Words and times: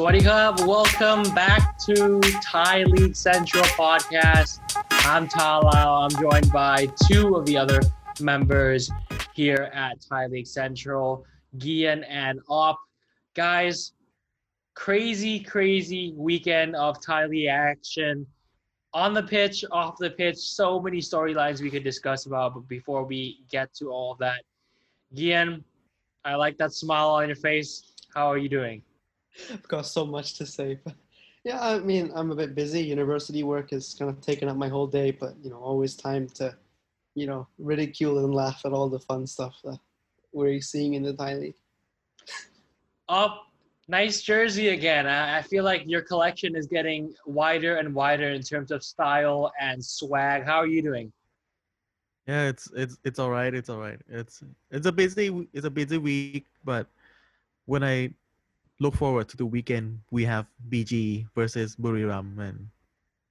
Swaddy 0.00 0.22
Cup, 0.24 0.60
welcome 0.60 1.22
back 1.34 1.78
to 1.80 2.20
Thai 2.42 2.84
League 2.84 3.14
Central 3.14 3.64
podcast. 3.64 4.60
I'm 5.04 5.28
Talal. 5.28 6.10
I'm 6.10 6.18
joined 6.18 6.50
by 6.50 6.88
two 7.06 7.36
of 7.36 7.44
the 7.44 7.58
other 7.58 7.82
members 8.18 8.90
here 9.34 9.70
at 9.74 10.00
Thai 10.00 10.28
League 10.28 10.46
Central, 10.46 11.26
Gian 11.58 12.02
and 12.04 12.40
Op. 12.48 12.78
Guys, 13.34 13.92
crazy, 14.72 15.38
crazy 15.38 16.14
weekend 16.16 16.76
of 16.76 16.98
Thai 17.04 17.26
League 17.26 17.48
action. 17.48 18.26
On 18.94 19.12
the 19.12 19.22
pitch, 19.22 19.66
off 19.70 19.98
the 19.98 20.08
pitch, 20.08 20.38
so 20.38 20.80
many 20.80 21.00
storylines 21.00 21.60
we 21.60 21.68
could 21.68 21.84
discuss 21.84 22.24
about. 22.24 22.54
But 22.54 22.66
before 22.68 23.04
we 23.04 23.44
get 23.50 23.74
to 23.74 23.90
all 23.90 24.12
of 24.12 24.18
that, 24.20 24.44
Gian, 25.12 25.62
I 26.24 26.36
like 26.36 26.56
that 26.56 26.72
smile 26.72 27.10
on 27.10 27.26
your 27.26 27.36
face. 27.36 27.92
How 28.14 28.28
are 28.28 28.38
you 28.38 28.48
doing? 28.48 28.82
I've 29.52 29.62
got 29.68 29.86
so 29.86 30.06
much 30.06 30.34
to 30.38 30.46
say. 30.46 30.78
But 30.84 30.94
yeah, 31.44 31.60
I 31.60 31.78
mean, 31.78 32.10
I'm 32.14 32.30
a 32.30 32.36
bit 32.36 32.54
busy. 32.54 32.82
University 32.82 33.42
work 33.42 33.70
has 33.70 33.94
kind 33.94 34.10
of 34.10 34.20
taken 34.20 34.48
up 34.48 34.56
my 34.56 34.68
whole 34.68 34.86
day, 34.86 35.10
but 35.10 35.34
you 35.42 35.50
know, 35.50 35.56
always 35.56 35.96
time 35.96 36.28
to, 36.34 36.54
you 37.14 37.26
know, 37.26 37.46
ridicule 37.58 38.24
and 38.24 38.34
laugh 38.34 38.62
at 38.64 38.72
all 38.72 38.88
the 38.88 38.98
fun 38.98 39.26
stuff 39.26 39.56
that 39.64 39.78
we're 40.32 40.60
seeing 40.60 40.94
in 40.94 41.02
the 41.02 41.12
Thai 41.12 41.34
League. 41.34 41.54
Up, 43.08 43.42
oh, 43.42 43.46
nice 43.88 44.22
jersey 44.22 44.68
again. 44.68 45.06
I, 45.06 45.38
I 45.38 45.42
feel 45.42 45.64
like 45.64 45.82
your 45.86 46.02
collection 46.02 46.54
is 46.54 46.66
getting 46.66 47.14
wider 47.24 47.76
and 47.76 47.94
wider 47.94 48.30
in 48.30 48.42
terms 48.42 48.70
of 48.70 48.84
style 48.84 49.52
and 49.60 49.84
swag. 49.84 50.44
How 50.44 50.58
are 50.58 50.66
you 50.66 50.82
doing? 50.82 51.12
Yeah, 52.26 52.48
it's 52.48 52.70
it's 52.76 52.98
it's 53.02 53.18
all 53.18 53.30
right. 53.30 53.52
It's 53.52 53.68
all 53.68 53.78
right. 53.78 53.98
It's 54.08 54.42
it's 54.70 54.86
a 54.86 54.92
busy 54.92 55.48
it's 55.52 55.66
a 55.66 55.70
busy 55.70 55.98
week, 55.98 56.46
but 56.64 56.86
when 57.64 57.82
I 57.82 58.10
look 58.80 58.96
forward 58.96 59.28
to 59.28 59.36
the 59.36 59.46
weekend. 59.46 60.00
We 60.10 60.24
have 60.24 60.46
BG 60.70 61.26
versus 61.34 61.76
Buriram, 61.76 62.38
and 62.38 62.68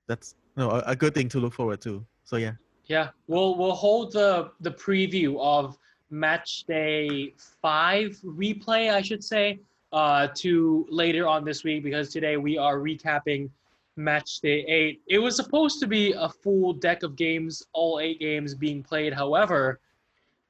that's 0.08 0.36
no 0.56 0.69
a, 0.69 0.83
a 0.88 0.95
good 0.95 1.14
thing 1.14 1.28
to 1.30 1.39
look 1.39 1.53
forward 1.53 1.81
to. 1.81 2.06
So 2.23 2.38
yeah. 2.38 2.53
Yeah, 2.86 3.09
we'll 3.28 3.56
we'll 3.58 3.73
hold 3.73 4.14
the 4.14 4.52
the 4.61 4.72
preview 4.72 5.38
of 5.39 5.78
match 6.09 6.64
day 6.64 7.33
five 7.61 8.17
replay, 8.23 8.91
I 8.91 9.02
should 9.02 9.23
say, 9.23 9.59
uh, 9.91 10.28
to 10.36 10.88
later 10.89 11.28
on 11.28 11.44
this 11.44 11.63
week 11.63 11.84
because 11.84 12.09
today 12.09 12.38
we 12.38 12.58
are 12.58 12.78
recapping 12.78 13.50
match 13.95 14.39
day 14.39 14.66
eight. 14.67 15.02
It 15.08 15.19
was 15.19 15.36
supposed 15.36 15.80
to 15.81 15.88
be 15.88 16.13
a 16.13 16.30
full 16.30 16.73
deck 16.73 17.03
of 17.03 17.16
games, 17.16 17.63
all 17.73 18.00
eight 18.00 18.19
games 18.19 18.56
being 18.56 18.81
played. 18.81 19.13
However, 19.13 19.80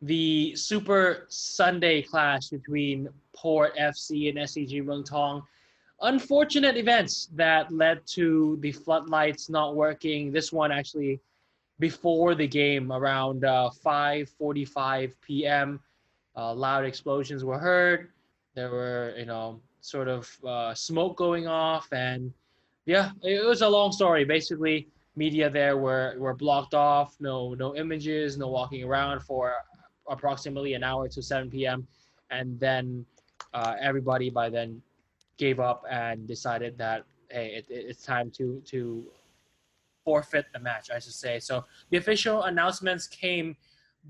the 0.02 0.56
Super 0.56 1.26
Sunday 1.28 2.02
clash 2.02 2.48
between 2.48 3.10
Port 3.40 3.76
FC 3.78 4.30
and 4.30 4.38
SCG 4.38 4.84
Muangthong. 4.84 5.42
Unfortunate 6.02 6.76
events 6.78 7.30
that 7.36 7.72
led 7.72 8.06
to 8.08 8.58
the 8.62 8.72
floodlights 8.72 9.50
not 9.50 9.76
working. 9.76 10.32
This 10.32 10.52
one 10.52 10.72
actually 10.72 11.20
before 11.80 12.36
the 12.36 12.48
game 12.48 12.92
around 12.92 13.46
uh, 13.46 13.70
5:45 13.86 15.14
p.m. 15.22 15.80
Uh, 16.36 16.54
loud 16.54 16.86
explosions 16.86 17.46
were 17.46 17.58
heard. 17.58 18.10
There 18.56 18.72
were, 18.72 19.14
you 19.18 19.26
know, 19.26 19.62
sort 19.82 20.08
of 20.10 20.30
uh, 20.46 20.74
smoke 20.74 21.16
going 21.18 21.48
off, 21.48 21.88
and 21.94 22.34
yeah, 22.86 23.12
it 23.24 23.46
was 23.46 23.62
a 23.62 23.70
long 23.70 23.92
story. 23.92 24.26
Basically, 24.26 24.88
media 25.16 25.50
there 25.50 25.78
were 25.78 26.16
were 26.18 26.34
blocked 26.34 26.74
off. 26.74 27.16
No 27.20 27.54
no 27.54 27.76
images, 27.76 28.38
no 28.38 28.48
walking 28.48 28.84
around 28.84 29.22
for 29.22 29.54
approximately 30.10 30.74
an 30.74 30.84
hour 30.84 31.08
to 31.08 31.22
7 31.22 31.50
p.m. 31.50 31.88
And 32.32 32.60
then 32.60 33.06
uh, 33.54 33.76
everybody 33.80 34.30
by 34.30 34.50
then 34.50 34.82
gave 35.38 35.60
up 35.60 35.84
and 35.90 36.28
decided 36.28 36.78
that 36.78 37.06
hey, 37.30 37.56
it, 37.58 37.66
it's 37.70 38.04
time 38.04 38.32
to 38.32 38.62
to 38.66 39.06
forfeit 40.04 40.46
the 40.54 40.60
match, 40.60 40.90
I 40.92 41.00
should 41.00 41.14
say. 41.14 41.40
So 41.40 41.66
the 41.90 41.98
official 41.98 42.44
announcements 42.44 43.08
came 43.08 43.56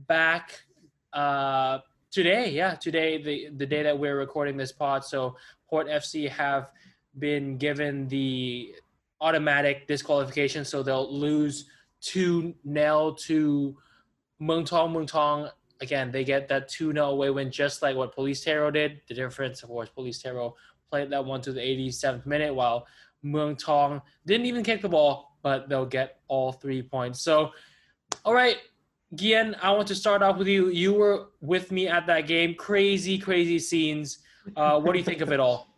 back 0.08 0.62
uh, 1.14 1.80
today. 2.12 2.52
Yeah, 2.52 2.76
today 2.76 3.22
the 3.22 3.50
the 3.58 3.66
day 3.66 3.84
that 3.84 3.98
we're 3.98 4.18
recording 4.18 4.58
this 4.58 4.72
pod. 4.72 5.04
So 5.04 5.36
Port 5.70 5.88
FC 5.88 6.30
have 6.30 6.72
been 7.18 7.58
given 7.58 8.08
the 8.08 8.76
automatic 9.22 9.88
disqualification, 9.88 10.64
so 10.64 10.82
they'll 10.84 11.14
lose 11.14 11.66
two 12.02 12.56
nil 12.64 13.16
to 13.16 13.76
Muangthong. 14.42 14.94
Muangthong 14.94 15.52
again, 15.82 16.12
they 16.12 16.24
get 16.24 16.48
that 16.50 16.70
2 16.70 16.94
0 16.94 17.06
away 17.06 17.30
win 17.30 17.52
just 17.52 17.82
like 17.82 17.96
what 17.96 18.14
Police 18.14 18.44
Tero 18.44 18.72
did. 18.72 19.02
The 19.08 19.14
difference, 19.14 19.64
of 19.64 19.70
course, 19.70 19.90
Police 19.90 20.22
Tero 20.22 20.56
played 20.90 21.10
that 21.12 21.24
one 21.24 21.42
to 21.42 21.52
the 21.52 21.62
87th 21.62 22.26
minute 22.26 22.54
while 22.54 22.88
Muangthong 23.24 24.02
didn't 24.26 24.46
even 24.46 24.64
kick 24.64 24.82
the 24.82 24.90
ball, 24.90 25.38
but 25.44 25.70
they'll 25.70 25.86
get 25.86 26.20
all 26.28 26.52
three 26.52 26.82
points. 26.82 27.22
So, 27.22 27.52
all 28.26 28.34
right, 28.34 28.58
Gian, 29.16 29.56
I 29.62 29.72
want 29.72 29.88
to 29.88 29.96
start 29.96 30.22
off 30.22 30.38
with 30.38 30.48
you. 30.48 30.70
You 30.70 30.94
were 30.94 31.28
with 31.42 31.72
me 31.72 31.88
at 31.88 32.08
that 32.08 32.28
game. 32.28 32.56
Crazy, 32.56 33.18
crazy 33.18 33.60
scenes. 33.60 34.20
Uh, 34.56 34.80
what 34.80 34.94
do 34.94 35.00
you 35.00 35.06
think 35.06 35.22
of 35.22 35.32
it 35.32 35.40
all? 35.40 35.68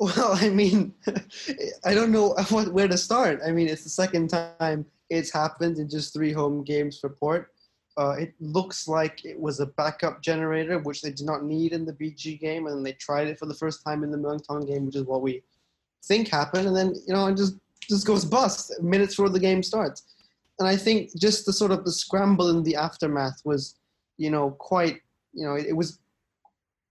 Well, 0.00 0.32
I 0.32 0.48
mean, 0.48 0.94
I 1.84 1.94
don't 1.94 2.10
know 2.10 2.34
where 2.50 2.88
to 2.88 2.98
start. 2.98 3.38
I 3.46 3.52
mean, 3.52 3.68
it's 3.68 3.84
the 3.84 3.90
second 3.90 4.30
time 4.30 4.84
it's 5.10 5.32
happened 5.32 5.78
in 5.78 5.88
just 5.88 6.12
three 6.12 6.32
home 6.32 6.64
games 6.64 6.98
for 6.98 7.10
Port. 7.10 7.52
Uh, 7.98 8.12
it 8.18 8.34
looks 8.40 8.88
like 8.88 9.24
it 9.24 9.38
was 9.38 9.60
a 9.60 9.66
backup 9.66 10.22
generator, 10.22 10.78
which 10.78 11.02
they 11.02 11.10
did 11.10 11.26
not 11.26 11.44
need 11.44 11.72
in 11.72 11.84
the 11.84 11.92
BG 11.92 12.40
game, 12.40 12.66
and 12.66 12.84
they 12.84 12.92
tried 12.92 13.28
it 13.28 13.38
for 13.38 13.46
the 13.46 13.54
first 13.54 13.84
time 13.84 14.02
in 14.02 14.10
the 14.10 14.16
Muangthong 14.16 14.66
game, 14.66 14.86
which 14.86 14.96
is 14.96 15.04
what 15.04 15.20
we 15.20 15.42
think 16.04 16.28
happened, 16.28 16.66
and 16.66 16.76
then 16.76 16.94
you 17.06 17.12
know 17.12 17.26
it 17.26 17.36
just 17.36 17.56
just 17.88 18.06
goes 18.06 18.24
bust 18.24 18.72
minutes 18.82 19.16
before 19.16 19.28
the 19.28 19.38
game 19.38 19.62
starts. 19.62 20.04
And 20.58 20.68
I 20.68 20.76
think 20.76 21.10
just 21.18 21.44
the 21.44 21.52
sort 21.52 21.70
of 21.70 21.84
the 21.84 21.92
scramble 21.92 22.48
in 22.48 22.62
the 22.62 22.76
aftermath 22.76 23.42
was, 23.44 23.74
you 24.16 24.30
know, 24.30 24.52
quite 24.52 25.00
you 25.34 25.44
know 25.44 25.54
it, 25.54 25.66
it 25.66 25.76
was 25.76 25.98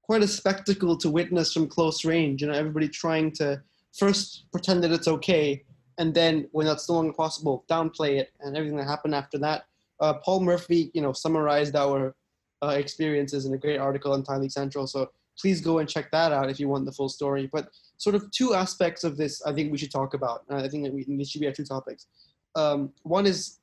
quite 0.04 0.22
a 0.22 0.28
spectacle 0.28 0.98
to 0.98 1.10
witness 1.10 1.54
from 1.54 1.68
close 1.68 2.06
range. 2.06 2.42
You 2.42 2.50
know, 2.50 2.54
everybody 2.54 2.88
trying 2.88 3.32
to 3.34 3.62
first 3.98 4.44
pretend 4.52 4.84
that 4.84 4.92
it's 4.92 5.08
okay, 5.08 5.64
and 5.98 6.14
then 6.14 6.48
when 6.52 6.68
that's 6.68 6.88
no 6.88 6.96
longer 6.96 7.14
possible, 7.14 7.66
downplay 7.68 8.20
it, 8.20 8.34
and 8.42 8.56
everything 8.56 8.78
that 8.78 8.88
happened 8.88 9.16
after 9.16 9.40
that 9.40 9.66
uh, 10.02 10.16
Paul 10.16 10.42
Murphy, 10.42 10.92
you 10.94 11.02
know, 11.02 11.14
summarized 11.14 11.76
our 11.76 12.16
uh, 12.64 12.70
experiences 12.70 13.46
in 13.46 13.54
a 13.54 13.58
great 13.58 13.78
article 13.78 14.12
on 14.12 14.42
League 14.42 14.52
Central. 14.52 14.88
So 14.88 15.12
please 15.40 15.62
go 15.62 15.80
and 15.80 15.88
check 15.88 16.12
that 16.12 16.32
out 16.32 16.50
if 16.50 16.60
you 16.60 16.68
want 16.68 16.86
the 16.86 16.92
full 16.92 17.10
story. 17.10 17.50
But 17.52 17.70
sort 17.98 18.16
of 18.16 18.30
two 18.32 18.54
aspects 18.54 19.04
of 19.04 19.16
this, 19.16 19.42
I 19.46 19.54
think 19.54 19.72
we 19.72 19.78
should 19.78 19.92
talk 19.92 20.14
about. 20.14 20.44
I 20.50 20.68
think 20.68 20.84
that 20.84 20.94
we 20.94 21.06
these 21.08 21.30
should 21.30 21.42
be 21.42 21.48
our 21.48 21.54
two 21.54 21.64
topics. 21.64 22.08
Um, 22.56 22.92
one 23.04 23.26
is 23.26 23.60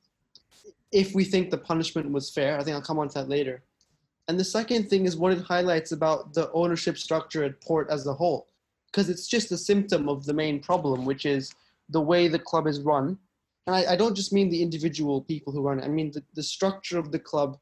if 0.93 1.15
we 1.15 1.25
think 1.25 1.51
the 1.51 1.59
punishment 1.59 2.11
was 2.11 2.31
fair. 2.31 2.59
I 2.59 2.65
think 2.65 2.75
I'll 2.75 2.83
come 2.83 2.99
on 2.99 3.09
to 3.09 3.15
that 3.15 3.29
later. 3.29 3.63
And 4.29 4.39
the 4.39 4.45
second 4.45 4.89
thing 4.89 5.07
is 5.07 5.17
what 5.17 5.33
it 5.33 5.41
highlights 5.41 5.93
about 5.93 6.35
the 6.35 6.51
ownership 6.53 6.99
structure 6.99 7.45
at 7.45 7.61
Port 7.61 7.89
as 7.91 8.07
a 8.07 8.13
whole, 8.13 8.49
because 8.91 9.09
it's 9.09 9.27
just 9.27 9.53
a 9.53 9.59
symptom 9.59 10.09
of 10.09 10.25
the 10.25 10.35
main 10.35 10.61
problem, 10.61 11.05
which 11.05 11.27
is 11.27 11.53
the 11.89 12.01
way 12.01 12.29
the 12.29 12.39
club 12.39 12.67
is 12.67 12.81
run 12.81 13.19
and 13.69 13.77
I, 13.77 13.93
I, 13.93 13.97
don't 13.97 14.15
just 14.15 14.33
mean 14.33 14.49
the 14.49 14.63
individual 14.63 15.21
people 15.21 15.53
who 15.53 15.61
run 15.61 15.79
it. 15.79 15.85
I 15.85 15.89
mean 15.89 16.11
the, 16.11 16.25
the 16.35 16.43
structure 16.43 16.99
of 16.99 17.13
the 17.13 17.19
club 17.19 17.59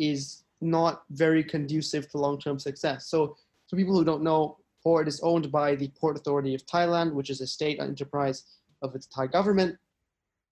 is 0.00 0.42
not 0.60 1.04
very 1.10 1.44
conducive 1.44 2.10
to 2.10 2.18
long-term 2.18 2.58
success. 2.58 3.06
So 3.06 3.36
for 3.68 3.76
people 3.76 3.94
who 3.94 4.04
don't 4.04 4.24
know, 4.24 4.58
Port 4.82 5.06
is 5.06 5.20
owned 5.20 5.52
by 5.52 5.76
the 5.76 5.86
Port 6.00 6.16
Authority 6.16 6.52
of 6.56 6.66
Thailand, 6.66 7.12
which 7.12 7.30
is 7.30 7.40
a 7.40 7.46
state 7.46 7.78
enterprise 7.78 8.42
of 8.82 8.96
its 8.96 9.06
Thai 9.06 9.28
government, 9.28 9.76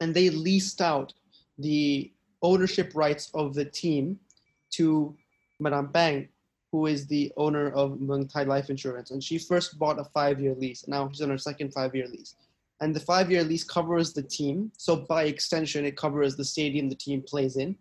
and 0.00 0.14
they 0.14 0.30
leased 0.30 0.80
out 0.80 1.12
the 1.58 2.12
ownership 2.42 2.92
rights 2.94 3.32
of 3.34 3.54
the 3.54 3.64
team 3.64 4.16
to 4.70 5.16
Madame 5.58 5.88
Pang, 5.88 6.28
who 6.70 6.86
is 6.86 7.04
the 7.08 7.32
owner 7.36 7.72
of 7.72 7.98
Muang 7.98 8.32
Thai 8.32 8.44
Life 8.44 8.70
Insurance. 8.70 9.10
And 9.10 9.24
she 9.24 9.38
first 9.38 9.76
bought 9.76 9.98
a 9.98 10.04
five-year 10.04 10.54
lease. 10.54 10.84
And 10.84 10.92
now 10.92 11.08
she's 11.08 11.22
on 11.22 11.30
her 11.30 11.38
second 11.38 11.72
five-year 11.72 12.06
lease 12.06 12.36
and 12.80 12.94
the 12.94 13.00
five 13.00 13.30
year 13.30 13.42
lease 13.42 13.64
covers 13.64 14.12
the 14.12 14.22
team. 14.22 14.70
So 14.76 14.96
by 14.96 15.24
extension, 15.24 15.84
it 15.84 15.96
covers 15.96 16.36
the 16.36 16.44
stadium 16.44 16.88
the 16.88 16.94
team 16.94 17.22
plays 17.22 17.56
in. 17.56 17.76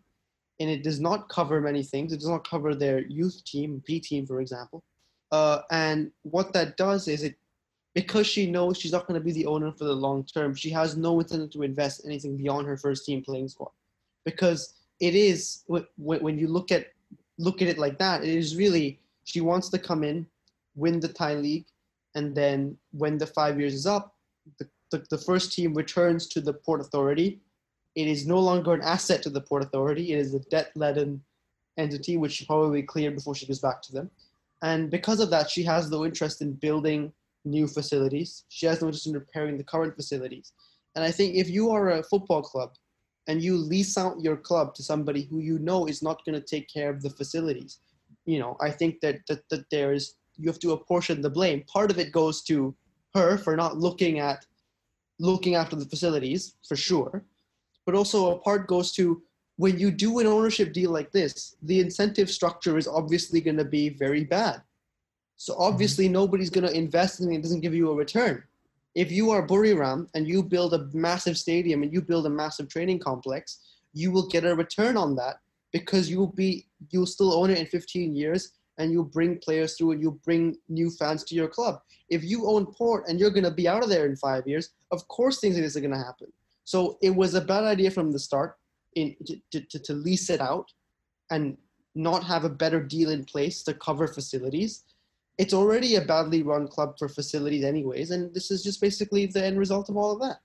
And 0.60 0.70
it 0.70 0.84
does 0.84 1.00
not 1.00 1.30
cover 1.30 1.62
many 1.62 1.84
things. 1.84 2.12
It 2.12 2.20
does 2.20 2.30
not 2.30 2.48
cover 2.48 2.74
their 2.74 3.00
youth 3.00 3.44
team, 3.46 3.84
B 3.86 4.00
team, 4.00 4.26
for 4.26 4.42
example. 4.42 4.84
Uh, 5.32 5.60
and 5.70 6.12
what 6.24 6.52
that 6.54 6.78
does 6.78 7.08
is 7.08 7.24
it, 7.24 7.36
because 7.94 8.26
she 8.26 8.50
knows 8.50 8.80
she's 8.80 8.92
not 8.92 9.06
going 9.06 9.20
to 9.20 9.24
be 9.24 9.32
the 9.32 9.46
owner 9.46 9.72
for 9.72 9.84
the 9.84 9.94
long 9.94 10.24
term, 10.24 10.56
she 10.56 10.72
has 10.72 10.98
no 10.98 11.20
incentive 11.20 11.52
to 11.52 11.64
invest 11.64 12.02
anything 12.06 12.38
beyond 12.38 12.66
her 12.66 12.78
first 12.78 13.06
team 13.06 13.24
playing 13.24 13.48
squad. 13.48 13.72
Because 14.26 14.74
it 15.00 15.14
is 15.14 15.64
when 15.98 16.40
you 16.40 16.48
look 16.48 16.72
at 16.72 16.88
look 17.38 17.62
at 17.62 17.68
it 17.68 17.78
like 17.78 18.00
that, 18.00 18.24
it 18.24 18.30
is 18.30 18.56
really 18.56 19.00
she 19.26 19.42
wants 19.42 19.70
to 19.70 19.78
come 19.78 20.04
in, 20.04 20.26
win 20.76 21.00
the 21.00 21.08
Thai 21.08 21.36
league, 21.36 21.66
and 22.16 22.34
then 22.34 22.78
when 22.92 23.18
the 23.18 23.28
five 23.28 23.60
years 23.60 23.74
is 23.74 23.86
up, 23.86 24.16
the 24.60 24.68
the, 24.92 25.06
the 25.10 25.18
first 25.18 25.52
team 25.54 25.74
returns 25.74 26.28
to 26.28 26.42
the 26.42 26.54
Port 26.54 26.82
Authority, 26.82 27.42
it 27.96 28.08
is 28.08 28.28
no 28.28 28.40
longer 28.40 28.74
an 28.74 28.82
asset 28.82 29.24
to 29.24 29.30
the 29.30 29.42
Port 29.42 29.64
Authority. 29.64 30.14
It 30.14 30.20
is 30.20 30.34
a 30.34 30.40
debt-laden 30.40 31.22
entity, 31.78 32.18
which 32.18 32.34
she 32.34 32.46
probably 32.46 32.84
cleared 32.84 33.16
before 33.16 33.36
she 33.36 33.48
goes 33.48 33.60
back 33.60 33.82
to 33.84 33.92
them. 33.92 34.10
And 34.62 34.90
because 34.90 35.20
of 35.20 35.30
that, 35.32 35.50
she 35.50 35.64
has 35.64 35.90
no 35.90 36.06
interest 36.06 36.42
in 36.42 36.54
building 36.54 37.12
new 37.46 37.68
facilities. 37.68 38.44
She 38.50 38.66
has 38.66 38.82
no 38.82 38.88
interest 38.88 39.08
in 39.08 39.14
repairing 39.14 39.58
the 39.58 39.64
current 39.64 39.96
facilities. 39.96 40.54
And 40.96 41.04
I 41.04 41.12
think 41.12 41.36
if 41.36 41.50
you 41.50 41.70
are 41.72 41.92
a 41.92 42.04
football 42.04 42.42
club 42.42 42.72
and 43.28 43.42
you 43.42 43.56
lease 43.56 43.98
out 43.98 44.22
your 44.22 44.38
club 44.38 44.74
to 44.76 44.84
somebody 44.84 45.24
who 45.24 45.40
you 45.40 45.60
know 45.60 45.86
is 45.86 46.02
not 46.02 46.26
going 46.26 46.40
to 46.40 46.46
take 46.46 46.68
care 46.72 46.90
of 46.90 47.02
the 47.02 47.10
facilities, 47.10 47.80
you 48.26 48.40
know, 48.40 48.58
I 48.60 48.72
think 48.72 49.00
that, 49.02 49.20
that, 49.28 49.48
that 49.50 49.70
there 49.70 49.94
is, 49.94 50.16
you 50.38 50.50
have 50.50 50.60
to 50.60 50.72
apportion 50.72 51.22
the 51.22 51.30
blame. 51.30 51.64
Part 51.68 51.92
of 51.92 52.00
it 52.00 52.12
goes 52.12 52.42
to 52.44 52.76
her 53.14 53.38
for 53.38 53.56
not 53.56 53.78
looking 53.78 54.20
at, 54.20 54.46
looking 55.20 55.56
after 55.56 55.76
the 55.76 55.86
facilities, 55.86 56.56
for 56.68 56.76
sure. 56.76 57.24
But 57.86 57.96
also 57.96 58.32
a 58.32 58.40
part 58.40 58.68
goes 58.68 58.92
to 58.94 59.22
when 59.58 59.80
you 59.80 59.92
do 59.92 60.20
an 60.20 60.28
ownership 60.28 60.72
deal 60.72 60.92
like 60.92 61.12
this, 61.12 61.56
the 61.64 61.80
incentive 61.80 62.30
structure 62.30 62.78
is 62.78 62.88
obviously 62.88 63.42
going 63.42 63.58
to 63.58 63.66
be 63.66 63.90
very 63.90 64.24
bad. 64.24 64.62
So 65.36 65.56
obviously 65.58 66.06
mm-hmm. 66.06 66.14
nobody's 66.14 66.50
going 66.50 66.68
to 66.68 66.74
invest 66.74 67.22
in 67.22 67.32
it. 67.32 67.42
doesn't 67.42 67.62
give 67.62 67.74
you 67.74 67.90
a 67.92 67.96
return. 67.96 68.44
If 68.96 69.12
you 69.12 69.32
are 69.32 69.46
Buriram 69.46 70.08
and 70.16 70.28
you 70.28 70.42
build 70.42 70.74
a 70.74 70.90
massive 70.94 71.38
stadium 71.38 71.84
and 71.84 71.94
you 71.94 72.02
build 72.02 72.26
a 72.26 72.32
massive 72.32 72.68
training 72.68 73.00
complex, 73.00 73.60
you 73.94 74.12
will 74.12 74.28
get 74.28 74.46
a 74.46 74.56
return 74.56 74.98
on 74.98 75.16
that 75.16 75.38
because 75.72 76.10
you'll 76.10 76.34
be 76.34 76.68
you'll 76.90 77.06
still 77.06 77.34
own 77.34 77.50
it 77.50 77.58
in 77.58 77.66
15 77.66 78.16
years 78.16 78.54
and 78.78 78.92
you'll 78.92 79.04
bring 79.04 79.40
players 79.40 79.76
through 79.76 79.92
and 79.92 80.02
you'll 80.02 80.20
bring 80.24 80.58
new 80.70 80.90
fans 80.90 81.24
to 81.26 81.36
your 81.36 81.48
club. 81.48 81.82
If 82.10 82.24
you 82.24 82.48
own 82.48 82.66
Port 82.66 83.06
and 83.08 83.20
you're 83.20 83.32
going 83.32 83.44
to 83.44 83.52
be 83.52 83.68
out 83.68 83.84
of 83.84 83.90
there 83.90 84.06
in 84.06 84.16
five 84.16 84.48
years, 84.48 84.70
of 84.92 85.08
course 85.08 85.40
things 85.40 85.56
like 85.56 85.64
this 85.64 85.76
are 85.76 85.82
going 85.82 85.94
to 85.94 85.98
happen. 85.98 86.32
So 86.64 86.98
it 87.02 87.16
was 87.16 87.34
a 87.34 87.42
bad 87.42 87.64
idea 87.64 87.92
from 87.92 88.12
the 88.12 88.20
start 88.20 88.58
in, 88.96 89.16
to, 89.52 89.62
to, 89.62 89.80
to 89.80 89.94
lease 89.94 90.30
it 90.30 90.42
out 90.42 90.72
and 91.32 91.58
not 91.96 92.24
have 92.24 92.44
a 92.44 92.50
better 92.50 92.82
deal 92.82 93.10
in 93.10 93.26
place 93.26 93.64
to 93.64 93.74
cover 93.74 94.08
facilities. 94.08 94.84
It's 95.38 95.54
already 95.54 95.96
a 95.96 96.02
badly 96.02 96.44
run 96.44 96.68
club 96.68 96.98
for 96.98 97.08
facilities, 97.08 97.64
anyways, 97.64 98.12
and 98.12 98.34
this 98.34 98.50
is 98.50 98.64
just 98.64 98.82
basically 98.82 99.26
the 99.28 99.44
end 99.44 99.60
result 99.60 99.90
of 99.90 99.98
all 99.98 100.12
of 100.12 100.20
that. 100.22 100.40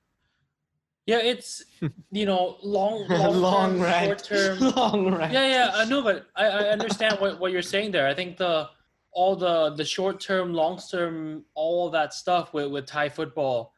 Yeah, 1.07 1.19
it's 1.19 1.65
you 2.11 2.27
know 2.27 2.57
long, 2.63 3.07
long, 3.09 3.41
long 3.41 3.79
term, 3.79 4.05
short 4.05 4.25
term. 4.25 4.59
long 4.77 5.15
rant. 5.15 5.33
Yeah, 5.33 5.49
yeah, 5.49 5.71
uh, 5.75 5.79
I 5.79 5.85
know, 5.87 6.03
but 6.03 6.27
I, 6.37 6.47
I 6.47 6.69
understand 6.69 7.19
what, 7.19 7.41
what 7.41 7.51
you're 7.51 7.63
saying 7.63 7.91
there. 7.91 8.07
I 8.07 8.15
think 8.15 8.37
the 8.37 8.69
all 9.11 9.35
the 9.35 9.71
the 9.71 9.85
short 9.85 10.21
term, 10.21 10.55
long 10.55 10.79
term, 10.91 11.45
all 11.55 11.91
that 11.91 12.15
stuff 12.15 12.55
with 12.55 12.71
with 12.71 12.87
Thai 12.87 13.09
football, 13.09 13.75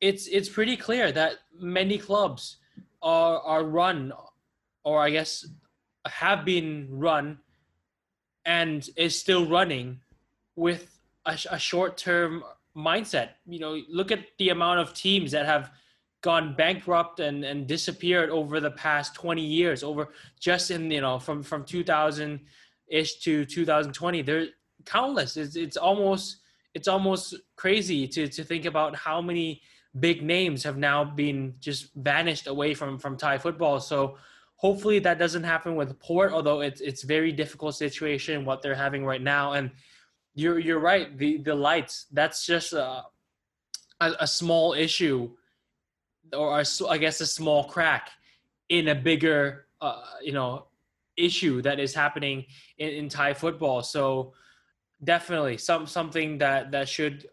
it's 0.00 0.26
it's 0.26 0.48
pretty 0.48 0.76
clear 0.76 1.10
that 1.12 1.36
many 1.58 1.96
clubs 1.96 2.58
are 3.02 3.40
are 3.40 3.64
run, 3.64 4.12
or 4.84 5.00
I 5.00 5.10
guess 5.10 5.46
have 6.06 6.44
been 6.44 6.88
run, 6.90 7.38
and 8.44 8.88
is 8.96 9.18
still 9.18 9.48
running 9.48 10.00
with 10.54 11.00
a, 11.24 11.38
a 11.50 11.58
short 11.58 11.96
term 11.96 12.44
mindset. 12.76 13.30
You 13.46 13.58
know, 13.58 13.80
look 13.88 14.12
at 14.12 14.20
the 14.38 14.50
amount 14.50 14.80
of 14.80 14.92
teams 14.92 15.32
that 15.32 15.46
have 15.46 15.70
gone 16.30 16.54
bankrupt 16.54 17.20
and, 17.20 17.44
and 17.44 17.66
disappeared 17.66 18.30
over 18.30 18.60
the 18.60 18.70
past 18.72 19.14
20 19.14 19.42
years 19.42 19.82
over 19.82 20.08
just 20.40 20.70
in 20.70 20.90
you 20.90 21.00
know 21.00 21.18
from 21.18 21.42
from 21.42 21.64
2000 21.64 22.40
ish 22.88 23.20
to 23.20 23.44
2020 23.44 24.22
they're 24.22 24.48
countless 24.84 25.36
it's, 25.36 25.56
it's 25.56 25.76
almost 25.76 26.38
it's 26.74 26.88
almost 26.88 27.34
crazy 27.56 28.06
to 28.08 28.28
to 28.28 28.42
think 28.44 28.64
about 28.64 28.96
how 28.96 29.20
many 29.20 29.62
big 30.00 30.22
names 30.22 30.62
have 30.62 30.76
now 30.76 31.04
been 31.04 31.54
just 31.60 31.94
vanished 31.94 32.46
away 32.46 32.74
from 32.74 32.98
from 32.98 33.16
Thai 33.16 33.38
football. 33.38 33.80
So 33.80 34.16
hopefully 34.56 34.98
that 35.00 35.18
doesn't 35.18 35.44
happen 35.44 35.76
with 35.76 35.98
Port, 35.98 36.32
although 36.32 36.60
it's 36.60 36.80
it's 36.80 37.02
very 37.02 37.32
difficult 37.32 37.74
situation 37.74 38.44
what 38.44 38.62
they're 38.62 38.74
having 38.74 39.04
right 39.04 39.22
now. 39.22 39.52
And 39.52 39.70
you're 40.34 40.58
you're 40.58 40.80
right. 40.80 41.16
The 41.16 41.38
the 41.38 41.54
lights 41.54 42.06
that's 42.12 42.44
just 42.46 42.72
a 42.72 43.04
a, 44.00 44.12
a 44.20 44.26
small 44.26 44.74
issue, 44.74 45.30
or 46.32 46.62
I 46.88 46.98
guess 46.98 47.20
a 47.20 47.26
small 47.26 47.64
crack 47.64 48.10
in 48.68 48.88
a 48.88 48.94
bigger 48.94 49.66
uh, 49.80 50.02
you 50.22 50.32
know 50.32 50.66
issue 51.16 51.62
that 51.62 51.78
is 51.78 51.94
happening 51.94 52.44
in, 52.78 52.88
in 52.90 53.08
Thai 53.08 53.34
football. 53.34 53.82
So 53.82 54.32
definitely 55.04 55.56
some 55.56 55.86
something 55.86 56.38
that 56.38 56.70
that 56.72 56.88
should 56.88 57.26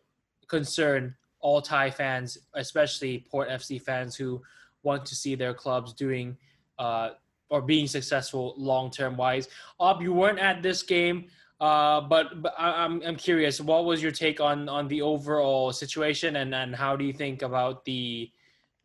concern 0.48 1.16
all 1.40 1.62
Thai 1.62 1.92
fans, 1.92 2.38
especially 2.54 3.26
Port 3.30 3.50
FC 3.50 3.82
fans 3.82 4.16
who 4.16 4.42
want 4.84 5.06
to 5.06 5.16
see 5.16 5.36
their 5.36 5.54
clubs 5.54 5.94
doing 5.94 6.38
uh, 6.80 7.12
or 7.50 7.62
being 7.62 7.88
successful 7.88 8.54
long 8.58 8.90
term 8.90 9.18
wise. 9.18 9.48
Ob, 9.80 10.02
you 10.02 10.14
weren't 10.14 10.40
at 10.40 10.64
this 10.64 10.82
game, 10.84 11.26
uh, 11.60 12.02
but, 12.02 12.42
but 12.42 12.54
I'm 12.58 13.02
I'm 13.04 13.16
curious. 13.16 13.62
What 13.62 13.86
was 13.86 14.02
your 14.02 14.12
take 14.12 14.40
on 14.40 14.70
on 14.70 14.88
the 14.88 15.02
overall 15.02 15.72
situation, 15.72 16.38
and 16.38 16.54
and 16.56 16.76
how 16.76 16.96
do 16.96 17.06
you 17.06 17.14
think 17.14 17.42
about 17.42 17.86
the 17.86 18.32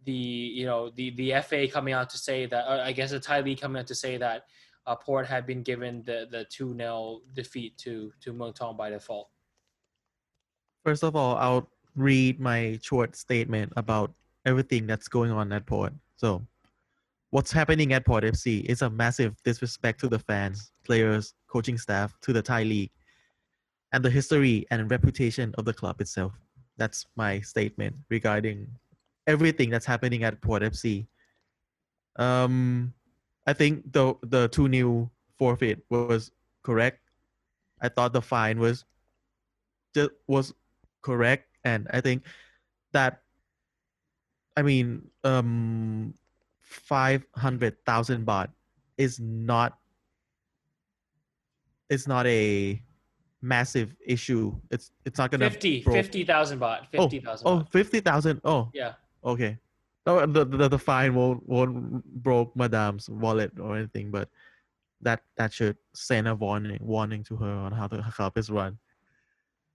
the 0.09 0.15
you 0.59 0.65
know 0.65 0.89
the 0.89 1.11
the 1.21 1.35
FA 1.43 1.69
coming 1.69 1.93
out 1.93 2.09
to 2.09 2.17
say 2.17 2.47
that 2.47 2.67
I 2.67 2.93
guess 2.93 3.11
the 3.11 3.21
Thai 3.21 3.41
league 3.43 3.61
coming 3.61 3.79
out 3.79 3.87
to 3.89 3.95
say 3.95 4.17
that 4.17 4.45
uh, 4.87 4.97
Port 4.97 5.27
had 5.27 5.45
been 5.47 5.63
given 5.63 6.03
the 6.03 6.27
the 6.31 6.47
two 6.47 6.75
0 6.75 7.21
defeat 7.35 7.77
to 7.85 8.11
to 8.23 8.33
Muangthong 8.33 8.75
by 8.79 8.89
default. 8.89 9.29
First 10.83 11.05
of 11.05 11.15
all, 11.15 11.37
I'll 11.37 11.69
read 11.95 12.41
my 12.41 12.79
short 12.83 13.17
statement 13.17 13.71
about 13.77 14.11
everything 14.47 14.87
that's 14.87 15.09
going 15.09 15.31
on 15.31 15.53
at 15.53 15.67
Port. 15.67 15.93
So, 16.17 16.43
what's 17.29 17.53
happening 17.53 17.93
at 17.93 18.07
Port 18.07 18.25
FC 18.25 18.65
is 18.65 18.81
a 18.81 18.89
massive 18.89 19.37
disrespect 19.45 20.01
to 20.01 20.09
the 20.09 20.21
fans, 20.21 20.73
players, 20.87 21.35
coaching 21.49 21.77
staff, 21.77 22.17
to 22.23 22.33
the 22.33 22.41
Thai 22.41 22.63
league, 22.63 22.93
and 23.93 24.03
the 24.03 24.09
history 24.09 24.67
and 24.71 24.91
reputation 24.91 25.55
of 25.59 25.67
the 25.67 25.75
club 25.75 26.01
itself. 26.01 26.33
That's 26.79 27.05
my 27.15 27.41
statement 27.41 27.95
regarding 28.09 28.69
everything 29.29 29.69
that's 29.69 29.87
happening 29.87 30.25
at 30.25 30.41
Port 30.41 30.63
FC. 30.63 31.07
Um, 32.17 32.95
I 33.47 33.53
think 33.53 33.93
the 33.93 34.15
the 34.23 34.49
two 34.49 34.69
new 34.69 35.09
forfeit 35.39 35.85
was 35.91 36.33
correct. 36.65 36.99
I 37.81 37.89
thought 37.89 38.13
the 38.13 38.23
fine 38.23 38.59
was 38.59 38.85
just 39.95 40.11
was 40.27 40.53
correct 41.03 41.47
and 41.65 41.87
I 41.93 42.01
think 42.01 42.25
that 42.93 43.23
I 44.57 44.63
mean 44.63 45.03
um 45.23 46.15
five 46.61 47.25
hundred 47.37 47.77
thousand 47.87 48.27
baht 48.27 48.49
is 48.97 49.21
not 49.21 49.79
it's 51.89 52.07
not 52.07 52.27
a 52.27 52.83
massive 53.41 53.95
issue. 54.05 54.52
It's 54.71 54.91
it's 55.05 55.19
not 55.19 55.31
gonna 55.31 55.49
50 55.50 55.83
50,000 55.83 56.59
baht. 56.59 56.87
50,000 56.91 57.47
oh, 57.47 57.61
oh 57.61 57.67
50,000. 57.71 58.41
Oh. 58.45 58.69
Yeah. 58.75 58.95
Okay. 59.25 59.59
No, 60.07 60.25
the, 60.25 60.45
the 60.45 60.69
the 60.69 60.79
fine 60.79 61.15
won't 61.15 61.47
won't 61.47 62.05
broke 62.23 62.57
Madame's 62.57 63.11
wallet 63.11 63.53
or 63.61 63.77
anything, 63.77 64.11
but 64.11 64.29
that 65.03 65.23
that 65.37 65.53
should 65.53 65.77
send 65.95 66.27
a 66.27 66.35
warning 66.35 66.79
warning 66.81 67.23
to 67.25 67.37
her 67.37 67.51
on 67.51 67.73
how 67.73 67.89
the 67.89 68.03
club 68.03 68.39
is 68.39 68.49
run. 68.51 68.79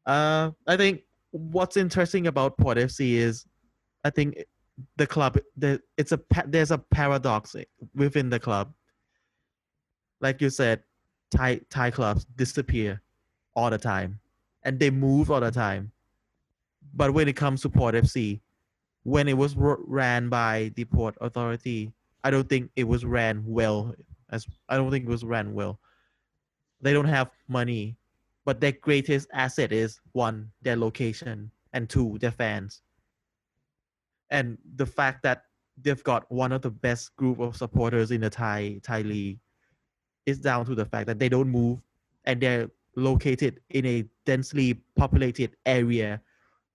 Uh, 0.06 0.52
I 0.68 0.76
think 0.76 1.02
what's 1.32 1.78
interesting 1.78 2.28
about 2.28 2.58
Port 2.58 2.78
FC 2.78 3.14
is, 3.14 3.46
I 4.04 4.10
think 4.10 4.44
the 4.98 5.06
club 5.06 5.38
the 5.56 5.82
it's 5.98 6.12
a 6.12 6.20
there's 6.48 6.72
a 6.72 6.78
paradox 6.78 7.56
within 7.96 8.30
the 8.30 8.40
club. 8.40 8.74
Like 10.20 10.42
you 10.42 10.50
said, 10.50 10.84
Thai 11.32 11.62
Thai 11.70 11.92
clubs 11.92 12.26
disappear 12.36 13.02
all 13.56 13.70
the 13.70 13.78
time, 13.78 14.20
and 14.64 14.80
they 14.80 14.90
move 14.90 15.32
all 15.32 15.42
the 15.42 15.52
time. 15.52 15.92
But 16.96 17.14
when 17.14 17.28
it 17.28 17.36
comes 17.36 17.62
to 17.62 17.70
Port 17.70 17.96
FC, 17.96 18.42
when 19.04 19.28
it 19.28 19.38
was 19.38 19.56
ran 19.58 20.30
by 20.30 20.72
the 20.76 20.86
Port 20.86 21.16
Authority, 21.22 21.92
I 22.24 22.32
don't 22.32 22.48
think 22.48 22.72
it 22.76 22.86
was 22.86 23.06
ran 23.06 23.44
well. 23.46 23.94
As 24.32 24.48
I 24.70 24.78
don't 24.78 24.92
think 24.92 25.06
it 25.06 25.10
was 25.10 25.24
ran 25.24 25.54
well. 25.54 25.80
They 26.82 26.94
don't 26.94 27.06
have 27.06 27.30
money 27.48 27.98
but 28.46 28.60
their 28.60 28.72
greatest 28.72 29.28
asset 29.34 29.72
is 29.72 30.00
one 30.12 30.52
their 30.62 30.76
location 30.76 31.52
and 31.74 31.90
two 31.90 32.18
their 32.20 32.32
fans 32.32 32.82
and 34.30 34.58
the 34.76 34.86
fact 34.86 35.24
that 35.24 35.46
they've 35.82 36.04
got 36.04 36.30
one 36.32 36.52
of 36.52 36.62
the 36.62 36.70
best 36.70 37.16
group 37.16 37.40
of 37.40 37.56
supporters 37.56 38.12
in 38.12 38.22
the 38.22 38.30
thai 38.30 38.80
thai 38.84 39.02
league 39.02 39.40
is 40.26 40.40
down 40.40 40.66
to 40.66 40.76
the 40.76 40.86
fact 40.86 41.08
that 41.08 41.20
they 41.20 41.30
don't 41.30 41.50
move 41.50 41.80
and 42.26 42.42
they're 42.42 42.70
located 42.96 43.60
in 43.72 43.86
a 43.86 44.06
densely 44.26 44.76
populated 44.96 45.56
area 45.66 46.22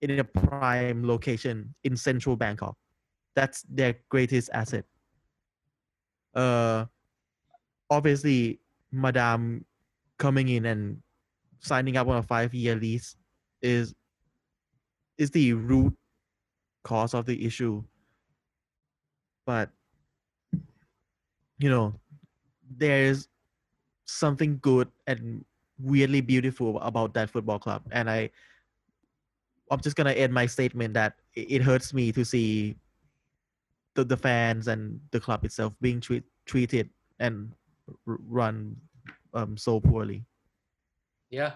in 0.01 0.19
a 0.19 0.23
prime 0.23 1.05
location 1.05 1.73
in 1.83 1.95
central 1.95 2.35
bangkok 2.35 2.75
that's 3.35 3.63
their 3.69 3.95
greatest 4.09 4.49
asset 4.53 4.85
uh 6.35 6.85
obviously 7.89 8.59
madame 8.91 9.65
coming 10.17 10.49
in 10.49 10.65
and 10.65 11.01
signing 11.59 11.97
up 11.97 12.07
on 12.07 12.17
a 12.17 12.23
five 12.23 12.53
year 12.53 12.75
lease 12.75 13.15
is 13.61 13.93
is 15.17 15.31
the 15.31 15.53
root 15.53 15.93
cause 16.83 17.13
of 17.13 17.25
the 17.25 17.45
issue. 17.45 17.83
But 19.45 19.69
you 21.57 21.69
know, 21.69 21.93
there's 22.77 23.27
something 24.05 24.59
good 24.61 24.87
and 25.07 25.43
weirdly 25.77 26.21
beautiful 26.21 26.79
about 26.79 27.13
that 27.13 27.29
football 27.29 27.59
club. 27.59 27.83
And 27.91 28.09
I 28.09 28.29
I'm 29.69 29.79
just 29.79 29.95
gonna 29.95 30.11
end 30.11 30.33
my 30.33 30.45
statement 30.45 30.93
that 30.95 31.13
it 31.35 31.61
hurts 31.61 31.93
me 31.93 32.11
to 32.11 32.25
see 32.25 32.75
the 33.95 34.03
the 34.03 34.17
fans 34.17 34.67
and 34.67 34.99
the 35.11 35.19
club 35.19 35.45
itself 35.45 35.73
being 35.81 35.99
treat, 35.99 36.23
treated 36.45 36.89
and 37.19 37.53
r- 38.07 38.17
run 38.27 38.75
um 39.33 39.57
so 39.57 39.79
poorly. 39.79 40.25
Yeah, 41.29 41.53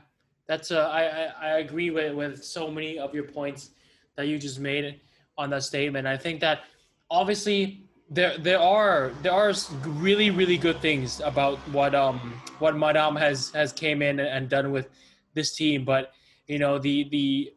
that's 0.48 0.72
uh, 0.72 0.90
I, 0.90 1.04
I 1.04 1.24
I 1.42 1.50
agree 1.60 1.90
with 1.90 2.14
with 2.14 2.44
so 2.44 2.70
many 2.70 3.00
of 3.00 3.14
your 3.14 3.24
points 3.24 3.72
that 4.16 4.28
you 4.28 4.38
just 4.38 4.60
made 4.60 5.02
on 5.38 5.50
that 5.50 5.64
statement. 5.64 6.08
I 6.08 6.18
think 6.18 6.40
that 6.42 6.62
obviously 7.10 7.84
there 8.10 8.38
there 8.38 8.60
are 8.60 9.12
there 9.24 9.32
are 9.32 9.54
really 9.86 10.30
really 10.30 10.58
good 10.58 10.80
things 10.82 11.20
about 11.22 11.58
what 11.70 11.96
um 11.96 12.40
what 12.60 12.78
Madame 12.78 13.16
has 13.16 13.50
has 13.52 13.74
came 13.74 14.02
in 14.02 14.20
and 14.20 14.50
done 14.50 14.72
with 14.72 14.90
this 15.34 15.56
team, 15.56 15.84
but 15.86 16.12
you 16.48 16.60
know 16.60 16.78
the 16.78 17.10
the 17.10 17.54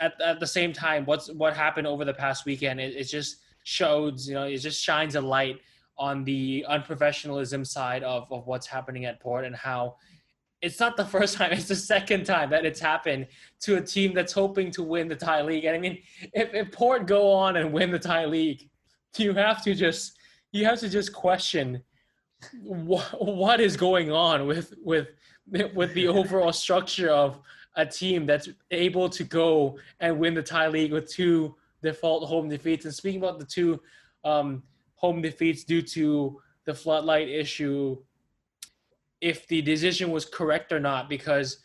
at, 0.00 0.20
at 0.20 0.40
the 0.40 0.46
same 0.46 0.72
time 0.72 1.04
what's 1.04 1.32
what 1.32 1.54
happened 1.54 1.86
over 1.86 2.04
the 2.04 2.14
past 2.14 2.44
weekend 2.44 2.80
it, 2.80 2.94
it 2.94 3.04
just 3.04 3.38
shows 3.64 4.28
you 4.28 4.34
know 4.34 4.44
it 4.44 4.58
just 4.58 4.82
shines 4.82 5.14
a 5.14 5.20
light 5.20 5.60
on 5.98 6.24
the 6.24 6.64
unprofessionalism 6.68 7.66
side 7.66 8.02
of, 8.02 8.30
of 8.30 8.46
what's 8.46 8.66
happening 8.66 9.06
at 9.06 9.18
port 9.20 9.44
and 9.44 9.56
how 9.56 9.96
it's 10.62 10.78
not 10.78 10.96
the 10.96 11.04
first 11.16 11.36
time 11.36 11.52
it's 11.52 11.68
the 11.68 11.74
second 11.74 12.24
time 12.24 12.50
that 12.50 12.64
it's 12.64 12.80
happened 12.80 13.26
to 13.60 13.76
a 13.76 13.80
team 13.80 14.14
that's 14.14 14.32
hoping 14.32 14.70
to 14.70 14.82
win 14.82 15.08
the 15.08 15.16
Thai 15.16 15.42
league. 15.42 15.64
And 15.64 15.76
i 15.76 15.78
mean 15.78 15.98
if, 16.32 16.52
if 16.54 16.72
port 16.72 17.06
go 17.06 17.30
on 17.32 17.56
and 17.56 17.72
win 17.72 17.90
the 17.90 17.98
Thai 17.98 18.26
league 18.26 18.68
you 19.16 19.32
have 19.32 19.62
to 19.64 19.74
just 19.74 20.18
you 20.52 20.64
have 20.64 20.78
to 20.80 20.88
just 20.88 21.12
question 21.12 21.82
what, 22.62 23.02
what 23.20 23.60
is 23.60 23.76
going 23.76 24.10
on 24.12 24.46
with 24.46 24.74
with 24.82 25.08
with 25.74 25.94
the 25.94 26.08
overall 26.18 26.52
structure 26.52 27.10
of 27.10 27.40
a 27.76 27.84
team 27.84 28.26
that's 28.26 28.48
able 28.70 29.08
to 29.08 29.24
go 29.24 29.78
and 30.00 30.18
win 30.18 30.34
the 30.34 30.42
Thai 30.42 30.68
league 30.68 30.92
with 30.92 31.10
two 31.10 31.54
default 31.82 32.28
home 32.28 32.48
defeats. 32.48 32.84
And 32.84 32.94
speaking 32.94 33.20
about 33.20 33.38
the 33.38 33.44
two 33.44 33.80
um, 34.24 34.62
home 34.94 35.22
defeats 35.22 35.64
due 35.64 35.82
to 35.82 36.40
the 36.64 36.74
floodlight 36.74 37.28
issue 37.28 37.96
if 39.20 39.46
the 39.48 39.62
decision 39.62 40.10
was 40.10 40.24
correct 40.24 40.72
or 40.72 40.80
not 40.80 41.08
because 41.08 41.58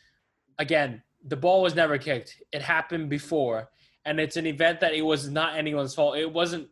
again 0.59 1.01
the 1.25 1.35
ball 1.35 1.61
was 1.61 1.75
never 1.75 1.97
kicked. 1.97 2.41
It 2.51 2.61
happened 2.61 3.09
before. 3.09 3.69
And 4.05 4.19
it's 4.19 4.37
an 4.37 4.47
event 4.47 4.79
that 4.79 4.93
it 4.93 5.03
was 5.03 5.29
not 5.29 5.55
anyone's 5.55 5.93
fault. 5.93 6.17
It 6.17 6.31
wasn't 6.31 6.67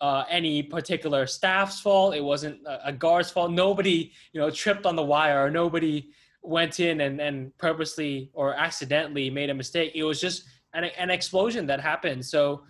uh, 0.00 0.24
any 0.30 0.62
particular 0.62 1.26
staff's 1.26 1.80
fault. 1.80 2.14
It 2.14 2.22
wasn't 2.22 2.64
a, 2.66 2.88
a 2.88 2.92
guard's 2.92 3.30
fault. 3.30 3.50
Nobody 3.50 4.12
you 4.32 4.40
know 4.40 4.50
tripped 4.50 4.86
on 4.86 4.96
the 4.96 5.02
wire 5.02 5.50
nobody 5.50 6.10
went 6.42 6.80
in 6.80 7.00
and, 7.02 7.20
and 7.20 7.56
purposely 7.58 8.30
or 8.32 8.54
accidentally 8.54 9.30
made 9.30 9.50
a 9.50 9.54
mistake 9.54 9.92
it 9.94 10.04
was 10.04 10.20
just 10.20 10.44
an, 10.74 10.84
an 10.84 11.10
explosion 11.10 11.66
that 11.66 11.80
happened 11.80 12.24
so 12.24 12.62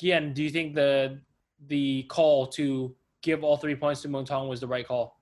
Gian, 0.00 0.32
do 0.32 0.42
you 0.42 0.50
think 0.50 0.74
the 0.74 1.20
the 1.66 2.04
call 2.04 2.46
to 2.46 2.94
give 3.22 3.42
all 3.42 3.56
three 3.56 3.74
points 3.74 4.02
to 4.02 4.08
Muangthong 4.08 4.48
was 4.48 4.60
the 4.60 4.66
right 4.66 4.86
call 4.86 5.18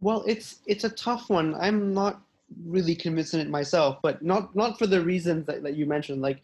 Well, 0.00 0.24
it's 0.26 0.60
it's 0.66 0.84
a 0.84 0.90
tough 0.90 1.28
one. 1.28 1.54
I'm 1.56 1.92
not 1.92 2.22
really 2.64 2.94
convinced 2.94 3.34
in 3.34 3.40
it 3.40 3.50
myself, 3.50 3.98
but 4.02 4.22
not 4.22 4.54
not 4.54 4.78
for 4.78 4.86
the 4.86 5.00
reasons 5.00 5.46
that, 5.46 5.62
that 5.62 5.76
you 5.76 5.86
mentioned. 5.86 6.22
Like 6.22 6.42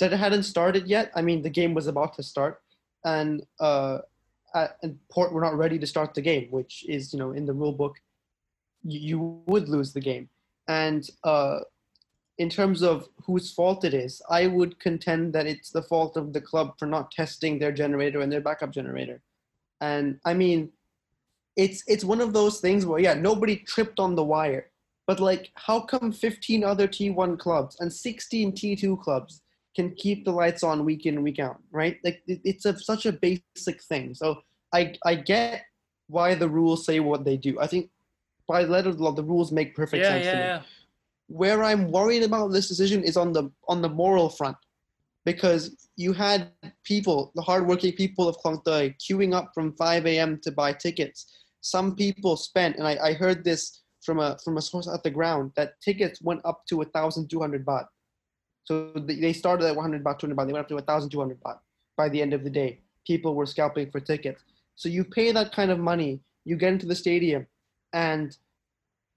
that 0.00 0.12
it 0.12 0.16
hadn't 0.16 0.44
started 0.44 0.86
yet. 0.86 1.10
I 1.14 1.22
mean, 1.22 1.42
the 1.42 1.50
game 1.50 1.74
was 1.74 1.86
about 1.86 2.14
to 2.14 2.22
start, 2.22 2.62
and 3.04 3.44
uh, 3.60 3.98
uh, 4.54 4.68
and 4.82 4.98
Port 5.10 5.32
were 5.32 5.40
not 5.40 5.56
ready 5.56 5.78
to 5.78 5.86
start 5.86 6.14
the 6.14 6.22
game, 6.22 6.48
which 6.50 6.84
is 6.88 7.12
you 7.12 7.18
know 7.18 7.32
in 7.32 7.44
the 7.44 7.52
rule 7.52 7.72
book, 7.72 7.96
you, 8.88 9.42
would 9.46 9.68
lose 9.68 9.92
the 9.92 10.00
game. 10.00 10.28
And 10.68 11.08
uh, 11.24 11.60
in 12.38 12.48
terms 12.48 12.82
of 12.82 13.08
whose 13.24 13.52
fault 13.52 13.84
it 13.84 13.94
is, 13.94 14.22
I 14.30 14.46
would 14.46 14.78
contend 14.80 15.32
that 15.32 15.46
it's 15.46 15.70
the 15.70 15.82
fault 15.82 16.16
of 16.16 16.32
the 16.32 16.40
club 16.40 16.74
for 16.78 16.86
not 16.86 17.10
testing 17.10 17.58
their 17.58 17.72
generator 17.72 18.20
and 18.20 18.30
their 18.30 18.40
backup 18.40 18.70
generator. 18.72 19.20
And 19.80 20.18
I 20.24 20.34
mean, 20.34 20.70
it's 21.56 21.82
it's 21.88 22.04
one 22.04 22.20
of 22.20 22.32
those 22.32 22.60
things 22.60 22.86
where 22.86 23.00
yeah, 23.00 23.14
nobody 23.14 23.56
tripped 23.56 23.98
on 23.98 24.14
the 24.14 24.24
wire, 24.24 24.70
but 25.06 25.18
like, 25.18 25.50
how 25.54 25.80
come 25.80 26.12
15 26.12 26.62
other 26.62 26.86
T1 26.86 27.38
clubs 27.38 27.76
and 27.80 27.92
16 27.92 28.52
T2 28.52 29.00
clubs 29.00 29.42
can 29.74 29.94
keep 29.94 30.24
the 30.24 30.32
lights 30.32 30.62
on 30.62 30.84
week 30.84 31.06
in 31.06 31.22
week 31.22 31.38
out, 31.38 31.58
right? 31.70 31.98
Like 32.04 32.22
it's 32.26 32.64
a, 32.64 32.78
such 32.78 33.06
a 33.06 33.12
basic 33.12 33.82
thing. 33.84 34.14
So 34.14 34.42
I 34.72 34.94
I 35.04 35.14
get 35.14 35.64
why 36.08 36.34
the 36.34 36.48
rules 36.48 36.84
say 36.86 37.00
what 37.00 37.24
they 37.24 37.36
do. 37.36 37.60
I 37.60 37.66
think 37.66 37.90
by 38.48 38.64
the 38.64 38.70
letter 38.70 38.88
of 38.88 38.96
the 38.96 39.04
law, 39.04 39.12
the 39.12 39.22
rules 39.22 39.52
make 39.52 39.76
perfect 39.76 40.02
yeah 40.02 40.10
sense 40.10 40.24
yeah 40.24 40.32
to 40.32 40.38
me 40.38 40.44
yeah 40.44 40.62
where 41.28 41.62
I'm 41.62 41.92
worried 41.92 42.22
about 42.22 42.48
this 42.48 42.68
decision 42.68 43.04
is 43.04 43.16
on 43.16 43.32
the 43.32 43.50
on 43.68 43.82
the 43.82 43.88
moral 43.88 44.28
front, 44.28 44.56
because 45.24 45.88
you 45.96 46.12
had 46.12 46.50
people, 46.84 47.32
the 47.34 47.42
hardworking 47.42 47.92
people 47.92 48.28
of 48.28 48.36
Klong 48.38 48.64
Toi, 48.64 48.94
queuing 48.98 49.34
up 49.34 49.50
from 49.54 49.74
5 49.74 50.06
a.m. 50.06 50.40
to 50.42 50.50
buy 50.50 50.72
tickets. 50.72 51.26
Some 51.60 51.94
people 51.94 52.36
spent, 52.36 52.76
and 52.76 52.86
I, 52.86 52.96
I 53.02 53.12
heard 53.12 53.44
this 53.44 53.82
from 54.02 54.20
a 54.20 54.38
from 54.42 54.56
a 54.56 54.62
source 54.62 54.88
at 54.88 55.02
the 55.02 55.10
ground 55.10 55.52
that 55.56 55.80
tickets 55.82 56.22
went 56.22 56.40
up 56.44 56.64
to 56.68 56.76
1,200 56.78 57.64
baht. 57.64 57.86
So 58.64 58.92
they 58.96 59.16
they 59.16 59.32
started 59.32 59.66
at 59.66 59.76
100 59.76 60.02
baht, 60.02 60.18
200 60.18 60.36
baht. 60.36 60.46
They 60.46 60.52
went 60.54 60.64
up 60.64 60.68
to 60.68 60.74
1,200 60.76 61.40
baht 61.42 61.58
by 61.96 62.08
the 62.08 62.22
end 62.22 62.32
of 62.32 62.42
the 62.42 62.50
day. 62.50 62.80
People 63.06 63.34
were 63.34 63.46
scalping 63.46 63.90
for 63.90 64.00
tickets. 64.00 64.42
So 64.76 64.88
you 64.88 65.04
pay 65.04 65.32
that 65.32 65.52
kind 65.52 65.70
of 65.70 65.78
money, 65.78 66.20
you 66.44 66.56
get 66.56 66.72
into 66.72 66.86
the 66.86 66.94
stadium, 66.94 67.46
and 67.92 68.36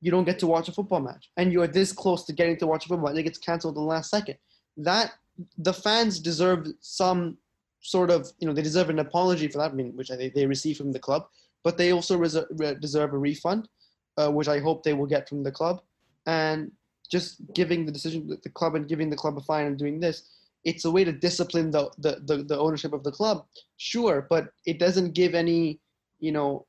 you 0.01 0.11
don't 0.11 0.25
get 0.25 0.39
to 0.39 0.47
watch 0.47 0.67
a 0.67 0.71
football 0.71 0.99
match, 0.99 1.29
and 1.37 1.51
you 1.51 1.61
are 1.61 1.67
this 1.67 1.91
close 1.91 2.25
to 2.25 2.33
getting 2.33 2.57
to 2.57 2.67
watch 2.67 2.85
a 2.85 2.89
football, 2.89 3.07
match, 3.07 3.11
and 3.11 3.19
it 3.19 3.23
gets 3.23 3.37
canceled 3.37 3.75
in 3.75 3.81
the 3.83 3.87
last 3.87 4.09
second. 4.09 4.37
That 4.77 5.11
the 5.57 5.73
fans 5.73 6.19
deserve 6.19 6.67
some 6.79 7.37
sort 7.81 8.09
of, 8.11 8.31
you 8.39 8.47
know, 8.47 8.53
they 8.53 8.61
deserve 8.61 8.89
an 8.89 8.99
apology 8.99 9.47
for 9.47 9.57
that, 9.59 9.71
I 9.71 9.73
mean, 9.73 9.95
which 9.95 10.11
I 10.11 10.15
think 10.15 10.33
they 10.33 10.45
receive 10.45 10.77
from 10.77 10.91
the 10.91 10.99
club, 10.99 11.27
but 11.63 11.77
they 11.77 11.91
also 11.91 12.19
deserve 12.19 13.13
a 13.13 13.17
refund, 13.17 13.67
uh, 14.17 14.29
which 14.31 14.47
I 14.47 14.59
hope 14.59 14.83
they 14.83 14.93
will 14.93 15.07
get 15.07 15.29
from 15.29 15.43
the 15.43 15.51
club, 15.51 15.81
and 16.25 16.71
just 17.09 17.41
giving 17.53 17.85
the 17.85 17.91
decision 17.91 18.27
the 18.43 18.49
club 18.49 18.75
and 18.75 18.87
giving 18.87 19.09
the 19.09 19.15
club 19.15 19.37
a 19.37 19.41
fine 19.41 19.65
and 19.65 19.77
doing 19.77 19.99
this. 19.99 20.29
It's 20.63 20.85
a 20.85 20.91
way 20.91 21.03
to 21.03 21.11
discipline 21.11 21.71
the, 21.71 21.89
the, 21.97 22.21
the, 22.25 22.43
the 22.43 22.57
ownership 22.57 22.93
of 22.93 23.03
the 23.03 23.11
club, 23.11 23.45
sure, 23.77 24.27
but 24.29 24.53
it 24.65 24.79
doesn't 24.79 25.13
give 25.13 25.33
any, 25.33 25.79
you 26.19 26.31
know, 26.31 26.65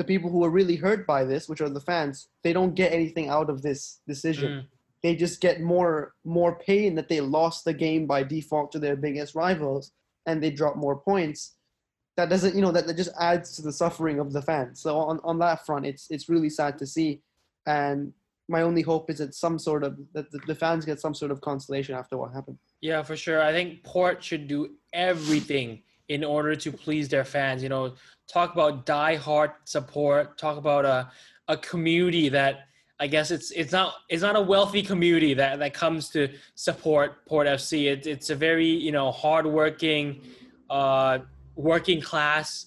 the 0.00 0.04
people 0.04 0.30
who 0.30 0.42
are 0.42 0.50
really 0.50 0.76
hurt 0.76 1.06
by 1.06 1.24
this, 1.24 1.46
which 1.46 1.60
are 1.60 1.68
the 1.68 1.78
fans, 1.78 2.28
they 2.42 2.54
don't 2.54 2.74
get 2.74 2.90
anything 2.90 3.28
out 3.28 3.50
of 3.50 3.60
this 3.60 4.00
decision. 4.08 4.50
Mm. 4.50 4.66
They 5.02 5.14
just 5.14 5.42
get 5.42 5.60
more 5.60 6.14
more 6.24 6.58
pain 6.58 6.94
that 6.94 7.10
they 7.10 7.20
lost 7.20 7.66
the 7.66 7.74
game 7.74 8.06
by 8.06 8.22
default 8.22 8.72
to 8.72 8.78
their 8.78 8.96
biggest 8.96 9.34
rivals, 9.34 9.92
and 10.24 10.42
they 10.42 10.50
drop 10.50 10.76
more 10.76 10.96
points. 10.96 11.56
That 12.16 12.30
doesn't, 12.30 12.54
you 12.54 12.62
know, 12.62 12.72
that, 12.72 12.86
that 12.86 12.96
just 12.96 13.14
adds 13.20 13.54
to 13.56 13.62
the 13.62 13.72
suffering 13.72 14.18
of 14.20 14.32
the 14.32 14.40
fans. 14.40 14.80
So 14.80 14.96
on, 14.96 15.20
on 15.22 15.38
that 15.40 15.66
front, 15.66 15.84
it's 15.84 16.10
it's 16.10 16.30
really 16.30 16.50
sad 16.50 16.78
to 16.78 16.86
see, 16.86 17.20
and 17.66 18.14
my 18.48 18.62
only 18.62 18.82
hope 18.82 19.10
is 19.10 19.18
that 19.18 19.34
some 19.34 19.58
sort 19.58 19.84
of 19.84 19.98
that 20.14 20.30
the, 20.32 20.40
the 20.46 20.54
fans 20.54 20.86
get 20.86 20.98
some 20.98 21.14
sort 21.14 21.30
of 21.30 21.42
consolation 21.42 21.94
after 21.94 22.16
what 22.16 22.32
happened. 22.32 22.58
Yeah, 22.80 23.02
for 23.02 23.16
sure. 23.16 23.42
I 23.42 23.52
think 23.52 23.84
Port 23.84 24.24
should 24.24 24.48
do 24.48 24.76
everything 24.94 25.82
in 26.10 26.24
order 26.24 26.56
to 26.56 26.72
please 26.72 27.08
their 27.08 27.24
fans. 27.24 27.62
You 27.62 27.68
know, 27.68 27.94
talk 28.26 28.52
about 28.52 28.84
die-hard 28.84 29.52
support. 29.64 30.36
Talk 30.36 30.58
about 30.58 30.84
a 30.84 31.10
a 31.48 31.56
community 31.56 32.28
that 32.28 32.68
I 32.98 33.06
guess 33.06 33.30
it's 33.30 33.50
it's 33.52 33.72
not 33.72 33.94
it's 34.08 34.22
not 34.22 34.36
a 34.36 34.40
wealthy 34.40 34.82
community 34.82 35.34
that 35.34 35.60
that 35.60 35.72
comes 35.72 36.10
to 36.10 36.28
support 36.56 37.24
Port 37.26 37.46
FC. 37.46 37.90
It, 37.92 38.06
it's 38.06 38.30
a 38.30 38.34
very 38.34 38.66
you 38.66 38.92
know 38.92 39.12
hardworking, 39.12 40.20
uh, 40.68 41.20
working 41.54 42.00
class 42.00 42.66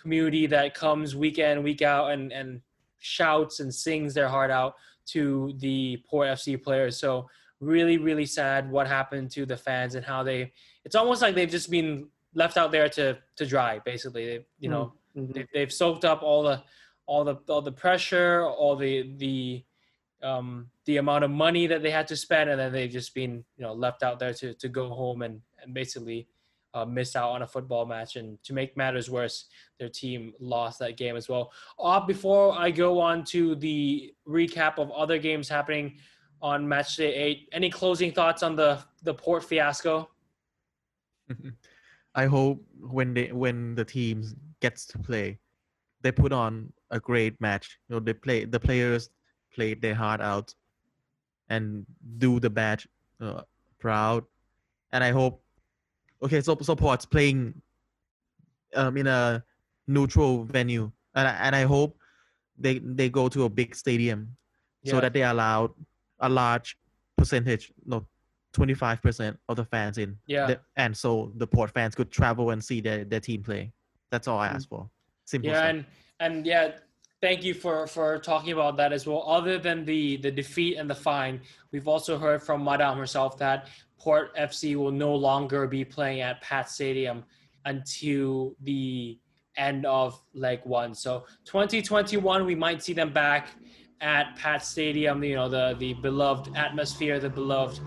community 0.00 0.46
that 0.46 0.74
comes 0.74 1.16
week 1.16 1.38
in 1.38 1.62
week 1.62 1.82
out 1.82 2.12
and 2.12 2.30
and 2.30 2.60
shouts 2.98 3.60
and 3.60 3.74
sings 3.74 4.12
their 4.14 4.28
heart 4.28 4.50
out 4.50 4.74
to 5.06 5.54
the 5.58 5.98
Port 6.08 6.28
FC 6.28 6.62
players. 6.62 6.98
So 6.98 7.26
really 7.60 7.96
really 7.96 8.26
sad 8.26 8.70
what 8.70 8.86
happened 8.86 9.30
to 9.30 9.46
the 9.46 9.56
fans 9.56 9.94
and 9.94 10.04
how 10.04 10.22
they 10.22 10.52
it's 10.84 10.96
almost 10.96 11.22
like 11.22 11.34
they've 11.34 11.56
just 11.58 11.70
been 11.70 12.08
left 12.34 12.56
out 12.56 12.70
there 12.72 12.88
to 12.88 13.18
to 13.36 13.46
dry 13.46 13.78
basically. 13.80 14.24
They, 14.26 14.46
you 14.58 14.68
know 14.68 14.92
Mhm. 15.16 15.34
they've, 15.34 15.48
they've 15.52 15.72
soaked 15.72 16.04
up 16.04 16.22
all 16.22 16.42
the 16.42 16.62
all 17.06 17.24
the 17.24 17.36
all 17.48 17.60
the 17.62 17.72
pressure 17.72 18.46
all 18.46 18.76
the 18.76 19.12
the 19.18 19.64
um 20.22 20.70
the 20.86 20.96
amount 20.98 21.24
of 21.24 21.30
money 21.30 21.66
that 21.66 21.82
they 21.82 21.90
had 21.90 22.06
to 22.08 22.16
spend 22.16 22.48
and 22.48 22.58
then 22.58 22.72
they've 22.72 22.90
just 22.90 23.14
been 23.14 23.44
you 23.56 23.62
know 23.64 23.72
left 23.74 24.02
out 24.02 24.18
there 24.18 24.32
to 24.32 24.54
to 24.54 24.68
go 24.68 24.88
home 24.88 25.22
and 25.22 25.42
and 25.62 25.74
basically 25.74 26.26
uh, 26.74 26.86
miss 26.86 27.14
out 27.16 27.32
on 27.32 27.42
a 27.42 27.46
football 27.46 27.84
match. 27.84 28.16
And 28.16 28.42
to 28.44 28.54
make 28.54 28.78
matters 28.78 29.10
worse 29.10 29.44
their 29.78 29.90
team 29.90 30.32
lost 30.40 30.78
that 30.78 30.96
game 30.96 31.16
as 31.16 31.28
well. 31.28 31.52
Uh, 31.78 32.00
before 32.00 32.54
i 32.58 32.70
go 32.70 32.98
on 32.98 33.24
to 33.24 33.54
the 33.56 34.14
recap 34.26 34.78
of 34.78 34.90
other 34.92 35.18
games 35.18 35.50
happening 35.50 35.98
on 36.40 36.66
match 36.66 36.96
day 36.96 37.14
eight 37.14 37.48
any 37.52 37.68
closing 37.68 38.10
thoughts 38.10 38.42
on 38.42 38.56
the 38.56 38.78
the 39.02 39.12
port 39.12 39.44
fiasco 39.44 40.08
I 42.14 42.26
hope 42.26 42.62
when 42.80 43.14
they 43.14 43.32
when 43.32 43.74
the 43.74 43.84
teams 43.84 44.34
gets 44.60 44.86
to 44.86 44.98
play, 44.98 45.38
they 46.02 46.12
put 46.12 46.32
on 46.32 46.72
a 46.90 47.00
great 47.00 47.40
match. 47.40 47.78
You 47.88 47.96
know, 47.96 48.00
they 48.00 48.12
play 48.12 48.44
the 48.44 48.60
players 48.60 49.10
played 49.54 49.82
their 49.82 49.94
heart 49.94 50.20
out 50.20 50.54
and 51.48 51.84
do 52.18 52.40
the 52.40 52.48
match 52.48 52.88
uh, 53.20 53.42
proud 53.78 54.24
and 54.92 55.02
I 55.02 55.10
hope. 55.10 55.42
Okay, 56.22 56.40
so 56.40 56.56
so 56.62 56.76
Port's 56.76 57.04
playing 57.04 57.60
um 58.76 58.96
in 58.96 59.06
a 59.06 59.42
neutral 59.86 60.44
venue, 60.44 60.92
and 61.14 61.28
I, 61.28 61.32
and 61.32 61.56
I 61.56 61.62
hope 61.62 61.98
they 62.58 62.78
they 62.78 63.08
go 63.08 63.28
to 63.28 63.44
a 63.44 63.48
big 63.48 63.74
stadium 63.74 64.36
so 64.84 65.00
that 65.00 65.12
they 65.12 65.22
allow 65.22 65.74
a 66.20 66.28
large 66.28 66.76
percentage, 67.16 67.72
no, 67.84 68.06
twenty 68.52 68.74
five 68.74 69.00
percent 69.02 69.38
of 69.48 69.56
the 69.56 69.64
fans 69.64 69.98
in. 69.98 70.16
Yeah. 70.26 70.46
The- 70.46 70.60
and 70.76 70.96
so 70.96 71.32
the 71.36 71.46
Port 71.46 71.70
fans 71.70 71.94
could 71.94 72.10
travel 72.10 72.50
and 72.50 72.62
see 72.62 72.80
their, 72.80 73.04
their 73.04 73.20
team 73.20 73.42
play. 73.42 73.72
That's 74.10 74.28
all 74.28 74.38
I 74.38 74.48
Mm. 74.48 74.54
ask 74.54 74.68
for. 74.68 74.90
Simple 75.24 75.50
yeah, 75.50 75.56
stuff. 75.56 75.70
and 75.70 75.84
and 76.20 76.46
yeah, 76.46 76.72
thank 77.20 77.42
you 77.44 77.54
for 77.54 77.86
for 77.86 78.18
talking 78.18 78.52
about 78.52 78.76
that 78.76 78.92
as 78.92 79.06
well. 79.06 79.22
Other 79.26 79.58
than 79.58 79.84
the 79.84 80.16
the 80.18 80.30
defeat 80.30 80.76
and 80.76 80.88
the 80.90 80.94
fine, 80.94 81.40
we've 81.72 81.88
also 81.88 82.18
heard 82.18 82.42
from 82.42 82.62
Madame 82.64 82.98
herself 82.98 83.38
that 83.38 83.68
Port 83.98 84.34
FC 84.36 84.74
will 84.76 84.90
no 84.92 85.14
longer 85.14 85.66
be 85.66 85.84
playing 85.84 86.20
at 86.20 86.40
Pat 86.42 86.68
Stadium 86.68 87.24
until 87.64 88.54
the 88.62 89.18
end 89.56 89.86
of 89.86 90.20
leg 90.34 90.60
one. 90.64 90.94
So 90.94 91.24
2021, 91.44 92.44
we 92.44 92.54
might 92.54 92.82
see 92.82 92.92
them 92.92 93.12
back 93.12 93.50
at 94.00 94.34
Pat 94.36 94.64
Stadium. 94.64 95.22
You 95.22 95.36
know 95.36 95.48
the 95.48 95.76
the 95.78 95.94
beloved 95.94 96.54
atmosphere, 96.56 97.20
the 97.20 97.30
beloved 97.30 97.78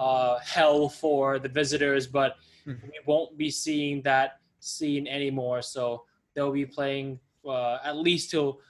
uh, 0.00 0.38
hell 0.38 0.88
for 0.88 1.38
the 1.38 1.48
visitors, 1.60 2.06
but 2.06 2.30
Mhm. 2.66 2.82
we 2.92 2.98
won't 3.06 3.32
be 3.36 3.50
seeing 3.50 3.96
that 4.02 4.28
scene 4.60 5.06
anymore. 5.06 5.60
So 5.62 6.04
they'll 6.34 6.52
be 6.52 6.66
playing 6.66 7.20
uh, 7.46 7.78
at 7.84 7.96
least 7.96 8.30
till 8.30 8.60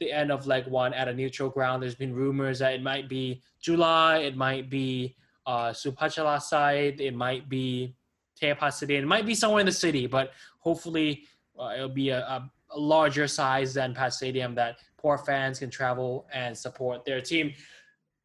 the 0.00 0.10
end 0.20 0.30
of 0.32 0.46
leg 0.46 0.64
one 0.66 0.92
at 1.00 1.06
a 1.08 1.14
neutral 1.14 1.48
ground. 1.56 1.76
There's 1.82 1.94
been 2.04 2.14
rumors 2.14 2.58
that 2.58 2.72
it 2.74 2.82
might 2.82 3.08
be 3.08 3.40
July, 3.60 4.18
it 4.28 4.36
might 4.36 4.68
be 4.68 5.16
uh, 5.46 5.70
Supachalasai, 5.70 7.00
it 7.00 7.14
might 7.14 7.48
be 7.48 7.94
Tepa 8.40 8.72
City, 8.72 8.96
it 8.96 9.06
might 9.06 9.26
be 9.26 9.34
somewhere 9.34 9.60
in 9.60 9.66
the 9.66 9.72
city, 9.86 10.06
but 10.06 10.32
hopefully 10.58 11.10
uh, 11.58 11.72
it'll 11.76 11.88
be 12.04 12.10
a, 12.10 12.20
a, 12.20 12.50
a 12.70 12.78
larger 12.78 13.28
size 13.28 13.72
than 13.74 13.94
Pat 13.94 14.12
Stadium 14.12 14.54
that 14.56 14.78
poor 14.98 15.16
fans 15.18 15.60
can 15.60 15.70
travel 15.70 16.26
and 16.32 16.56
support 16.56 17.04
their 17.04 17.20
team. 17.20 17.52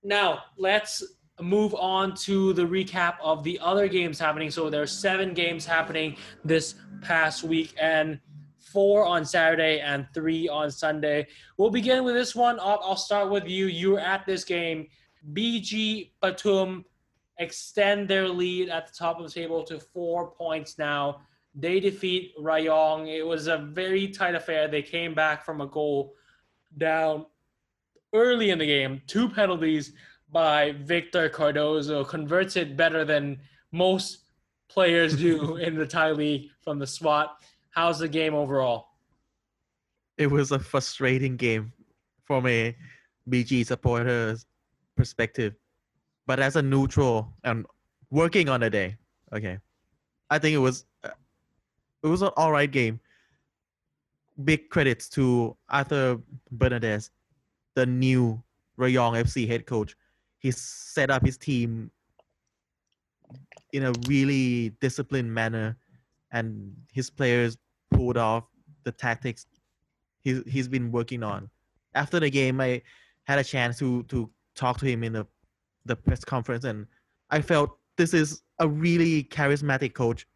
Now, 0.04 0.30
let's 0.58 1.04
move 1.40 1.74
on 1.76 2.16
to 2.16 2.54
the 2.54 2.64
recap 2.64 3.16
of 3.22 3.44
the 3.44 3.60
other 3.60 3.88
games 3.88 4.20
happening. 4.20 4.52
So 4.52 4.70
there 4.70 4.82
are 4.82 4.88
seven 4.88 5.34
games 5.34 5.66
happening 5.66 6.18
this 6.44 6.76
past 7.02 7.44
week, 7.44 7.74
and 7.80 8.20
four 8.72 9.06
on 9.06 9.26
Saturday 9.26 9.80
and 9.80 10.08
three 10.14 10.48
on 10.48 10.72
Sunday. 10.72 11.28
We'll 11.58 11.70
begin 11.70 12.04
with 12.04 12.16
this 12.16 12.36
one. 12.36 12.60
I'll, 12.60 12.80
I'll 12.84 12.96
start 12.96 13.30
with 13.30 13.48
you. 13.48 13.68
You 13.68 13.92
were 13.92 14.00
at 14.00 14.26
this 14.26 14.44
game. 14.44 14.88
BG 15.34 16.12
Pathum 16.22 16.84
extend 17.38 18.08
their 18.08 18.28
lead 18.28 18.70
at 18.70 18.88
the 18.88 18.94
top 18.94 19.20
of 19.20 19.26
the 19.26 19.32
table 19.32 19.64
to 19.64 19.80
four 19.80 20.32
points 20.32 20.78
now. 20.78 21.22
They 21.54 21.80
defeat 21.80 22.34
Rayong. 22.40 23.08
It 23.08 23.24
was 23.24 23.48
a 23.48 23.58
very 23.58 24.08
tight 24.08 24.36
affair. 24.36 24.68
They 24.68 24.82
came 24.82 25.14
back 25.14 25.44
from 25.44 25.60
a 25.60 25.68
goal 25.68 26.14
down 26.78 27.26
early 28.14 28.52
in 28.52 28.60
the 28.60 28.66
game, 28.66 29.02
two 29.08 29.28
penalties 29.30 29.94
by 30.32 30.74
Victor 30.84 31.30
Cardozo, 31.30 32.04
converts 32.04 32.56
it 32.56 32.78
better 32.78 33.04
than 33.06 33.40
most 33.72 34.20
players 34.70 35.16
do 35.18 35.56
in 35.68 35.76
the 35.76 35.86
Thai 35.86 36.12
league 36.12 36.50
from 36.62 36.80
the 36.80 36.88
SWAT. 36.88 37.38
How's 37.72 38.00
the 38.00 38.08
game 38.08 38.34
overall? 38.34 38.92
it 40.22 40.30
was 40.30 40.52
a 40.52 40.60
frustrating 40.60 41.36
game 41.36 41.74
from 42.26 42.46
a 42.46 42.76
BG 43.28 43.66
supporter's 43.66 44.46
perspective. 44.96 45.56
But 46.28 46.40
as 46.40 46.56
a 46.56 46.62
neutral 46.62 47.34
and 47.44 47.66
working 48.12 48.48
on 48.48 48.62
a 48.62 48.70
day, 48.70 48.98
okay, 49.34 49.58
I 50.30 50.38
think 50.38 50.54
it 50.54 50.60
was 50.60 50.86
uh, 51.04 51.10
it 52.04 52.08
was 52.08 52.22
an 52.22 52.30
all 52.38 52.52
right 52.52 52.72
game. 52.72 53.00
Big 54.44 54.70
credits 54.70 55.10
to 55.10 55.58
Arthur 55.70 56.20
Bernardes, 56.56 57.10
the 57.74 57.86
new 57.88 58.42
Rayong 58.78 59.20
FC 59.24 59.48
head 59.48 59.66
coach. 59.66 59.96
He 60.42 60.52
set 60.52 61.10
up 61.10 61.26
his 61.26 61.38
team 61.38 61.92
in 63.72 63.86
a 63.86 63.94
really 64.08 64.70
disciplined 64.82 65.34
manner, 65.34 65.78
and 66.32 66.76
his 66.92 67.10
players 67.10 67.58
pulled 67.92 68.18
off 68.18 68.44
the 68.84 68.92
tactics 68.92 69.46
he's 70.22 70.42
he's 70.48 70.68
been 70.68 70.92
working 70.92 71.24
on. 71.24 71.50
After 71.94 72.20
the 72.20 72.30
game, 72.30 72.62
I 72.62 72.82
had 73.24 73.40
a 73.40 73.44
chance 73.44 73.78
to 73.80 74.04
to 74.04 74.30
talk 74.56 74.80
to 74.80 74.86
him 74.86 75.04
in 75.04 75.14
the 75.14 75.28
the 75.86 75.96
press 75.96 76.24
conference, 76.24 76.64
and 76.64 76.88
I 77.30 77.42
felt 77.42 77.78
this 77.98 78.14
is 78.14 78.44
a 78.60 78.68
really 78.68 79.24
charismatic 79.26 79.94
coach. 79.94 80.28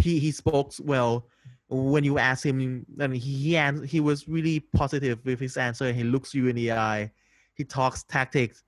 He 0.00 0.18
he 0.18 0.30
spoke 0.30 0.72
well 0.80 1.28
when 1.68 2.04
you 2.04 2.18
ask 2.18 2.46
him, 2.46 2.86
and 2.98 3.16
he 3.16 3.56
he 3.86 4.00
was 4.00 4.28
really 4.28 4.60
positive 4.60 5.18
with 5.24 5.40
his 5.40 5.56
answer. 5.56 5.92
He 5.92 6.04
looks 6.04 6.34
you 6.34 6.48
in 6.48 6.56
the 6.56 6.72
eye. 6.72 7.10
He 7.54 7.64
talks 7.64 8.04
tactics. 8.04 8.62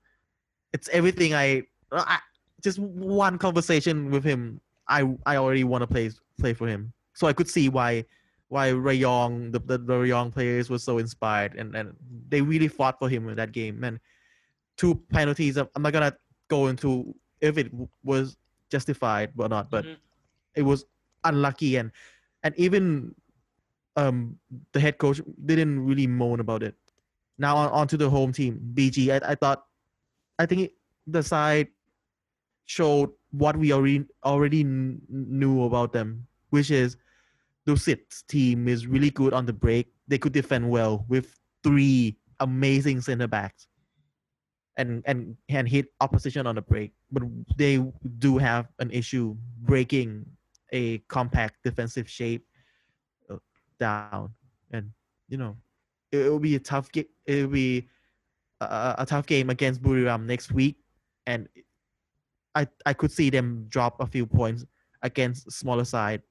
It's 0.73 0.89
everything 0.89 1.33
I, 1.33 1.63
I 1.91 2.19
just 2.61 2.79
one 2.79 3.37
conversation 3.37 4.11
with 4.11 4.23
him. 4.23 4.61
I 4.87 5.15
I 5.25 5.37
already 5.37 5.63
want 5.63 5.81
to 5.81 5.87
play 5.87 6.11
play 6.39 6.53
for 6.53 6.67
him. 6.67 6.93
So 7.13 7.27
I 7.27 7.33
could 7.33 7.49
see 7.49 7.69
why 7.69 8.05
why 8.49 8.69
Rayong, 8.71 9.51
the, 9.51 9.59
the, 9.59 9.77
the 9.77 9.93
Rayong 9.93 10.33
players 10.33 10.69
were 10.71 10.79
so 10.79 10.97
inspired 10.97 11.53
and, 11.53 11.75
and 11.75 11.95
they 12.29 12.41
really 12.41 12.67
fought 12.67 12.97
for 12.97 13.07
him 13.07 13.29
in 13.29 13.35
that 13.35 13.51
game. 13.51 13.83
And 13.83 13.99
two 14.75 14.95
penalties, 15.11 15.57
I'm 15.57 15.67
I'm 15.75 15.83
not 15.83 15.91
to 15.93 16.15
go 16.47 16.67
into 16.67 17.13
if 17.41 17.57
it 17.57 17.71
was 18.03 18.37
justified 18.71 19.31
or 19.37 19.47
not, 19.49 19.69
but 19.69 19.85
Mhm. 19.85 19.97
it 20.55 20.61
was 20.63 20.85
unlucky. 21.23 21.77
And, 21.77 21.91
and 22.43 22.55
even 22.57 23.13
um, 23.95 24.39
the 24.71 24.79
head 24.79 24.97
coach 24.97 25.21
didn't 25.45 25.85
really 25.85 26.07
moan 26.07 26.39
about 26.39 26.63
it. 26.63 26.75
Now 27.37 27.55
on, 27.55 27.69
on 27.69 27.87
to 27.87 27.97
the 27.97 28.09
home 28.09 28.31
team, 28.33 28.59
BG. 28.73 29.11
I, 29.11 29.31
I 29.31 29.35
thought, 29.35 29.65
I 30.39 30.45
think 30.45 30.71
the 31.05 31.21
side 31.21 31.67
showed 32.65 33.11
what 33.31 33.57
we 33.57 33.73
already 33.73 34.05
already 34.23 34.63
knew 34.63 35.63
about 35.63 35.93
them, 35.93 36.25
which 36.49 36.71
is 36.71 36.97
Dusit's 37.67 38.23
team 38.23 38.67
is 38.67 38.87
really 38.87 39.11
good 39.11 39.33
on 39.33 39.45
the 39.45 39.53
break. 39.53 39.91
They 40.07 40.17
could 40.17 40.33
defend 40.33 40.69
well 40.69 41.05
with 41.07 41.35
three 41.63 42.17
amazing 42.39 43.01
center 43.01 43.27
backs 43.27 43.67
and 44.77 45.03
and 45.05 45.35
can 45.49 45.65
hit 45.65 45.87
opposition 45.99 46.47
on 46.47 46.55
the 46.55 46.61
break. 46.61 46.93
But 47.11 47.23
they 47.57 47.83
do 48.17 48.37
have 48.37 48.67
an 48.79 48.89
issue 48.91 49.35
breaking 49.61 50.25
a 50.71 50.99
compact 51.09 51.57
defensive 51.63 52.09
shape 52.09 52.45
uh, 53.29 53.37
down. 53.79 54.33
And 54.71 54.91
you 55.27 55.37
know, 55.37 55.57
it, 56.11 56.25
it 56.25 56.29
will 56.29 56.39
be 56.39 56.55
a 56.55 56.59
tough 56.59 56.91
game. 56.91 57.11
It 57.25 57.43
will 57.43 57.53
be 57.53 57.89
a, 58.61 58.95
a 58.99 59.05
tough 59.05 59.25
game 59.25 59.49
against 59.49 59.81
Buriram 59.81 60.25
next 60.25 60.51
week, 60.51 60.77
and 61.25 61.47
I 62.55 62.67
I 62.85 62.93
could 62.93 63.11
see 63.11 63.29
them 63.29 63.65
drop 63.69 63.99
a 64.01 64.07
few 64.07 64.25
points 64.25 64.65
against 65.01 65.51
smaller 65.51 65.85
side 65.85 66.21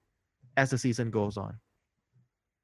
as 0.56 0.70
the 0.70 0.78
season 0.78 1.10
goes 1.10 1.36
on. 1.36 1.58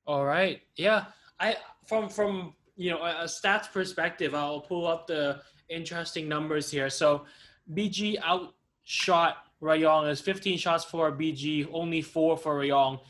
All 0.07 0.25
right. 0.25 0.61
Yeah. 0.77 1.07
I 1.41 1.57
from 1.87 2.09
from 2.09 2.55
you 2.77 2.91
know 2.91 3.03
a, 3.03 3.25
stats 3.25 3.71
perspective, 3.73 4.35
I'll 4.35 4.61
pull 4.61 4.87
up 4.87 5.07
the 5.07 5.41
interesting 5.69 6.29
numbers 6.29 6.71
here. 6.71 6.91
So 6.91 7.25
BG 7.73 8.19
outshot 8.23 9.39
Rayong. 9.63 10.05
There's 10.05 10.21
15 10.21 10.59
shots 10.59 10.85
for 10.85 11.11
BG, 11.11 11.69
only 11.73 12.03
four 12.03 12.37
for 12.37 12.61
Rayong. 12.61 13.01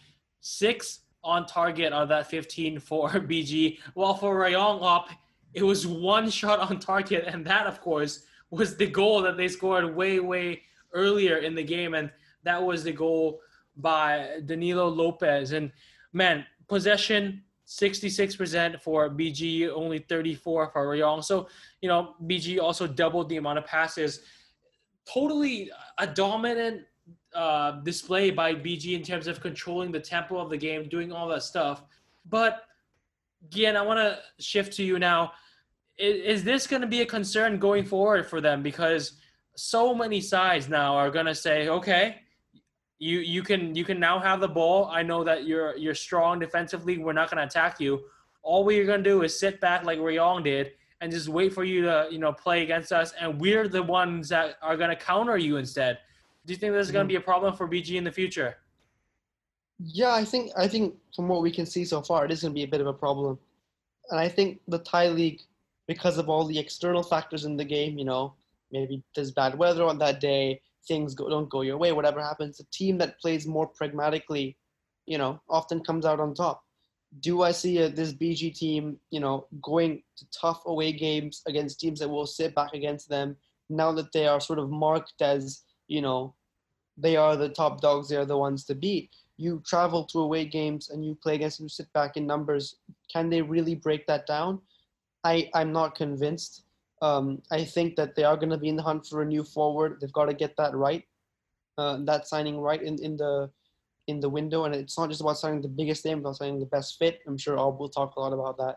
Six 0.40 1.01
on 1.25 1.47
target 1.47 1.93
of 1.93 2.09
that 2.11 2.29
15 2.29 2.79
for 2.79 3.09
BG. 3.31 3.79
While 3.95 4.14
for 4.14 4.37
Rayong 4.37 4.81
up, 4.83 5.09
it 5.55 5.62
was 5.62 5.87
one 5.87 6.29
shot 6.29 6.59
on 6.59 6.79
target, 6.79 7.25
and 7.27 7.45
that 7.47 7.67
of 7.67 7.81
course 7.81 8.27
was 8.51 8.77
the 8.77 8.87
goal 8.87 9.23
that 9.23 9.37
they 9.37 9.49
scored 9.49 9.95
way, 9.95 10.21
way 10.21 10.62
earlier 10.93 11.38
in 11.38 11.55
the 11.55 11.62
game. 11.62 11.95
And 11.95 12.11
that 12.45 12.62
was 12.62 12.85
the 12.85 12.93
goal 12.93 13.40
by 13.77 14.40
Danilo 14.47 14.88
Lopez. 14.88 15.53
And 15.53 15.73
man, 16.12 16.47
possession 16.69 17.43
66% 17.67 18.81
for 18.81 19.11
BG, 19.11 19.71
only 19.71 19.99
34 19.99 20.69
for 20.69 20.87
Rayong. 20.87 21.25
So, 21.25 21.49
you 21.81 21.88
know, 21.88 22.14
BG 22.25 22.61
also 22.61 22.87
doubled 22.87 23.29
the 23.29 23.38
amount 23.38 23.59
of 23.59 23.67
passes. 23.67 24.21
Totally 25.07 25.71
a 25.99 26.07
dominant 26.07 26.83
uh, 27.35 27.73
display 27.83 28.31
by 28.31 28.55
BG 28.55 28.93
in 28.93 29.03
terms 29.03 29.27
of 29.27 29.40
controlling 29.40 29.90
the 29.90 30.01
tempo 30.01 30.38
of 30.38 30.51
the 30.51 30.57
game, 30.57 30.88
doing 30.88 31.11
all 31.11 31.27
that 31.29 31.43
stuff. 31.43 31.83
But 32.29 32.62
again, 33.47 33.77
I 33.77 33.83
want 33.83 33.99
to 33.99 34.19
shift 34.43 34.75
to 34.75 34.85
you 34.85 34.99
now. 34.99 35.33
Is, 35.98 36.38
is 36.38 36.44
this 36.44 36.66
going 36.66 36.83
to 36.83 36.88
be 36.88 37.02
a 37.02 37.07
concern 37.07 37.59
going 37.59 37.85
forward 37.85 38.26
for 38.26 38.40
them? 38.40 38.62
Because 38.62 39.12
so 39.57 39.94
many 39.94 40.20
sides 40.20 40.68
now 40.68 40.94
are 40.94 41.11
going 41.11 41.26
to 41.26 41.35
say, 41.35 41.68
okay, 41.68 42.16
you 42.98 43.18
you 43.20 43.42
can 43.42 43.74
you 43.74 43.85
can 43.85 43.98
now 44.00 44.18
have 44.18 44.40
the 44.40 44.48
ball. 44.48 44.87
I 44.87 45.02
know 45.02 45.24
that 45.24 45.46
you're 45.46 45.76
you're 45.76 45.94
strong 45.94 46.38
defensively. 46.38 46.98
We're 46.98 47.12
not 47.12 47.30
going 47.30 47.38
to 47.38 47.44
attack 47.44 47.80
you. 47.80 48.02
All 48.42 48.64
we're 48.64 48.87
going 48.87 49.02
to 49.02 49.11
do 49.11 49.22
is 49.22 49.38
sit 49.38 49.61
back 49.61 49.85
like 49.85 49.98
Rayong 49.98 50.44
did 50.44 50.72
and 51.00 51.12
just 51.12 51.28
wait 51.28 51.52
for 51.52 51.64
you 51.64 51.83
to 51.83 52.09
you 52.11 52.18
know 52.18 52.33
play 52.33 52.62
against 52.62 52.92
us. 52.92 53.12
And 53.20 53.40
we're 53.40 53.68
the 53.68 53.83
ones 53.83 54.28
that 54.30 54.57
are 54.62 54.76
going 54.76 54.90
to 54.90 54.96
counter 54.96 55.37
you 55.37 55.57
instead. 55.57 55.98
Do 56.46 56.52
you 56.52 56.59
think 56.59 56.72
this 56.72 56.87
is 56.87 56.92
going 56.92 57.07
to 57.07 57.09
be 57.09 57.16
a 57.16 57.20
problem 57.20 57.54
for 57.54 57.68
BG 57.68 57.96
in 57.96 58.04
the 58.04 58.12
future? 58.12 58.57
Yeah, 59.78 60.14
I 60.14 60.24
think 60.24 60.52
I 60.57 60.68
think 60.68 60.94
from 61.14 61.28
what 61.28 61.42
we 61.42 61.50
can 61.50 61.66
see 61.66 61.85
so 61.85 62.00
far, 62.00 62.24
it 62.24 62.30
is 62.30 62.42
going 62.42 62.52
to 62.52 62.54
be 62.54 62.64
a 62.64 62.68
bit 62.68 62.80
of 62.80 62.87
a 62.87 62.92
problem, 62.92 63.38
and 64.11 64.20
I 64.20 64.28
think 64.28 64.61
the 64.68 64.78
Thai 64.78 65.09
league, 65.09 65.40
because 65.87 66.18
of 66.18 66.29
all 66.29 66.44
the 66.44 66.59
external 66.59 67.03
factors 67.03 67.44
in 67.44 67.57
the 67.57 67.64
game, 67.64 67.99
you 67.99 68.05
know, 68.05 68.35
maybe 68.70 69.03
there's 69.14 69.31
bad 69.31 69.57
weather 69.57 69.85
on 69.85 69.99
that 69.99 70.20
day, 70.20 70.61
things 70.87 71.14
go, 71.14 71.29
don't 71.29 71.49
go 71.49 71.62
your 71.62 71.79
way, 71.79 71.92
whatever 71.92 72.20
happens, 72.20 72.59
the 72.59 72.66
team 72.73 72.99
that 72.99 73.20
plays 73.20 73.47
more 73.47 73.66
pragmatically, 73.66 74.57
you 75.07 75.18
know, 75.18 75.40
often 75.49 75.83
comes 75.83 76.05
out 76.07 76.20
on 76.20 76.35
top. 76.35 76.62
Do 77.20 77.42
I 77.42 77.53
see 77.53 77.79
a, 77.79 77.88
this 77.88 78.12
BG 78.12 78.57
team, 78.57 78.99
you 79.11 79.20
know, 79.20 79.47
going 79.62 80.03
to 80.16 80.27
tough 80.31 80.62
away 80.66 80.92
games 80.92 81.42
against 81.47 81.79
teams 81.81 82.01
that 82.01 82.09
will 82.09 82.27
sit 82.27 82.55
back 82.55 82.75
against 82.75 83.09
them 83.09 83.37
now 83.70 83.92
that 83.92 84.12
they 84.12 84.27
are 84.27 84.40
sort 84.40 84.59
of 84.59 84.70
marked 84.70 85.23
as, 85.23 85.62
you 85.87 86.03
know, 86.03 86.35
they 86.97 87.16
are 87.16 87.37
the 87.37 87.49
top 87.49 87.81
dogs, 87.81 88.09
they 88.09 88.16
are 88.16 88.25
the 88.25 88.37
ones 88.37 88.64
to 88.64 88.75
beat? 88.75 89.11
you 89.37 89.62
travel 89.66 90.05
to 90.05 90.20
away 90.20 90.44
games 90.44 90.90
and 90.90 91.05
you 91.05 91.16
play 91.23 91.35
against 91.35 91.59
them, 91.59 91.64
you 91.64 91.68
sit 91.68 91.92
back 91.92 92.16
in 92.16 92.27
numbers. 92.27 92.77
Can 93.12 93.29
they 93.29 93.42
really 93.42 93.75
break 93.75 94.07
that 94.07 94.27
down? 94.27 94.61
I, 95.24 95.50
I'm 95.54 95.72
not 95.72 95.94
convinced. 95.94 96.64
Um, 97.02 97.42
I 97.50 97.64
think 97.64 97.96
that 97.96 98.14
they 98.14 98.24
are 98.24 98.37
going 98.37 98.50
to 98.50 98.58
be 98.58 98.68
in 98.68 98.76
the 98.76 98.82
hunt 98.82 99.06
for 99.06 99.22
a 99.22 99.26
new 99.26 99.42
forward. 99.42 99.98
They've 100.00 100.12
got 100.12 100.26
to 100.26 100.34
get 100.34 100.56
that 100.56 100.74
right, 100.74 101.04
uh, 101.78 101.98
that 102.04 102.28
signing 102.28 102.58
right 102.58 102.82
in, 102.82 103.02
in 103.02 103.16
the 103.16 103.50
in 104.06 104.20
the 104.20 104.28
window. 104.28 104.64
And 104.64 104.74
it's 104.74 104.98
not 104.98 105.08
just 105.08 105.22
about 105.22 105.38
signing 105.38 105.62
the 105.62 105.68
biggest 105.68 106.04
name, 106.04 106.22
but 106.22 106.34
signing 106.34 106.60
the 106.60 106.66
best 106.66 106.98
fit. 106.98 107.20
I'm 107.26 107.38
sure 107.38 107.58
Ob 107.58 107.78
will 107.78 107.88
talk 107.88 108.16
a 108.16 108.20
lot 108.20 108.34
about 108.34 108.58
that, 108.58 108.76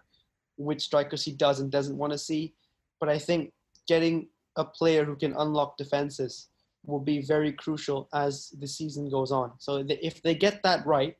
which 0.55 0.81
strikers 0.81 1.23
he 1.23 1.33
does 1.33 1.59
and 1.59 1.69
doesn't 1.69 1.97
want 1.97 2.13
to 2.13 2.17
see. 2.17 2.53
But 2.99 3.09
I 3.09 3.19
think 3.19 3.51
getting 3.87 4.29
a 4.55 4.63
player 4.63 5.03
who 5.03 5.15
can 5.15 5.35
unlock 5.37 5.77
defenses 5.77 6.47
will 6.85 7.01
be 7.01 7.21
very 7.21 7.51
crucial 7.51 8.07
as 8.13 8.53
the 8.59 8.67
season 8.67 9.09
goes 9.09 9.31
on. 9.31 9.51
So 9.59 9.83
if 9.87 10.21
they 10.23 10.33
get 10.33 10.63
that 10.63 10.85
right, 10.85 11.17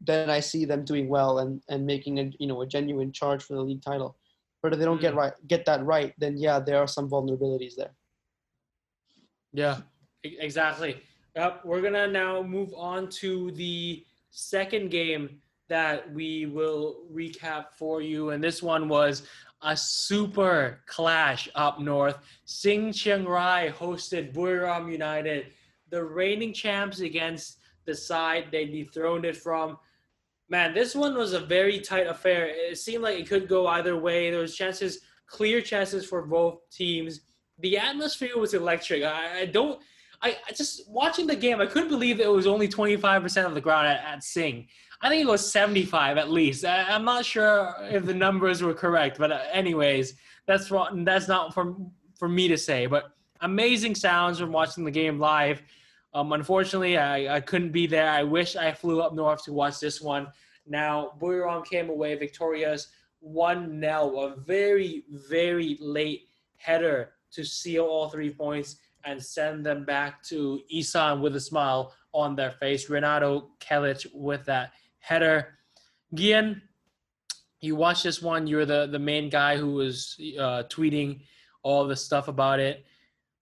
then 0.00 0.30
I 0.30 0.40
see 0.40 0.64
them 0.64 0.84
doing 0.84 1.08
well 1.08 1.38
and, 1.38 1.62
and 1.68 1.86
making 1.86 2.20
a 2.20 2.30
you 2.38 2.46
know 2.46 2.60
a 2.60 2.66
genuine 2.66 3.12
charge 3.12 3.42
for 3.42 3.54
the 3.54 3.62
league 3.62 3.82
title. 3.82 4.17
But 4.62 4.72
if 4.72 4.78
they 4.78 4.84
don't 4.84 5.00
get 5.00 5.14
Mm. 5.14 5.18
right 5.18 5.32
get 5.46 5.64
that 5.66 5.84
right, 5.84 6.14
then 6.18 6.36
yeah, 6.36 6.58
there 6.58 6.78
are 6.78 6.88
some 6.88 7.08
vulnerabilities 7.08 7.74
there. 7.76 7.94
Yeah, 9.52 9.80
exactly. 10.22 11.02
Yep, 11.36 11.64
we're 11.64 11.80
gonna 11.80 12.06
now 12.08 12.42
move 12.42 12.74
on 12.74 13.08
to 13.22 13.50
the 13.52 14.04
second 14.30 14.90
game 14.90 15.40
that 15.68 16.10
we 16.12 16.46
will 16.46 17.04
recap 17.12 17.72
for 17.72 18.00
you, 18.02 18.30
and 18.30 18.42
this 18.42 18.62
one 18.62 18.88
was 18.88 19.28
a 19.62 19.76
super 19.76 20.82
clash 20.86 21.48
up 21.54 21.80
north. 21.80 22.18
Sing 22.44 22.92
Chiang 22.92 23.24
Rai 23.24 23.70
hosted 23.70 24.32
Buriram 24.32 24.90
United, 24.90 25.52
the 25.90 26.02
reigning 26.04 26.52
champs 26.52 27.00
against 27.00 27.58
the 27.84 27.94
side 27.94 28.48
they 28.50 28.66
dethroned 28.66 29.24
it 29.24 29.36
from. 29.36 29.78
Man, 30.48 30.72
this 30.72 30.94
one 30.94 31.14
was 31.14 31.34
a 31.34 31.40
very 31.40 31.78
tight 31.80 32.06
affair. 32.06 32.46
It 32.46 32.78
seemed 32.78 33.02
like 33.02 33.18
it 33.18 33.28
could 33.28 33.48
go 33.48 33.66
either 33.66 33.96
way. 33.96 34.30
There 34.30 34.40
was 34.40 34.56
chances, 34.56 35.00
clear 35.26 35.60
chances 35.60 36.06
for 36.06 36.22
both 36.22 36.60
teams. 36.70 37.20
The 37.58 37.76
atmosphere 37.76 38.38
was 38.38 38.54
electric. 38.54 39.02
I, 39.02 39.40
I 39.40 39.46
don't. 39.46 39.80
I, 40.20 40.36
I 40.48 40.52
just 40.52 40.88
watching 40.90 41.26
the 41.26 41.36
game. 41.36 41.60
I 41.60 41.66
couldn't 41.66 41.90
believe 41.90 42.18
it 42.18 42.30
was 42.30 42.46
only 42.46 42.66
25% 42.66 43.46
of 43.46 43.54
the 43.54 43.60
ground 43.60 43.86
at, 43.86 44.04
at 44.04 44.24
Sing. 44.24 44.66
I 45.00 45.08
think 45.08 45.22
it 45.22 45.30
was 45.30 45.52
75 45.52 46.18
at 46.18 46.30
least. 46.30 46.64
I, 46.64 46.82
I'm 46.82 47.04
not 47.04 47.24
sure 47.24 47.74
if 47.82 48.04
the 48.04 48.14
numbers 48.14 48.62
were 48.62 48.74
correct, 48.74 49.18
but 49.18 49.30
uh, 49.30 49.40
anyways, 49.52 50.14
that's 50.46 50.68
for, 50.68 50.88
that's 50.92 51.28
not 51.28 51.54
for 51.54 51.76
for 52.18 52.28
me 52.28 52.48
to 52.48 52.58
say. 52.58 52.86
But 52.86 53.12
amazing 53.40 53.94
sounds 53.94 54.38
from 54.38 54.52
watching 54.52 54.84
the 54.84 54.90
game 54.90 55.18
live. 55.18 55.62
Um, 56.18 56.32
unfortunately, 56.32 56.98
I, 56.98 57.36
I 57.36 57.40
couldn't 57.40 57.70
be 57.70 57.86
there. 57.86 58.10
I 58.10 58.24
wish 58.24 58.56
I 58.56 58.72
flew 58.72 59.00
up 59.00 59.14
north 59.14 59.44
to 59.44 59.52
watch 59.52 59.78
this 59.78 60.00
one. 60.00 60.26
Now, 60.66 61.12
Buriram 61.20 61.64
came 61.64 61.90
away 61.90 62.16
victorious 62.16 62.88
1 63.20 63.80
0, 63.80 64.20
a 64.20 64.36
very, 64.40 65.04
very 65.28 65.78
late 65.80 66.22
header 66.56 67.10
to 67.30 67.44
seal 67.44 67.84
all 67.84 68.08
three 68.08 68.30
points 68.30 68.78
and 69.04 69.22
send 69.22 69.64
them 69.64 69.84
back 69.84 70.20
to 70.24 70.60
Isan 70.74 71.20
with 71.20 71.36
a 71.36 71.40
smile 71.40 71.94
on 72.12 72.34
their 72.34 72.50
face. 72.50 72.90
Renato 72.90 73.50
Kelic 73.60 74.04
with 74.12 74.44
that 74.46 74.72
header. 74.98 75.58
Gian, 76.14 76.60
you 77.60 77.76
watched 77.76 78.02
this 78.02 78.20
one. 78.20 78.48
You're 78.48 78.66
the, 78.66 78.88
the 78.90 78.98
main 78.98 79.28
guy 79.28 79.56
who 79.56 79.74
was 79.74 80.16
uh, 80.36 80.64
tweeting 80.64 81.20
all 81.62 81.86
the 81.86 81.94
stuff 81.96 82.26
about 82.26 82.58
it. 82.58 82.84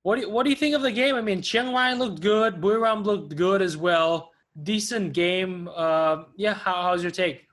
What 0.07 0.15
do, 0.15 0.21
you, 0.21 0.31
what 0.31 0.45
do 0.45 0.51
you 0.51 0.55
think 0.55 0.77
of 0.77 0.83
the 0.83 0.93
game? 0.93 1.17
I 1.17 1.21
mean, 1.21 1.43
Chiang 1.43 1.75
Rai 1.75 1.93
looked 1.97 2.21
good. 2.21 2.61
Buriram 2.61 3.05
looked 3.05 3.35
good 3.35 3.61
as 3.61 3.77
well. 3.77 4.31
Decent 4.63 5.13
game. 5.13 5.69
Uh, 5.75 6.27
yeah, 6.37 6.55
how, 6.55 6.81
how's 6.85 7.03
your 7.03 7.11
take? 7.11 7.49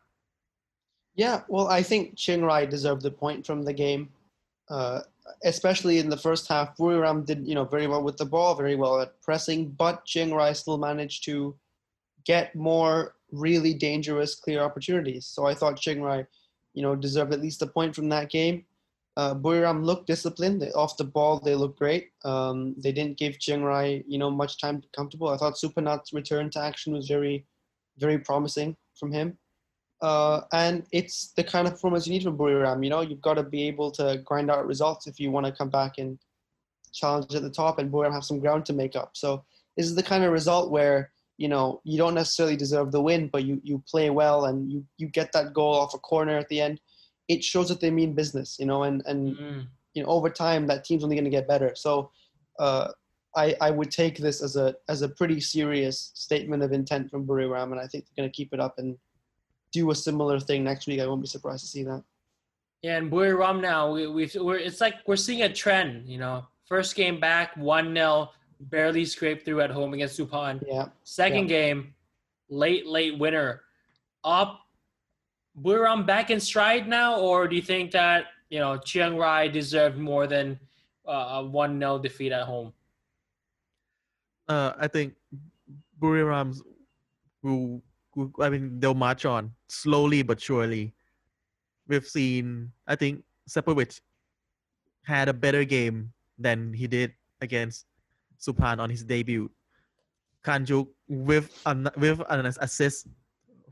Yeah, 1.16 1.42
well, 1.48 1.68
I 1.68 1.82
think 1.82 2.16
Chiang 2.16 2.44
Rai 2.44 2.68
deserved 2.68 3.02
the 3.02 3.10
point 3.10 3.44
from 3.44 3.63
the 3.63 3.74
game, 3.74 4.10
uh, 4.70 5.00
especially 5.44 5.98
in 5.98 6.10
the 6.10 6.16
first 6.16 6.48
half. 6.48 6.78
Buriram 6.78 7.26
did, 7.26 7.48
you 7.48 7.56
know, 7.56 7.66
very 7.66 7.88
well 7.88 8.04
with 8.04 8.18
the 8.18 8.26
ball, 8.26 8.54
very 8.54 8.76
well 8.76 9.02
at 9.02 9.20
pressing, 9.24 9.70
but 9.70 10.06
Chiang 10.06 10.32
Rai 10.32 10.54
still 10.54 10.78
managed 10.78 11.26
to 11.26 11.56
get 12.24 12.56
more 12.56 13.16
really 13.32 13.74
dangerous, 13.74 14.36
clear 14.36 14.62
opportunities. 14.62 15.26
So 15.26 15.48
I 15.48 15.56
thought 15.56 15.80
Chiang 15.80 16.04
Rai, 16.04 16.24
you 16.76 16.84
know, 16.84 16.96
deserved 16.96 17.34
at 17.34 17.42
least 17.42 17.63
a 17.63 17.66
point 17.66 17.96
from 17.96 18.10
that 18.10 18.30
game. 18.30 18.63
Uh, 19.15 19.36
Buriram 19.36 19.84
looked 19.84 20.08
disciplined. 20.08 20.62
They, 20.62 20.71
off 20.71 20.97
the 20.97 21.04
ball, 21.04 21.39
they 21.39 21.56
looked 21.56 21.78
great. 21.78 22.10
Um, 22.26 22.76
they 22.78 22.91
didn't 22.91 23.17
give 23.17 23.39
Chiang 23.39 23.63
Rai, 23.63 24.04
you 24.08 24.17
know, 24.17 24.32
much 24.32 24.60
time 24.60 24.82
to 24.82 24.88
comfortable. 24.95 25.30
I 25.30 25.38
thought 25.38 25.56
Suphanat's 25.56 26.13
return 26.13 26.49
to 26.52 26.60
action 26.60 26.93
was 26.93 27.08
very, 27.08 27.45
very 27.97 28.17
promising 28.17 28.76
from 28.99 29.12
him. 29.12 29.38
Uh, 30.02 30.41
and 30.52 30.86
it's 30.91 31.32
the 31.38 31.43
kind 31.43 31.67
of 31.67 31.73
performance 31.73 32.08
you 32.08 32.13
need 32.13 32.23
from 32.23 32.38
Buriram. 32.38 32.84
You 32.84 32.89
know, 32.89 33.02
you've 33.02 33.21
got 33.21 33.36
to 33.36 33.43
be 33.43 33.67
able 33.67 33.91
to 33.91 34.21
grind 34.26 34.52
out 34.52 34.67
results 34.67 35.08
if 35.08 35.19
you 35.19 35.32
want 35.32 35.45
to 35.45 35.52
come 35.52 35.69
back 35.69 35.97
and 35.97 36.17
challenge 36.91 37.34
at 37.34 37.41
the 37.41 37.49
top, 37.49 37.80
and 37.80 37.91
Buriram 37.91 38.13
have 38.13 38.26
some 38.26 38.39
ground 38.39 38.65
to 38.65 38.73
make 38.73 38.95
up. 38.95 39.12
So 39.13 39.45
this 39.78 39.86
is 39.86 39.95
the 39.95 40.04
kind 40.04 40.23
of 40.23 40.32
result 40.32 40.71
where 40.71 41.12
you 41.38 41.47
know 41.47 41.82
you 41.84 41.97
don't 41.97 42.13
necessarily 42.15 42.56
deserve 42.56 42.91
the 42.91 43.02
win, 43.02 43.28
but 43.28 43.45
you 43.45 43.62
you 43.63 43.84
play 43.88 44.10
well 44.10 44.45
and 44.45 44.71
you 44.71 44.86
you 44.97 45.08
get 45.08 45.32
that 45.32 45.54
goal 45.54 45.73
off 45.73 45.93
a 45.93 45.99
corner 45.99 46.38
at 46.38 46.49
the 46.49 46.62
end. 46.62 46.82
It 47.27 47.43
shows 47.43 47.69
that 47.69 47.79
they 47.79 47.91
mean 47.91 48.13
business. 48.13 48.57
You 48.59 48.65
know, 48.65 48.83
and 48.83 49.03
and 49.05 49.38
Mm. 49.38 49.67
you 49.93 50.03
know 50.03 50.09
over 50.09 50.29
time 50.29 50.67
that 50.67 50.83
team's 50.86 51.03
only 51.03 51.15
going 51.15 51.25
to 51.25 51.31
get 51.31 51.47
better. 51.47 51.73
So. 51.75 52.12
Uh, 52.59 52.89
I, 53.36 53.55
I 53.59 53.71
would 53.71 53.89
take 53.89 54.19
this 54.19 54.43
as 54.43 54.55
a 54.57 54.75
as 54.88 55.01
a 55.01 55.09
pretty 55.09 55.39
serious 55.41 56.12
statement 56.13 56.62
of 56.62 56.71
intent 56.71 57.09
from 57.09 57.25
Buriram, 57.25 57.71
and 57.71 57.79
I 57.79 57.88
think 57.88 58.05
they're 58.05 58.21
going 58.21 58.31
to 58.31 58.36
keep 58.36 58.53
it 58.53 58.59
up 58.59 58.77
and 58.77 58.95
do 59.71 59.89
a 59.89 59.95
similar 59.95 60.39
thing 60.39 60.63
next 60.63 60.86
week. 60.86 60.99
I 60.99 61.07
won't 61.07 61.21
be 61.23 61.27
surprised 61.27 61.62
to 61.63 61.67
see 61.67 61.81
that. 61.83 62.03
Yeah, 62.83 62.97
and 62.97 63.12
Buriram 63.12 63.59
now, 63.59 63.91
we, 63.91 64.05
we've, 64.05 64.36
we're, 64.36 64.57
it's 64.57 64.79
like 64.81 64.95
we're 65.07 65.15
seeing 65.15 65.41
a 65.41 65.51
trend, 65.51 66.07
you 66.07 66.19
know. 66.19 66.45
First 66.67 66.95
game 66.95 67.19
back, 67.19 67.57
1 67.57 67.95
0, 67.95 68.29
barely 68.59 69.03
scraped 69.03 69.45
through 69.45 69.62
at 69.62 69.71
home 69.71 69.95
against 69.95 70.19
Supan. 70.19 70.63
Yeah. 70.67 70.89
Second 71.03 71.47
game, 71.47 71.95
late, 72.49 72.86
late 72.86 73.17
winner. 73.17 73.62
Up, 74.23 74.59
Buriram 75.62 76.06
back 76.06 76.32
in 76.32 76.39
stride 76.39 76.88
now, 76.88 77.20
or 77.20 77.48
do 77.48 77.56
you 77.56 77.62
think 77.62 77.92
that, 77.92 78.26
you 78.50 78.60
know, 78.60 78.78
Chiang 78.78 79.18
Rai 79.18 79.50
deserved 79.50 79.98
more 79.98 80.26
than 80.26 80.60
uh, 81.08 81.42
a 81.42 81.46
1 81.46 81.80
0 81.80 82.00
defeat 82.00 82.32
at 82.32 82.44
home? 82.44 82.74
Uh, 84.48 84.74
I 84.80 84.88
think 84.88 85.13
Buriram's 86.02 86.62
will, 87.42 87.82
will. 88.16 88.32
I 88.42 88.50
mean, 88.50 88.80
they'll 88.80 88.94
march 88.94 89.26
on 89.26 89.52
slowly 89.68 90.24
but 90.24 90.42
surely. 90.42 90.94
We've 91.88 92.06
seen. 92.06 92.72
I 92.88 92.96
think 92.96 93.24
Šćepović 93.50 94.02
had 95.04 95.30
a 95.30 95.34
better 95.34 95.63
game 95.63 96.12
than 96.39 96.74
he 96.74 96.88
did 96.88 97.13
against 97.42 97.86
Supan 98.39 98.80
on 98.80 98.89
his 98.89 99.04
debut. 99.04 99.50
Kanjuk 100.44 100.88
with 101.08 101.62
an 101.66 101.89
with 101.98 102.22
an 102.30 102.46
assist 102.46 103.08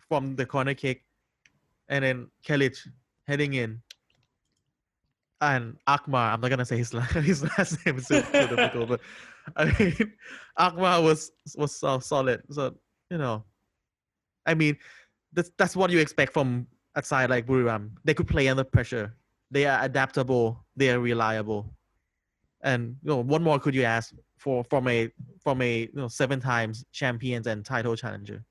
from 0.07 0.35
the 0.35 0.45
corner 0.45 0.73
kick, 0.73 1.03
and 1.91 2.03
then 2.03 2.27
Kelic 2.43 2.77
heading 3.27 3.53
in. 3.53 3.81
And 5.41 5.77
Akmar, 5.87 6.33
I'm 6.33 6.41
not 6.41 6.49
gonna 6.49 6.65
say 6.65 6.77
his 6.77 6.93
last, 6.93 7.11
his 7.31 7.43
last 7.43 7.85
name 7.85 7.97
is 7.97 8.07
so, 8.07 8.21
difficult, 8.21 8.89
but 8.89 9.01
I 9.55 9.65
mean, 9.65 10.13
Akmar 10.59 11.03
was 11.03 11.31
was 11.55 11.75
so 11.75 11.99
solid. 11.99 12.41
So 12.49 12.75
you 13.09 13.17
know, 13.17 13.43
I 14.45 14.53
mean, 14.53 14.77
that's 15.33 15.51
that's 15.57 15.75
what 15.75 15.91
you 15.91 15.99
expect 15.99 16.33
from 16.33 16.67
a 16.95 17.03
side 17.03 17.29
like 17.29 17.45
Buriram. 17.45 17.91
They 18.03 18.13
could 18.13 18.27
play 18.27 18.47
under 18.47 18.63
pressure. 18.63 19.15
They 19.49 19.65
are 19.65 19.83
adaptable. 19.83 20.63
They 20.75 20.91
are 20.91 20.99
reliable. 20.99 21.73
And 22.63 22.95
you 23.03 23.09
know, 23.09 23.17
what 23.17 23.41
more 23.41 23.59
could 23.59 23.73
you 23.73 23.83
ask 23.83 24.13
for 24.37 24.63
from 24.65 24.87
a 24.87 25.09
from 25.43 25.61
a 25.63 25.81
you 25.81 25.89
know 25.95 26.07
seven 26.07 26.39
times 26.39 26.85
champions 26.91 27.47
and 27.47 27.65
title 27.65 27.95
challenger? 27.95 28.45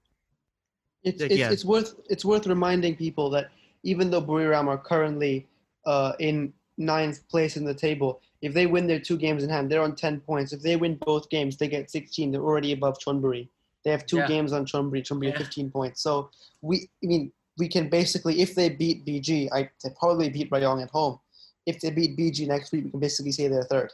It's, 1.02 1.22
it's, 1.22 1.34
yeah. 1.36 1.50
it's 1.50 1.64
worth 1.64 1.94
it's 2.10 2.24
worth 2.24 2.46
reminding 2.46 2.96
people 2.96 3.30
that 3.30 3.50
even 3.82 4.10
though 4.10 4.20
Buriram 4.22 4.68
are 4.68 4.78
currently 4.78 5.46
uh, 5.86 6.12
in 6.18 6.52
ninth 6.76 7.26
place 7.28 7.56
in 7.56 7.64
the 7.64 7.74
table, 7.74 8.20
If 8.42 8.54
they 8.54 8.66
win 8.66 8.86
their 8.86 9.00
two 9.00 9.18
games 9.18 9.42
in 9.44 9.50
hand, 9.50 9.70
they're 9.70 9.82
on 9.82 9.94
10 9.94 10.20
points. 10.20 10.52
If 10.52 10.62
they 10.62 10.76
win 10.76 10.94
both 11.12 11.28
games, 11.28 11.56
they 11.56 11.68
get 11.68 11.90
16. 11.90 12.32
They're 12.32 12.40
already 12.50 12.72
above 12.72 12.98
Chonburi. 12.98 13.48
They 13.84 13.90
have 13.90 14.06
two 14.06 14.16
Yeah. 14.18 14.28
games 14.28 14.52
on 14.52 14.64
Chonburi. 14.64 15.02
Chonburi 15.06 15.26
Yeah. 15.28 15.38
have 15.38 15.46
15 15.46 15.70
points. 15.70 16.00
So 16.02 16.30
we, 16.62 16.88
I 17.02 17.06
mean, 17.06 17.32
we 17.58 17.68
can 17.68 17.88
basically, 17.90 18.40
if 18.40 18.54
they 18.54 18.68
beat 18.70 19.04
BG, 19.04 19.48
I 19.52 19.68
they 19.82 19.90
probably 19.98 20.28
beat 20.30 20.48
Rayong 20.50 20.82
at 20.82 20.90
home. 20.90 21.18
If 21.66 21.80
they 21.80 21.90
beat 21.90 22.16
BG 22.18 22.46
next 22.46 22.72
week, 22.72 22.84
we 22.84 22.90
can 22.90 23.00
basically 23.00 23.32
say 23.32 23.48
they're 23.48 23.64
third. 23.74 23.90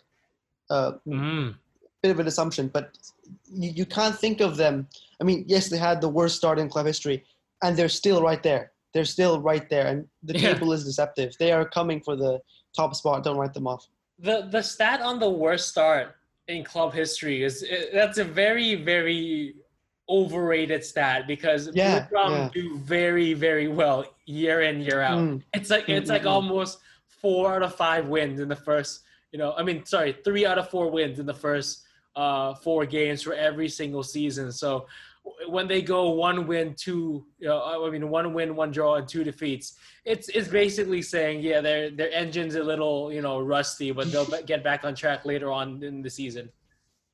Uh, 0.70 0.92
Mm. 1.06 1.54
Bit 2.02 2.10
of 2.10 2.20
an 2.20 2.26
assumption, 2.26 2.68
but 2.68 2.96
you, 3.46 3.70
you 3.70 3.86
can't 3.86 4.16
think 4.18 4.40
of 4.40 4.56
them. 4.56 4.88
I 5.20 5.24
mean, 5.24 5.44
yes, 5.46 5.68
they 5.68 5.78
had 5.78 6.00
the 6.00 6.08
worst 6.08 6.36
start 6.36 6.58
in 6.58 6.68
club 6.68 6.86
history, 6.86 7.24
and 7.62 7.76
they're 7.76 7.88
still 7.88 8.22
right 8.22 8.42
there. 8.42 8.72
They're 8.94 9.04
still 9.04 9.40
right 9.40 9.68
there, 9.68 9.86
and 9.88 10.06
the 10.22 10.34
Yeah. 10.38 10.54
table 10.54 10.72
is 10.72 10.84
deceptive. 10.84 11.34
They 11.38 11.52
are 11.52 11.68
coming 11.68 12.00
for 12.00 12.16
the 12.16 12.40
top 12.74 12.94
spot. 12.94 13.24
Don't 13.24 13.36
write 13.36 13.54
them 13.54 13.66
off. 13.66 13.86
The 14.18 14.48
the 14.50 14.62
stat 14.62 15.00
on 15.02 15.18
the 15.18 15.28
worst 15.28 15.68
start 15.68 16.16
in 16.48 16.64
club 16.64 16.94
history 16.94 17.42
is 17.42 17.62
it, 17.62 17.90
that's 17.92 18.18
a 18.18 18.24
very 18.24 18.74
very 18.76 19.56
overrated 20.08 20.84
stat 20.84 21.26
because 21.26 21.68
Yeah, 21.74 22.06
yeah. 22.12 22.48
do 22.54 22.78
very 22.78 23.34
very 23.34 23.68
well 23.68 24.04
year 24.24 24.62
in 24.62 24.80
year 24.80 25.02
out. 25.02 25.18
Mm. 25.18 25.42
It's 25.52 25.68
like 25.70 25.88
it's 25.88 26.08
Mm, 26.08 26.14
like 26.14 26.26
almost 26.26 26.78
four 27.08 27.54
out 27.56 27.62
of 27.62 27.74
five 27.74 28.06
wins 28.08 28.40
in 28.40 28.48
the 28.48 28.56
first. 28.56 29.02
You 29.32 29.38
know, 29.40 29.52
I 29.58 29.62
mean, 29.62 29.84
sorry, 29.84 30.16
three 30.24 30.46
out 30.46 30.56
of 30.58 30.70
four 30.70 30.90
wins 30.90 31.18
in 31.18 31.26
the 31.26 31.34
first 31.34 31.82
uh, 32.16 32.54
four 32.54 32.86
games 32.86 33.22
for 33.22 33.34
every 33.34 33.68
single 33.68 34.02
season. 34.02 34.50
So 34.50 34.86
when 35.48 35.68
they 35.68 35.82
go 35.82 36.10
one 36.10 36.46
win, 36.46 36.74
two, 36.74 37.26
know, 37.40 37.84
I 37.84 37.90
mean, 37.90 38.08
one 38.10 38.32
win, 38.32 38.56
one 38.56 38.70
draw, 38.70 38.96
and 38.96 39.06
two 39.08 39.22
defeats, 39.24 39.74
it's 40.04 40.28
it's 40.30 40.48
basically 40.48 41.02
saying, 41.02 41.40
yeah, 41.42 41.60
their 41.60 41.90
their 41.90 42.12
engine's 42.12 42.54
a 42.54 42.62
little 42.62 43.12
you 43.12 43.22
know 43.22 43.40
rusty, 43.40 43.90
but 43.92 44.10
they'll 44.10 44.24
get 44.46 44.64
back 44.64 44.84
on 44.84 44.94
track 44.94 45.24
later 45.24 45.52
on 45.52 45.82
in 45.82 46.02
the 46.02 46.10
season. 46.10 46.48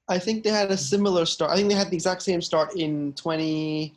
I 0.08 0.18
think 0.18 0.44
they 0.44 0.50
had 0.50 0.70
a 0.70 0.76
similar 0.76 1.24
start. 1.26 1.52
I 1.52 1.56
think 1.56 1.68
they 1.68 1.74
had 1.74 1.90
the 1.90 1.96
exact 1.96 2.22
same 2.22 2.42
start 2.42 2.74
in 2.76 3.12
20. 3.14 3.94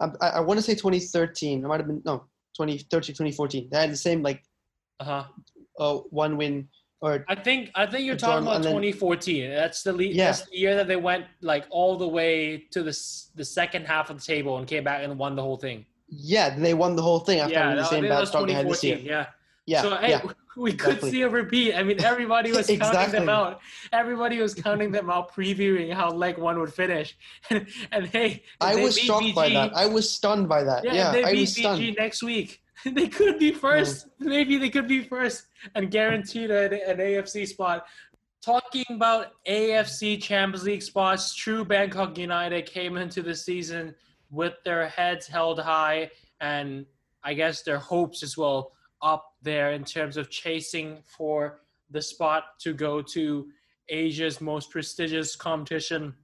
um, 0.00 0.16
I, 0.20 0.28
I 0.28 0.40
want 0.40 0.58
to 0.58 0.62
say 0.62 0.74
2013. 0.74 1.64
It 1.64 1.66
might 1.66 1.78
have 1.80 1.86
been 1.86 2.02
no 2.04 2.18
2013, 2.56 3.14
2014. 3.14 3.68
They 3.70 3.78
had 3.80 3.90
the 3.90 3.96
same 3.96 4.22
like 4.22 4.44
Uh 5.00 5.04
huh. 5.04 5.24
uh, 5.78 5.96
one 6.10 6.36
win 6.36 6.68
or 7.00 7.24
I 7.28 7.34
think 7.34 7.70
I 7.74 7.86
think 7.86 8.04
you're 8.06 8.16
talking 8.16 8.42
about 8.46 8.56
and 8.56 8.64
then- 8.64 8.72
2014. 8.72 9.50
That's 9.50 9.82
the 9.82 9.92
le- 9.92 10.02
Yeah. 10.04 10.26
that's 10.26 10.42
the 10.42 10.56
year 10.58 10.76
that 10.76 10.86
they 10.86 10.96
went 10.96 11.24
like 11.40 11.64
all 11.70 11.96
the 11.96 12.08
way 12.08 12.66
to 12.72 12.82
the 12.82 12.96
the 13.34 13.44
second 13.44 13.86
half 13.86 14.10
of 14.10 14.18
the 14.18 14.24
table 14.24 14.58
and 14.58 14.66
came 14.66 14.84
back 14.84 15.02
and 15.02 15.18
won 15.18 15.34
the 15.34 15.42
whole 15.42 15.56
thing. 15.56 15.86
yeah, 16.08 16.50
they 16.50 16.74
won 16.74 16.96
the 16.96 17.02
whole 17.02 17.20
thing 17.20 17.38
after 17.38 17.52
yeah, 17.54 17.74
the 17.74 17.84
same 17.84 18.02
bad 18.08 18.26
start 18.26 18.46
they 18.48 18.52
had 18.52 18.68
this 18.68 18.82
year. 18.84 18.98
Yeah. 18.98 19.26
Yeah, 19.66 19.82
so 19.82 19.96
hey, 19.96 20.10
yeah. 20.10 20.22
we 20.56 20.72
could 20.72 20.94
exactly. 20.94 21.10
see 21.12 21.22
a 21.22 21.28
repeat. 21.28 21.74
I 21.74 21.84
mean, 21.84 22.02
everybody 22.02 22.50
was 22.50 22.66
counting 22.80 23.12
them 23.12 23.28
out. 23.28 23.60
Everybody 23.92 24.40
was 24.40 24.52
counting 24.52 24.90
them 24.90 25.08
out, 25.08 25.32
previewing 25.32 25.92
how 25.94 26.10
leg 26.10 26.38
one 26.38 26.58
would 26.58 26.72
finish. 26.74 27.16
And, 27.50 27.66
and 27.92 28.06
hey, 28.08 28.42
I 28.60 28.74
was 28.74 28.98
shocked 28.98 29.32
by 29.34 29.48
that. 29.50 29.70
I 29.76 29.86
was 29.86 30.10
stunned 30.10 30.48
by 30.48 30.64
that. 30.64 30.82
yeah, 30.84 30.94
Yeah, 30.94 31.12
they 31.12 31.24
I 31.24 31.32
beat 31.32 31.40
was 31.42 31.54
stunned. 31.56 31.94
Next 31.96 32.22
week. 32.24 32.59
They 32.84 33.08
could 33.08 33.38
be 33.38 33.52
first. 33.52 34.08
Maybe 34.18 34.56
they 34.56 34.70
could 34.70 34.88
be 34.88 35.02
first 35.02 35.46
and 35.74 35.90
guaranteed 35.90 36.50
an, 36.50 36.72
an 36.72 36.98
AFC 36.98 37.46
spot. 37.46 37.86
Talking 38.42 38.86
about 38.90 39.32
AFC 39.46 40.22
Champions 40.22 40.64
League 40.64 40.82
spots, 40.82 41.34
True 41.34 41.64
Bangkok 41.64 42.16
United 42.16 42.64
came 42.64 42.96
into 42.96 43.22
the 43.22 43.34
season 43.34 43.94
with 44.30 44.54
their 44.64 44.88
heads 44.88 45.26
held 45.26 45.58
high 45.60 46.10
and 46.40 46.86
I 47.22 47.34
guess 47.34 47.62
their 47.62 47.78
hopes 47.78 48.22
as 48.22 48.36
well 48.36 48.72
up 49.02 49.34
there 49.42 49.72
in 49.72 49.84
terms 49.84 50.16
of 50.16 50.30
chasing 50.30 51.02
for 51.04 51.60
the 51.90 52.00
spot 52.00 52.58
to 52.60 52.72
go 52.72 53.02
to 53.02 53.48
Asia's 53.88 54.40
most 54.40 54.70
prestigious 54.70 55.36
competition. 55.36 56.14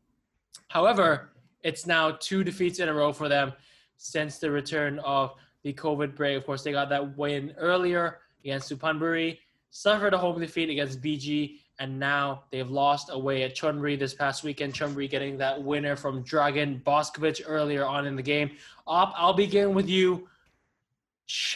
However, 0.69 1.33
it's 1.63 1.87
now 1.87 2.13
two 2.13 2.45
defeats 2.45 2.79
in 2.79 2.89
a 2.89 2.95
row 2.95 3.13
for 3.13 3.29
them 3.29 3.53
since 3.97 4.39
the 4.39 4.51
return 4.51 5.01
of 5.01 5.35
the 5.67 5.73
COVID 5.73 6.15
break. 6.15 6.37
Of 6.37 6.47
course, 6.47 6.63
they 6.63 6.71
got 6.71 6.89
that 6.91 7.19
win 7.19 7.53
earlier 7.59 8.21
against 8.45 8.71
Supanburi, 8.71 9.37
suffered 9.71 10.15
a 10.15 10.19
home 10.19 10.39
defeat 10.39 10.71
against 10.71 11.03
BG, 11.03 11.57
and 11.81 11.99
now 11.99 12.45
they've 12.53 12.71
lost 12.71 13.11
away 13.11 13.43
at 13.43 13.57
Chonburi 13.57 13.99
this 13.99 14.15
past 14.15 14.45
weekend. 14.45 14.75
Chonburi 14.75 15.11
getting 15.11 15.37
that 15.39 15.61
winner 15.61 15.97
from 15.97 16.23
Dragan 16.23 16.85
Boskovic 16.85 17.43
earlier 17.45 17.85
on 17.85 18.07
in 18.07 18.15
the 18.15 18.23
game. 18.23 18.53
Op, 18.87 19.13
I'll 19.17 19.33
begin 19.33 19.75
with 19.75 19.89
you. 19.89 20.29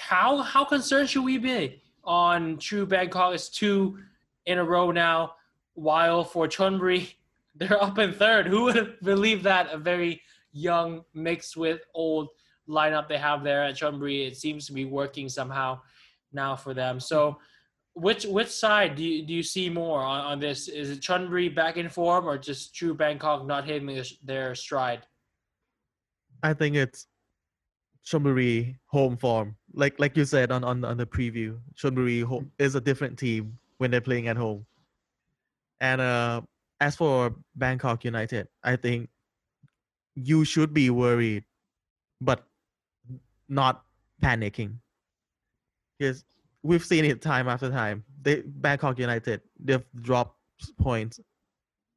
How 0.00 0.38
how 0.38 0.64
concerned 0.64 1.08
should 1.08 1.22
we 1.24 1.38
be 1.38 1.80
on 2.02 2.58
True 2.58 2.86
Bangkok? 2.86 3.32
It's 3.32 3.48
two 3.48 3.96
in 4.44 4.58
a 4.58 4.64
row 4.64 4.90
now. 4.90 5.34
While 5.74 6.24
for 6.24 6.48
Chonburi, 6.48 7.14
they're 7.54 7.80
up 7.80 7.96
in 8.00 8.12
third. 8.12 8.48
Who 8.48 8.64
would 8.64 8.74
have 8.74 9.00
believed 9.02 9.44
that? 9.44 9.72
A 9.72 9.78
very 9.78 10.20
young 10.50 11.04
mixed 11.14 11.56
with 11.56 11.82
old 11.94 12.30
lineup 12.70 13.08
they 13.08 13.18
have 13.18 13.42
there 13.42 13.64
at 13.64 13.74
Chonburi. 13.74 14.26
It 14.26 14.36
seems 14.36 14.66
to 14.66 14.72
be 14.72 14.84
working 14.84 15.28
somehow 15.28 15.80
now 16.32 16.56
for 16.56 16.72
them. 16.72 17.00
So, 17.00 17.38
which 17.94 18.24
which 18.24 18.48
side 18.48 18.94
do 18.94 19.02
you, 19.02 19.26
do 19.26 19.34
you 19.34 19.42
see 19.42 19.68
more 19.68 20.00
on, 20.00 20.20
on 20.20 20.40
this? 20.40 20.68
Is 20.68 20.90
it 20.90 21.00
Chonburi 21.00 21.54
back 21.54 21.76
in 21.76 21.88
form 21.88 22.28
or 22.28 22.38
just 22.38 22.74
True 22.74 22.94
Bangkok 22.94 23.46
not 23.46 23.64
hitting 23.66 24.02
their, 24.24 24.54
stride? 24.54 25.02
I 26.42 26.54
think 26.54 26.76
it's 26.76 27.06
Chonburi 28.06 28.76
home 28.86 29.16
form. 29.16 29.56
Like 29.74 29.98
like 29.98 30.16
you 30.16 30.24
said 30.24 30.52
on 30.52 30.64
on, 30.64 30.84
on 30.84 30.96
the 30.96 31.06
preview, 31.06 31.58
Chonburi 31.74 32.22
home 32.22 32.50
is 32.58 32.74
a 32.74 32.80
different 32.80 33.18
team 33.18 33.58
when 33.78 33.90
they're 33.90 34.00
playing 34.00 34.28
at 34.28 34.36
home. 34.36 34.66
And 35.80 36.00
uh, 36.00 36.42
as 36.80 36.96
for 36.96 37.34
Bangkok 37.56 38.04
United, 38.04 38.48
I 38.62 38.76
think 38.76 39.08
you 40.14 40.44
should 40.44 40.74
be 40.74 40.90
worried, 40.90 41.44
but 42.20 42.44
not 43.50 43.82
panicking. 44.22 44.76
Because 45.98 46.24
we've 46.62 46.84
seen 46.84 47.04
it 47.04 47.20
time 47.20 47.48
after 47.48 47.70
time. 47.70 48.04
They 48.22 48.42
Bangkok 48.46 48.98
United 48.98 49.42
they've 49.58 49.84
dropped 50.00 50.36
points 50.78 51.20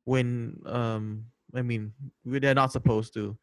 when 0.05 0.59
um 0.65 1.25
I 1.55 1.61
mean 1.61 1.93
they're 2.25 2.53
not 2.55 2.71
supposed 2.71 3.13
to 3.13 3.37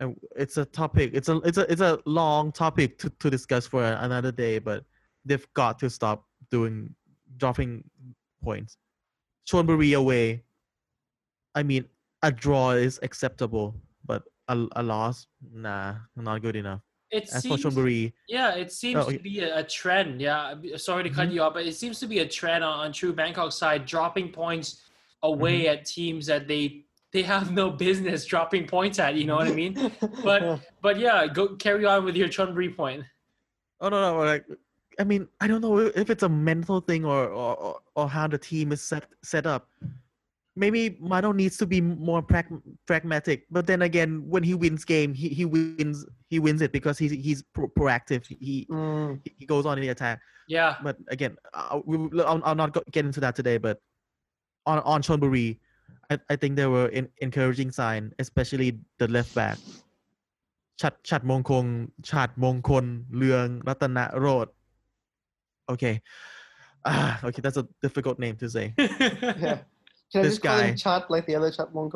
and 0.00 0.16
it's 0.36 0.56
a 0.56 0.64
topic 0.64 1.10
it's 1.14 1.28
a 1.28 1.36
it's 1.38 1.58
a 1.58 1.70
it's 1.70 1.80
a 1.80 1.98
long 2.06 2.52
topic 2.52 2.98
to, 2.98 3.10
to 3.20 3.30
discuss 3.30 3.66
for 3.66 3.84
another 3.84 4.32
day 4.32 4.58
but 4.58 4.84
they've 5.24 5.46
got 5.54 5.78
to 5.78 5.88
stop 5.88 6.24
doing 6.50 6.94
dropping 7.36 7.84
points 8.42 8.76
Chonburi 9.46 9.96
away 9.96 10.42
i 11.54 11.62
mean 11.62 11.84
a 12.22 12.32
draw 12.32 12.70
is 12.70 12.98
acceptable 13.02 13.74
but 14.04 14.22
a, 14.48 14.66
a 14.76 14.82
loss 14.82 15.26
nah 15.52 15.94
not 16.16 16.42
good 16.42 16.56
enough 16.56 16.80
It 17.10 17.28
seems, 17.28 17.62
Chonburi 17.64 18.12
yeah, 18.28 18.54
it 18.54 18.72
seems 18.72 19.04
Oh, 19.06 19.10
to 19.10 19.18
be 19.18 19.40
a, 19.40 19.58
a 19.58 19.62
trend. 19.62 20.20
Yeah, 20.20 20.54
sorry 20.76 21.04
to 21.04 21.10
cut 21.10 21.28
Mhm. 21.28 21.32
you 21.34 21.42
off, 21.42 21.54
but 21.54 21.64
it 21.66 21.74
seems 21.76 22.00
to 22.00 22.06
be 22.06 22.18
a 22.20 22.26
trend 22.28 22.64
on, 22.64 22.80
on 22.86 22.92
True 22.92 23.12
Bangkok 23.12 23.52
side, 23.52 23.86
dropping 23.86 24.30
points 24.32 24.82
away 25.22 25.64
Mm-hmm. 25.64 25.72
at 25.72 25.84
teams 25.86 26.26
that 26.26 26.48
they 26.48 26.84
they 27.12 27.22
have 27.22 27.52
no 27.52 27.70
business 27.70 28.24
dropping 28.26 28.66
points 28.66 28.98
at. 28.98 29.14
You 29.14 29.24
know 29.26 29.36
what 29.36 29.46
I 29.46 29.52
mean? 29.54 29.92
But- 30.24 30.60
But 30.82 30.98
yeah, 30.98 31.26
go 31.28 31.54
carry 31.56 31.84
on 31.86 32.04
with 32.04 32.16
your 32.16 32.28
Chonburi 32.28 32.74
point. 32.76 33.04
Oh 33.80 33.88
no, 33.88 34.00
no, 34.00 34.18
like 34.24 34.44
I 34.98 35.04
mean, 35.04 35.28
I 35.40 35.46
don't 35.46 35.60
know 35.60 35.78
if 35.78 36.10
it's 36.10 36.22
a 36.24 36.28
mental 36.28 36.80
thing 36.80 37.04
or 37.04 37.28
or, 37.28 37.54
or, 37.56 37.80
or 37.94 38.08
how 38.08 38.26
the 38.26 38.38
team 38.38 38.72
is 38.72 38.80
set 38.82 39.04
set 39.22 39.46
up 39.46 39.68
maybe 40.56 40.96
Mano 41.00 41.32
needs 41.32 41.56
to 41.58 41.66
be 41.66 41.80
more 41.80 42.22
prag- 42.22 42.62
pragmatic. 42.86 43.46
But 43.50 43.66
then 43.66 43.82
again, 43.82 44.22
when 44.26 44.42
he 44.42 44.54
wins 44.54 44.84
game, 44.84 45.14
he, 45.14 45.28
he 45.28 45.44
wins 45.44 46.06
he 46.28 46.38
wins 46.38 46.62
it 46.62 46.72
because 46.72 46.98
he's 46.98 47.12
he's 47.12 47.42
pro- 47.54 47.68
proactive. 47.68 48.26
He 48.26 48.66
mm. 48.70 49.20
he 49.24 49.46
goes 49.46 49.66
on 49.66 49.78
in 49.78 49.82
the 49.82 49.90
attack. 49.90 50.20
Yeah. 50.48 50.76
But 50.82 50.96
again, 51.08 51.36
I, 51.52 51.80
will 51.84 52.10
I'll 52.26 52.54
not 52.54 52.76
get 52.92 53.04
into 53.04 53.20
that 53.20 53.34
today. 53.34 53.58
But 53.58 53.80
on 54.66 54.78
on 54.80 55.02
Chonburi, 55.02 55.58
I, 56.10 56.18
I 56.30 56.36
think 56.36 56.56
there 56.56 56.70
were 56.70 56.88
encouraging 57.20 57.72
sign, 57.72 58.12
especially 58.18 58.78
the 58.98 59.08
left 59.08 59.34
back. 59.34 59.58
Chat 60.78 61.02
Chat 61.04 61.24
Mongkong, 61.24 61.90
Chat 62.02 62.36
Mongkon, 62.38 63.04
Leung 63.12 63.62
Ratana 63.62 64.14
Road. 64.18 64.48
Okay. 65.68 66.02
Ah, 66.84 67.18
okay, 67.24 67.40
that's 67.40 67.56
a 67.56 67.66
difficult 67.80 68.18
name 68.18 68.36
to 68.36 68.50
say. 68.50 68.74
yeah. 68.78 69.60
Can 70.14 70.20
I 70.20 70.22
this 70.22 70.34
just 70.34 70.42
call 70.42 70.58
guy. 70.60 71.00
him 71.00 71.02
like 71.10 71.26
the 71.26 71.34
other 71.34 71.50
Chat 71.50 71.72
Wong 71.72 71.90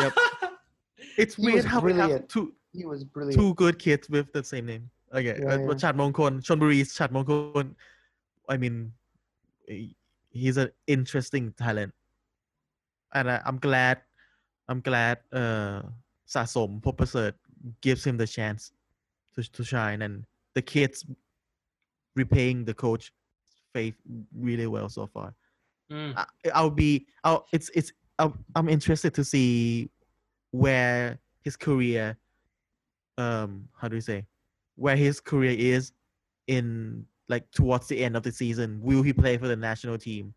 Yep. 0.00 0.14
It's 1.18 1.34
He 1.34 1.42
weird 1.42 1.56
was 1.56 1.64
we 1.64 1.70
have 1.70 1.82
brilliant. 1.82 2.28
two 2.28 2.54
He 2.72 2.84
was 2.86 3.02
brilliant. 3.02 3.40
two 3.40 3.52
good 3.54 3.78
kids 3.80 4.08
with 4.08 4.32
the 4.32 4.44
same 4.44 4.66
name. 4.66 4.88
Okay, 5.12 5.40
Yeah, 5.42 5.54
uh, 5.54 5.58
yeah. 5.58 5.74
Chad 5.74 5.96
Mongkon, 5.96 6.40
Chonburi 6.40 6.80
is 6.80 6.94
Chad 6.94 7.10
Mongkon. 7.10 7.74
I 8.48 8.56
mean, 8.56 8.92
he's 10.30 10.56
an 10.56 10.70
interesting 10.86 11.52
talent, 11.58 11.92
and 13.12 13.28
I, 13.30 13.42
I'm 13.44 13.58
glad, 13.58 14.00
I'm 14.68 14.80
glad. 14.80 15.18
Uh, 15.32 15.82
Sasom 16.28 16.80
Pobprasert 16.80 17.34
gives 17.82 18.04
him 18.06 18.16
the 18.16 18.26
chance 18.26 18.72
to 19.34 19.42
to 19.42 19.64
shine, 19.64 20.00
and 20.02 20.24
the 20.54 20.62
kids 20.62 21.04
repaying 22.16 22.64
the 22.64 22.72
coach 22.74 23.12
faith 23.74 23.96
really 24.34 24.66
well 24.68 24.88
so 24.88 25.06
far. 25.06 25.34
Mm. 25.90 26.16
I, 26.16 26.24
I'll 26.54 26.70
be. 26.70 27.06
I'll, 27.24 27.46
it's 27.52 27.70
it's. 27.74 27.92
I'll, 28.18 28.36
I'm 28.54 28.68
interested 28.68 29.14
to 29.14 29.24
see 29.24 29.90
where 30.50 31.18
his 31.40 31.56
career. 31.56 32.16
Um, 33.18 33.68
how 33.78 33.88
do 33.88 33.94
you 33.94 34.00
say, 34.00 34.26
where 34.76 34.96
his 34.96 35.20
career 35.20 35.54
is, 35.56 35.92
in 36.46 37.06
like 37.28 37.50
towards 37.50 37.88
the 37.88 38.04
end 38.04 38.16
of 38.16 38.22
the 38.22 38.32
season. 38.32 38.80
Will 38.82 39.02
he 39.02 39.12
play 39.12 39.36
for 39.38 39.48
the 39.48 39.56
national 39.56 39.98
team? 39.98 40.34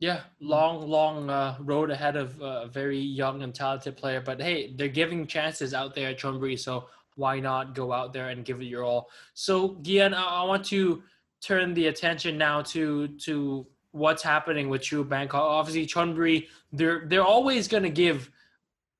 Yeah, 0.00 0.20
long, 0.40 0.88
long 0.88 1.28
uh, 1.28 1.56
road 1.60 1.90
ahead 1.90 2.16
of 2.16 2.40
uh, 2.40 2.62
a 2.64 2.68
very 2.68 2.98
young 2.98 3.42
and 3.42 3.54
talented 3.54 3.96
player. 3.96 4.20
But 4.20 4.40
hey, 4.40 4.72
they're 4.76 4.88
giving 4.88 5.26
chances 5.26 5.74
out 5.74 5.94
there 5.94 6.10
at 6.10 6.18
Chonburi, 6.18 6.58
so 6.58 6.86
why 7.16 7.40
not 7.40 7.74
go 7.74 7.92
out 7.92 8.12
there 8.12 8.28
and 8.28 8.44
give 8.44 8.60
it 8.60 8.66
your 8.66 8.84
all? 8.84 9.10
So, 9.34 9.78
Gian, 9.82 10.14
I, 10.14 10.22
I 10.22 10.44
want 10.44 10.64
to 10.66 11.02
turn 11.42 11.74
the 11.74 11.88
attention 11.88 12.38
now 12.38 12.62
to 12.62 13.08
to 13.08 13.66
what's 13.92 14.22
happening 14.22 14.68
with 14.68 14.82
True 14.82 15.04
Bangkok. 15.04 15.42
Obviously, 15.42 15.86
Chonburi, 15.86 16.46
they're 16.72 17.04
they're 17.06 17.24
always 17.24 17.68
going 17.68 17.82
to 17.82 17.90
give 17.90 18.30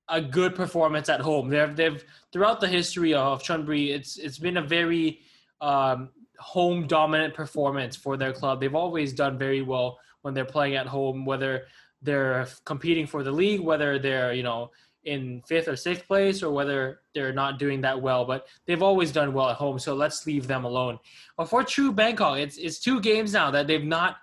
a 0.09 0.19
good 0.21 0.55
performance 0.55 1.09
at 1.09 1.21
home. 1.21 1.49
They've 1.49 1.75
they've 1.75 2.03
throughout 2.31 2.59
the 2.59 2.67
history 2.67 3.13
of 3.13 3.43
Chonburi, 3.43 3.89
it's 3.89 4.17
it's 4.17 4.39
been 4.39 4.57
a 4.57 4.61
very 4.61 5.21
um, 5.61 6.09
home 6.39 6.87
dominant 6.87 7.33
performance 7.33 7.95
for 7.95 8.17
their 8.17 8.33
club. 8.33 8.59
They've 8.59 8.75
always 8.75 9.13
done 9.13 9.37
very 9.37 9.61
well 9.61 9.99
when 10.21 10.33
they're 10.33 10.45
playing 10.45 10.75
at 10.75 10.87
home, 10.87 11.25
whether 11.25 11.65
they're 12.01 12.47
competing 12.65 13.05
for 13.05 13.23
the 13.23 13.31
league, 13.31 13.61
whether 13.61 13.99
they're 13.99 14.33
you 14.33 14.43
know 14.43 14.71
in 15.03 15.41
fifth 15.47 15.67
or 15.67 15.75
sixth 15.75 16.05
place, 16.07 16.43
or 16.43 16.51
whether 16.51 17.01
they're 17.13 17.33
not 17.33 17.59
doing 17.59 17.81
that 17.81 18.01
well. 18.01 18.25
But 18.25 18.47
they've 18.65 18.83
always 18.83 19.11
done 19.11 19.33
well 19.33 19.49
at 19.49 19.55
home, 19.55 19.79
so 19.79 19.93
let's 19.93 20.25
leave 20.25 20.47
them 20.47 20.65
alone. 20.65 20.99
But 21.37 21.45
for 21.45 21.63
True 21.63 21.91
Bangkok, 21.91 22.39
it's 22.39 22.57
it's 22.57 22.79
two 22.79 22.99
games 22.99 23.33
now 23.33 23.51
that 23.51 23.67
they've 23.67 23.83
not 23.83 24.17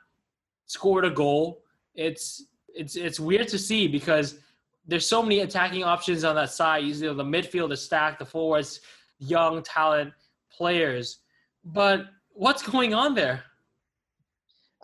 scored 0.66 1.04
a 1.04 1.10
goal. 1.10 1.62
It's 1.94 2.46
it's 2.74 2.96
it's 2.96 3.18
weird 3.18 3.48
to 3.48 3.58
see 3.58 3.88
because 3.88 4.38
there's 4.86 5.06
so 5.06 5.22
many 5.22 5.40
attacking 5.40 5.84
options 5.84 6.24
on 6.24 6.36
that 6.36 6.50
side. 6.50 6.84
You 6.84 6.94
know, 7.06 7.14
the 7.14 7.24
midfield 7.24 7.72
is 7.72 7.82
stacked, 7.82 8.18
the 8.18 8.26
forwards, 8.26 8.80
young 9.18 9.62
talent 9.62 10.12
players. 10.50 11.18
But 11.64 12.06
what's 12.32 12.62
going 12.62 12.94
on 12.94 13.14
there? 13.14 13.42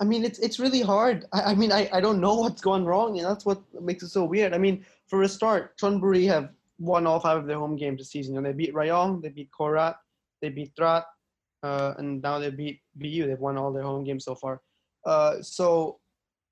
I 0.00 0.04
mean, 0.04 0.24
it's 0.24 0.38
it's 0.38 0.58
really 0.58 0.80
hard. 0.80 1.26
I, 1.32 1.42
I 1.42 1.54
mean, 1.54 1.70
I, 1.70 1.88
I 1.92 2.00
don't 2.00 2.20
know 2.20 2.34
what's 2.34 2.60
gone 2.60 2.84
wrong, 2.84 3.18
and 3.18 3.26
that's 3.26 3.44
what 3.44 3.62
makes 3.80 4.02
it 4.02 4.08
so 4.08 4.24
weird. 4.24 4.54
I 4.54 4.58
mean, 4.58 4.84
for 5.06 5.22
a 5.22 5.28
start, 5.28 5.78
Chonburi 5.78 6.26
have 6.26 6.50
won 6.78 7.06
all 7.06 7.20
five 7.20 7.38
of 7.38 7.46
their 7.46 7.58
home 7.58 7.76
games 7.76 7.98
this 7.98 8.10
season. 8.10 8.36
And 8.36 8.44
they 8.44 8.52
beat 8.52 8.74
Rayong, 8.74 9.22
they 9.22 9.28
beat 9.28 9.50
Korat, 9.50 9.94
they 10.40 10.48
beat 10.48 10.74
Trat, 10.76 11.04
uh, 11.62 11.94
and 11.98 12.20
now 12.22 12.38
they 12.38 12.50
beat 12.50 12.80
BU. 12.96 13.26
They've 13.26 13.38
won 13.38 13.56
all 13.56 13.72
their 13.72 13.84
home 13.84 14.04
games 14.04 14.24
so 14.24 14.34
far. 14.34 14.60
Uh, 15.04 15.42
so 15.42 15.98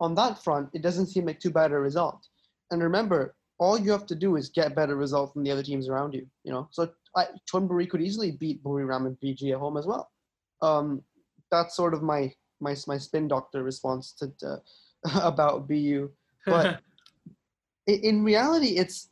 on 0.01 0.15
that 0.15 0.43
front, 0.43 0.69
it 0.73 0.83
doesn't 0.83 1.07
seem 1.07 1.27
like 1.27 1.41
too 1.41 1.51
bad 1.51 1.73
a 1.73 1.79
result. 1.79 2.27
And 2.71 2.83
remember, 2.83 3.35
all 3.59 3.79
you 3.79 3.91
have 3.91 4.07
to 4.07 4.15
do 4.15 4.37
is 4.37 4.49
get 4.49 4.75
better 4.75 4.97
results 4.97 5.35
than 5.35 5.43
the 5.43 5.51
other 5.51 5.63
teams 5.63 5.89
around 5.89 6.15
you. 6.15 6.27
You 6.45 6.53
know, 6.53 6.69
so 6.71 6.91
I, 7.17 7.27
Chonburi 7.51 7.89
could 7.89 8.03
easily 8.03 8.33
beat 8.33 8.63
Buriram 8.65 9.07
and 9.07 9.17
BG 9.21 9.53
at 9.53 9.59
home 9.59 9.77
as 9.77 9.87
well. 9.87 10.11
Um, 10.63 11.03
that's 11.51 11.77
sort 11.77 11.95
of 11.95 12.03
my 12.03 12.33
my 12.61 12.75
my 12.87 12.99
spin 12.99 13.29
doctor 13.29 13.63
response 13.63 14.13
to, 14.13 14.33
to 14.39 14.63
about 15.23 15.69
BU. 15.69 16.11
But 16.47 16.81
in, 17.87 18.01
in 18.01 18.25
reality, 18.25 18.79
it's 18.79 19.11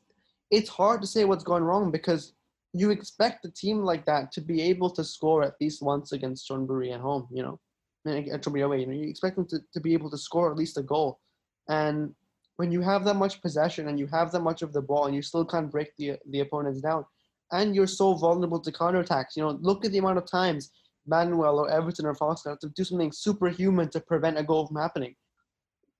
it's 0.50 0.68
hard 0.68 1.02
to 1.02 1.06
say 1.06 1.24
what's 1.24 1.44
gone 1.44 1.62
wrong 1.62 1.90
because 1.90 2.32
you 2.72 2.90
expect 2.90 3.44
a 3.44 3.50
team 3.50 3.82
like 3.82 4.06
that 4.06 4.32
to 4.32 4.40
be 4.40 4.62
able 4.62 4.90
to 4.90 5.04
score 5.04 5.42
at 5.42 5.54
least 5.60 5.82
once 5.82 6.12
against 6.12 6.48
Chonburi 6.48 6.94
at 6.94 7.00
home. 7.00 7.28
You 7.30 7.42
know, 7.42 7.60
away. 8.08 8.80
You 8.80 8.86
know, 8.86 8.92
you 8.92 9.08
expect 9.08 9.36
them 9.36 9.46
to, 9.48 9.60
to 9.72 9.80
be 9.80 9.92
able 9.92 10.10
to 10.10 10.18
score 10.18 10.50
at 10.50 10.56
least 10.56 10.78
a 10.78 10.82
goal, 10.82 11.20
and 11.68 12.14
when 12.56 12.72
you 12.72 12.80
have 12.80 13.04
that 13.04 13.14
much 13.14 13.40
possession 13.40 13.88
and 13.88 13.98
you 13.98 14.08
have 14.08 14.32
that 14.32 14.40
much 14.40 14.62
of 14.62 14.72
the 14.72 14.82
ball 14.82 15.06
and 15.06 15.14
you 15.14 15.22
still 15.22 15.44
can't 15.44 15.70
break 15.70 15.96
the 15.96 16.18
the 16.30 16.40
opponents 16.40 16.80
down, 16.80 17.04
and 17.52 17.74
you're 17.74 17.86
so 17.86 18.14
vulnerable 18.14 18.60
to 18.60 18.72
counterattacks. 18.72 19.36
You 19.36 19.44
know, 19.44 19.58
look 19.60 19.84
at 19.84 19.92
the 19.92 19.98
amount 19.98 20.18
of 20.18 20.30
times 20.30 20.70
Manuel 21.06 21.58
or 21.58 21.70
Everton 21.70 22.06
or 22.06 22.14
Foster 22.14 22.50
have 22.50 22.58
to 22.60 22.68
do 22.70 22.84
something 22.84 23.12
superhuman 23.12 23.88
to 23.90 24.00
prevent 24.00 24.38
a 24.38 24.42
goal 24.42 24.66
from 24.66 24.76
happening. 24.76 25.14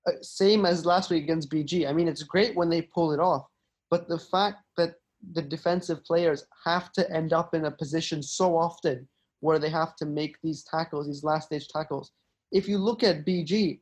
Uh, 0.07 0.13
same 0.21 0.65
as 0.65 0.85
last 0.85 1.09
week 1.09 1.23
against 1.23 1.51
BG. 1.51 1.87
I 1.87 1.93
mean, 1.93 2.07
it's 2.07 2.23
great 2.23 2.55
when 2.55 2.69
they 2.69 2.81
pull 2.81 3.11
it 3.11 3.19
off, 3.19 3.45
but 3.89 4.07
the 4.07 4.19
fact 4.19 4.57
that 4.77 4.95
the 5.33 5.41
defensive 5.41 6.03
players 6.05 6.45
have 6.65 6.91
to 6.93 7.09
end 7.11 7.33
up 7.33 7.53
in 7.53 7.65
a 7.65 7.71
position 7.71 8.23
so 8.23 8.57
often 8.57 9.07
where 9.41 9.59
they 9.59 9.69
have 9.69 9.95
to 9.97 10.05
make 10.05 10.37
these 10.41 10.63
tackles, 10.63 11.07
these 11.07 11.23
last 11.23 11.47
stage 11.47 11.67
tackles. 11.67 12.11
If 12.51 12.67
you 12.67 12.77
look 12.77 13.03
at 13.03 13.25
BG, 13.25 13.79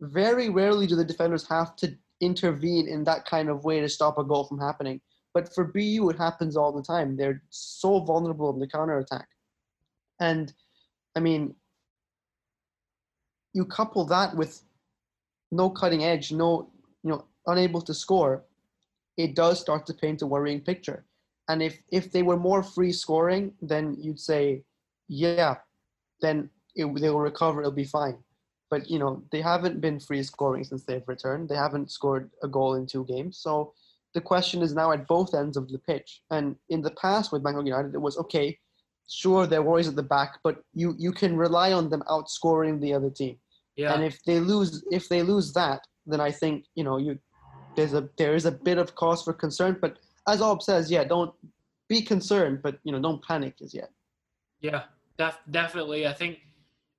very 0.00 0.48
rarely 0.48 0.86
do 0.86 0.96
the 0.96 1.04
defenders 1.04 1.46
have 1.48 1.76
to 1.76 1.96
intervene 2.20 2.88
in 2.88 3.04
that 3.04 3.24
kind 3.24 3.48
of 3.48 3.64
way 3.64 3.80
to 3.80 3.88
stop 3.88 4.18
a 4.18 4.24
goal 4.24 4.44
from 4.44 4.58
happening. 4.58 5.00
But 5.34 5.54
for 5.54 5.64
BU, 5.64 6.08
it 6.10 6.18
happens 6.18 6.56
all 6.56 6.72
the 6.72 6.82
time. 6.82 7.16
They're 7.16 7.42
so 7.50 8.00
vulnerable 8.00 8.52
in 8.52 8.58
the 8.58 8.66
counter 8.66 8.98
attack. 8.98 9.28
And 10.20 10.52
I 11.16 11.20
mean, 11.20 11.54
you 13.54 13.64
couple 13.64 14.04
that 14.06 14.36
with 14.36 14.62
no 15.50 15.70
cutting 15.70 16.04
edge, 16.04 16.32
no, 16.32 16.70
you 17.02 17.10
know, 17.10 17.24
unable 17.46 17.80
to 17.82 17.94
score, 17.94 18.44
it 19.16 19.34
does 19.34 19.60
start 19.60 19.86
to 19.86 19.94
paint 19.94 20.22
a 20.22 20.26
worrying 20.26 20.60
picture. 20.60 21.04
And 21.48 21.62
if 21.62 21.82
if 21.90 22.12
they 22.12 22.22
were 22.22 22.36
more 22.36 22.62
free 22.62 22.92
scoring, 22.92 23.52
then 23.62 23.96
you'd 23.98 24.20
say, 24.20 24.62
yeah, 25.08 25.56
then 26.20 26.50
it, 26.76 26.86
they 27.00 27.10
will 27.10 27.20
recover. 27.20 27.60
It'll 27.60 27.72
be 27.72 27.84
fine. 27.84 28.18
But 28.70 28.90
you 28.90 28.98
know, 28.98 29.22
they 29.32 29.40
haven't 29.40 29.80
been 29.80 29.98
free 29.98 30.22
scoring 30.22 30.64
since 30.64 30.84
they've 30.84 31.06
returned. 31.06 31.48
They 31.48 31.56
haven't 31.56 31.90
scored 31.90 32.30
a 32.42 32.48
goal 32.48 32.74
in 32.74 32.86
two 32.86 33.04
games. 33.04 33.38
So 33.38 33.72
the 34.14 34.20
question 34.20 34.62
is 34.62 34.74
now 34.74 34.92
at 34.92 35.06
both 35.06 35.34
ends 35.34 35.56
of 35.56 35.68
the 35.68 35.78
pitch. 35.78 36.22
And 36.30 36.56
in 36.68 36.82
the 36.82 36.90
past 36.92 37.32
with 37.32 37.42
Bangkok 37.42 37.64
United, 37.64 37.94
it 37.94 38.00
was 38.00 38.18
okay. 38.18 38.58
Sure, 39.08 39.46
they're 39.46 39.64
always 39.64 39.88
at 39.88 39.96
the 39.96 40.02
back, 40.02 40.38
but 40.44 40.62
you 40.74 40.94
you 40.98 41.12
can 41.12 41.36
rely 41.36 41.72
on 41.72 41.88
them 41.88 42.02
outscoring 42.08 42.80
the 42.80 42.92
other 42.92 43.10
team. 43.10 43.38
Yeah. 43.76 43.94
And 43.94 44.04
if 44.04 44.22
they 44.24 44.38
lose, 44.38 44.84
if 44.90 45.08
they 45.08 45.22
lose 45.22 45.52
that, 45.54 45.80
then 46.06 46.20
I 46.20 46.30
think 46.30 46.66
you 46.74 46.84
know 46.84 46.98
you 46.98 47.18
there's 47.74 47.94
a 47.94 48.08
there 48.18 48.34
is 48.34 48.44
a 48.44 48.52
bit 48.52 48.76
of 48.76 48.94
cause 48.96 49.22
for 49.22 49.32
concern. 49.32 49.78
But 49.80 49.98
as 50.26 50.42
Ob 50.42 50.62
says, 50.62 50.90
yeah, 50.90 51.04
don't 51.04 51.32
be 51.88 52.02
concerned, 52.02 52.60
but 52.62 52.78
you 52.84 52.92
know 52.92 53.00
don't 53.00 53.24
panic 53.24 53.54
as 53.62 53.72
yet. 53.72 53.90
Yeah, 54.60 54.82
def- 55.18 55.40
definitely. 55.50 56.06
I 56.06 56.12
think 56.12 56.38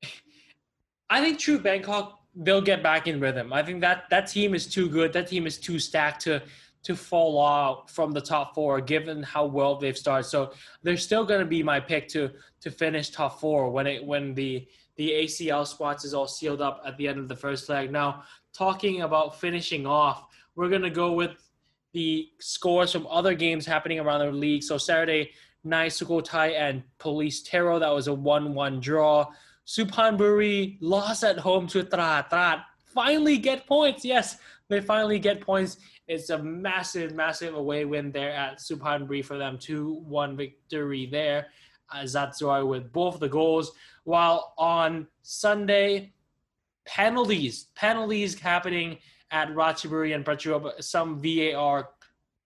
I 1.09 1.21
think 1.21 1.39
True 1.39 1.59
Bangkok 1.59 2.19
they'll 2.35 2.61
get 2.61 2.83
back 2.83 3.07
in 3.07 3.19
rhythm. 3.19 3.51
I 3.51 3.63
think 3.63 3.81
that 3.81 4.09
that 4.09 4.27
team 4.27 4.53
is 4.53 4.67
too 4.67 4.89
good. 4.89 5.11
That 5.13 5.27
team 5.27 5.47
is 5.47 5.57
too 5.57 5.79
stacked 5.79 6.21
to 6.23 6.41
to 6.81 6.95
fall 6.95 7.43
out 7.43 7.89
from 7.89 8.11
the 8.11 8.21
top 8.21 8.55
four, 8.55 8.79
given 8.79 9.21
how 9.21 9.45
well 9.45 9.75
they've 9.75 9.97
started. 9.97 10.23
So 10.23 10.53
they're 10.81 10.95
still 10.95 11.25
going 11.25 11.41
to 11.41 11.45
be 11.45 11.63
my 11.63 11.79
pick 11.79 12.07
to 12.09 12.29
to 12.61 12.71
finish 12.71 13.09
top 13.09 13.39
four 13.39 13.69
when 13.69 13.87
it 13.87 14.05
when 14.05 14.33
the 14.33 14.67
the 14.95 15.11
ACL 15.11 15.65
spots 15.65 16.03
is 16.03 16.13
all 16.13 16.27
sealed 16.27 16.61
up 16.61 16.81
at 16.85 16.97
the 16.97 17.07
end 17.07 17.19
of 17.19 17.27
the 17.29 17.35
first 17.35 17.69
leg. 17.69 17.89
Now, 17.89 18.23
talking 18.53 19.01
about 19.01 19.39
finishing 19.39 19.87
off, 19.87 20.25
we're 20.55 20.67
going 20.67 20.81
to 20.81 20.89
go 20.89 21.13
with 21.13 21.31
the 21.93 22.29
scores 22.39 22.91
from 22.91 23.07
other 23.07 23.33
games 23.33 23.65
happening 23.65 23.99
around 23.99 24.19
the 24.19 24.31
league. 24.31 24.61
So 24.61 24.77
Saturday 24.77 25.31
night, 25.63 25.91
Sukhothai 25.91 26.53
and 26.53 26.83
Police 26.97 27.41
Tero, 27.41 27.79
that 27.79 27.93
was 27.93 28.07
a 28.07 28.11
1-1 28.11 28.81
draw. 28.81 29.27
Suphanburi 29.67 30.77
lost 30.81 31.23
at 31.23 31.37
home 31.37 31.67
to 31.67 31.83
Trat. 31.83 32.29
Trat 32.29 32.65
finally 32.85 33.37
get 33.37 33.67
points. 33.67 34.03
Yes, 34.03 34.37
they 34.67 34.81
finally 34.81 35.19
get 35.19 35.41
points. 35.41 35.77
It's 36.07 36.31
a 36.31 36.37
massive, 36.41 37.13
massive 37.13 37.53
away 37.55 37.85
win 37.85 38.11
there 38.11 38.31
at 38.31 38.57
Suphanburi 38.57 39.23
for 39.23 39.37
them. 39.37 39.57
2-1 39.57 40.35
victory 40.35 41.05
there. 41.05 41.47
Uh, 41.91 42.65
with 42.65 42.91
both 42.91 43.19
the 43.19 43.27
goals. 43.27 43.71
While 44.03 44.53
on 44.57 45.07
Sunday, 45.23 46.13
penalties, 46.85 47.67
penalties 47.75 48.39
happening 48.39 48.97
at 49.31 49.49
Ratchaburi 49.49 50.13
and 50.13 50.23
Prachuap. 50.23 50.83
Some 50.83 51.19
VAR 51.21 51.89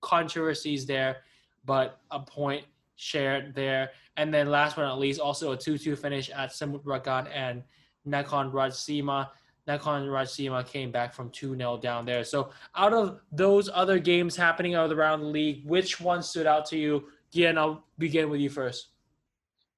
controversies 0.01 0.85
there, 0.85 1.17
but 1.65 1.99
a 2.11 2.19
point 2.19 2.65
shared 3.03 3.53
there. 3.53 3.91
And 4.17 4.33
then 4.33 4.49
last 4.49 4.75
but 4.75 4.83
not 4.83 4.99
least, 4.99 5.19
also 5.19 5.51
a 5.51 5.57
2-2 5.57 5.97
finish 5.97 6.29
at 6.29 6.51
Samut 6.51 6.83
Prakan 6.83 7.27
and 7.33 7.63
Nakhon 8.07 8.51
Ratchasima. 8.51 9.29
Nakhon 9.67 10.07
Ratchasima 10.07 10.65
came 10.65 10.91
back 10.91 11.13
from 11.13 11.29
2-0 11.29 11.81
down 11.81 12.05
there. 12.05 12.23
So 12.23 12.49
out 12.75 12.93
of 12.93 13.19
those 13.31 13.69
other 13.73 13.99
games 13.99 14.35
happening 14.35 14.75
around 14.75 15.21
the 15.21 15.27
league, 15.27 15.65
which 15.65 15.99
one 15.99 16.23
stood 16.23 16.47
out 16.47 16.65
to 16.67 16.77
you? 16.77 17.05
Gian, 17.31 17.57
I'll 17.57 17.83
begin 17.97 18.29
with 18.29 18.39
you 18.39 18.49
first. 18.49 18.89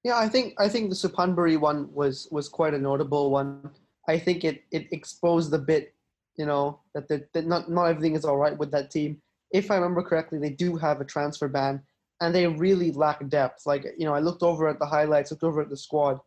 Yeah, 0.03 0.17
I 0.17 0.29
think 0.29 0.53
I 0.59 0.69
think 0.69 0.89
the 0.89 0.95
Suphanburi 0.95 1.59
one 1.59 1.91
was 1.91 2.27
was 2.29 2.47
quite 2.47 2.75
a 2.75 2.77
notable 2.77 3.31
one. 3.31 3.71
I 4.07 4.19
think 4.19 4.43
it 4.43 4.63
it 4.69 4.87
exposed 4.91 5.51
a 5.53 5.57
bit, 5.57 5.95
you 6.37 6.45
know, 6.45 6.81
that, 6.93 7.07
the, 7.07 7.25
that 7.33 7.47
not 7.47 7.71
not 7.71 7.85
everything 7.85 8.15
is 8.15 8.23
all 8.25 8.37
right 8.37 8.55
with 8.55 8.69
that 8.71 8.91
team. 8.91 9.19
If 9.51 9.71
I 9.71 9.75
remember 9.75 10.03
correctly, 10.03 10.37
they 10.37 10.51
do 10.51 10.75
have 10.75 11.01
a 11.01 11.05
transfer 11.05 11.47
ban, 11.47 11.81
and 12.21 12.33
they 12.33 12.47
really 12.47 12.91
lack 12.91 13.27
depth. 13.29 13.65
Like 13.65 13.85
you 13.97 14.05
know, 14.05 14.13
I 14.13 14.19
looked 14.19 14.43
over 14.43 14.67
at 14.67 14.79
the 14.79 14.85
highlights, 14.85 15.31
looked 15.31 15.43
over 15.43 15.61
at 15.61 15.69
the 15.69 15.77
squad, 15.77 16.19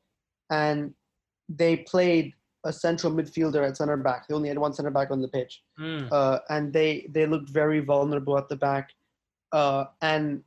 and 0.50 0.94
they 1.48 1.78
played 1.78 2.34
a 2.64 2.72
central 2.72 3.12
midfielder 3.12 3.66
at 3.66 3.76
center 3.76 3.96
back. 3.96 4.26
They 4.28 4.34
only 4.34 4.48
had 4.48 4.58
one 4.58 4.72
center 4.74 4.90
back 4.90 5.10
on 5.10 5.22
the 5.22 5.28
pitch, 5.28 5.62
Mm. 5.78 6.08
uh, 6.12 6.40
and 6.50 6.72
they 6.72 7.06
they 7.10 7.26
looked 7.26 7.50
very 7.50 7.80
vulnerable 7.80 8.36
at 8.36 8.48
the 8.48 8.56
back. 8.56 8.90
Uh, 9.52 9.84
and 10.02 10.42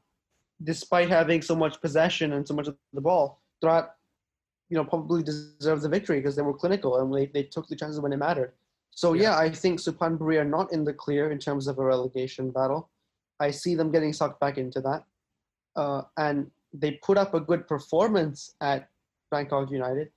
despite 0.63 1.09
having 1.09 1.41
so 1.41 1.55
much 1.55 1.81
possession 1.81 2.33
and 2.33 2.47
so 2.47 2.53
much 2.53 2.67
of 2.67 2.77
the 2.93 3.01
ball, 3.01 3.41
Trat, 3.63 3.95
you 4.69 4.77
know, 4.77 4.85
probably 4.85 5.23
deserved 5.23 5.81
the 5.81 5.89
victory 5.89 6.17
because 6.19 6.35
they 6.35 6.43
were 6.43 6.53
clinical 6.53 6.99
and 6.99 7.11
they, 7.11 7.25
they 7.25 7.41
took 7.43 7.67
the 7.67 7.75
chances 7.75 7.99
when 7.99 8.13
it 8.13 8.17
mattered. 8.17 8.53
So 8.91 9.13
Yeah. 9.13 9.21
yeah, 9.23 9.37
I 9.39 9.49
think 9.49 9.79
Suphanburi 9.79 10.39
are 10.39 10.45
not 10.45 10.71
in 10.71 10.83
the 10.83 10.93
clear 10.93 11.31
in 11.31 11.39
terms 11.39 11.65
of 11.67 11.79
a 11.79 11.83
relegation 11.83 12.51
battle. 12.51 12.89
I 13.39 13.49
see 13.49 13.73
them 13.73 13.91
getting 13.91 14.13
sucked 14.13 14.39
back 14.39 14.59
into 14.59 14.81
that, 14.81 15.03
uh, 15.75 16.03
and 16.17 16.49
they 16.73 16.91
put 17.03 17.17
up 17.17 17.33
a 17.33 17.39
good 17.39 17.67
performance 17.67 18.55
at 18.61 18.89
Bangkok 19.29 19.71
United. 19.71 20.09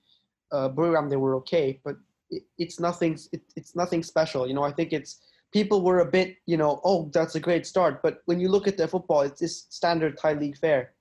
Uh, 0.53 0.69
Buriram 0.69 1.11
they 1.11 1.17
were 1.17 1.35
okay, 1.37 1.81
but 1.85 1.97
it, 2.31 2.45
it's 2.59 2.79
nothing. 2.79 3.19
It, 3.33 3.43
it's 3.57 3.75
nothing 3.75 4.03
special. 4.03 4.47
You 4.47 4.55
know, 4.55 4.63
I 4.63 4.73
think 4.73 4.93
it's 4.93 5.21
people 5.53 5.83
were 5.83 6.01
a 6.01 6.11
bit, 6.11 6.37
you 6.47 6.57
know, 6.57 6.81
oh, 6.85 7.11
that's 7.15 7.37
a 7.37 7.41
great 7.41 7.67
start. 7.67 8.03
But 8.03 8.23
when 8.27 8.41
you 8.41 8.49
look 8.49 8.67
at 8.67 8.77
their 8.77 8.89
football, 8.89 9.23
it's 9.23 9.41
just 9.41 9.73
standard 9.73 10.19
Thai 10.19 10.35
league 10.35 10.59
fare. 10.59 10.93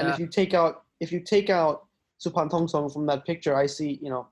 And 0.00 0.08
if 0.10 0.18
you 0.18 0.26
take 0.26 0.52
out 0.52 0.82
if 1.00 1.10
you 1.10 1.20
take 1.20 1.48
out 1.48 1.86
Supan 2.22 2.50
Thongsong 2.50 2.92
from 2.92 3.06
that 3.06 3.24
picture, 3.24 3.56
I 3.56 3.66
see, 3.66 3.98
you 4.02 4.10
know, 4.10 4.28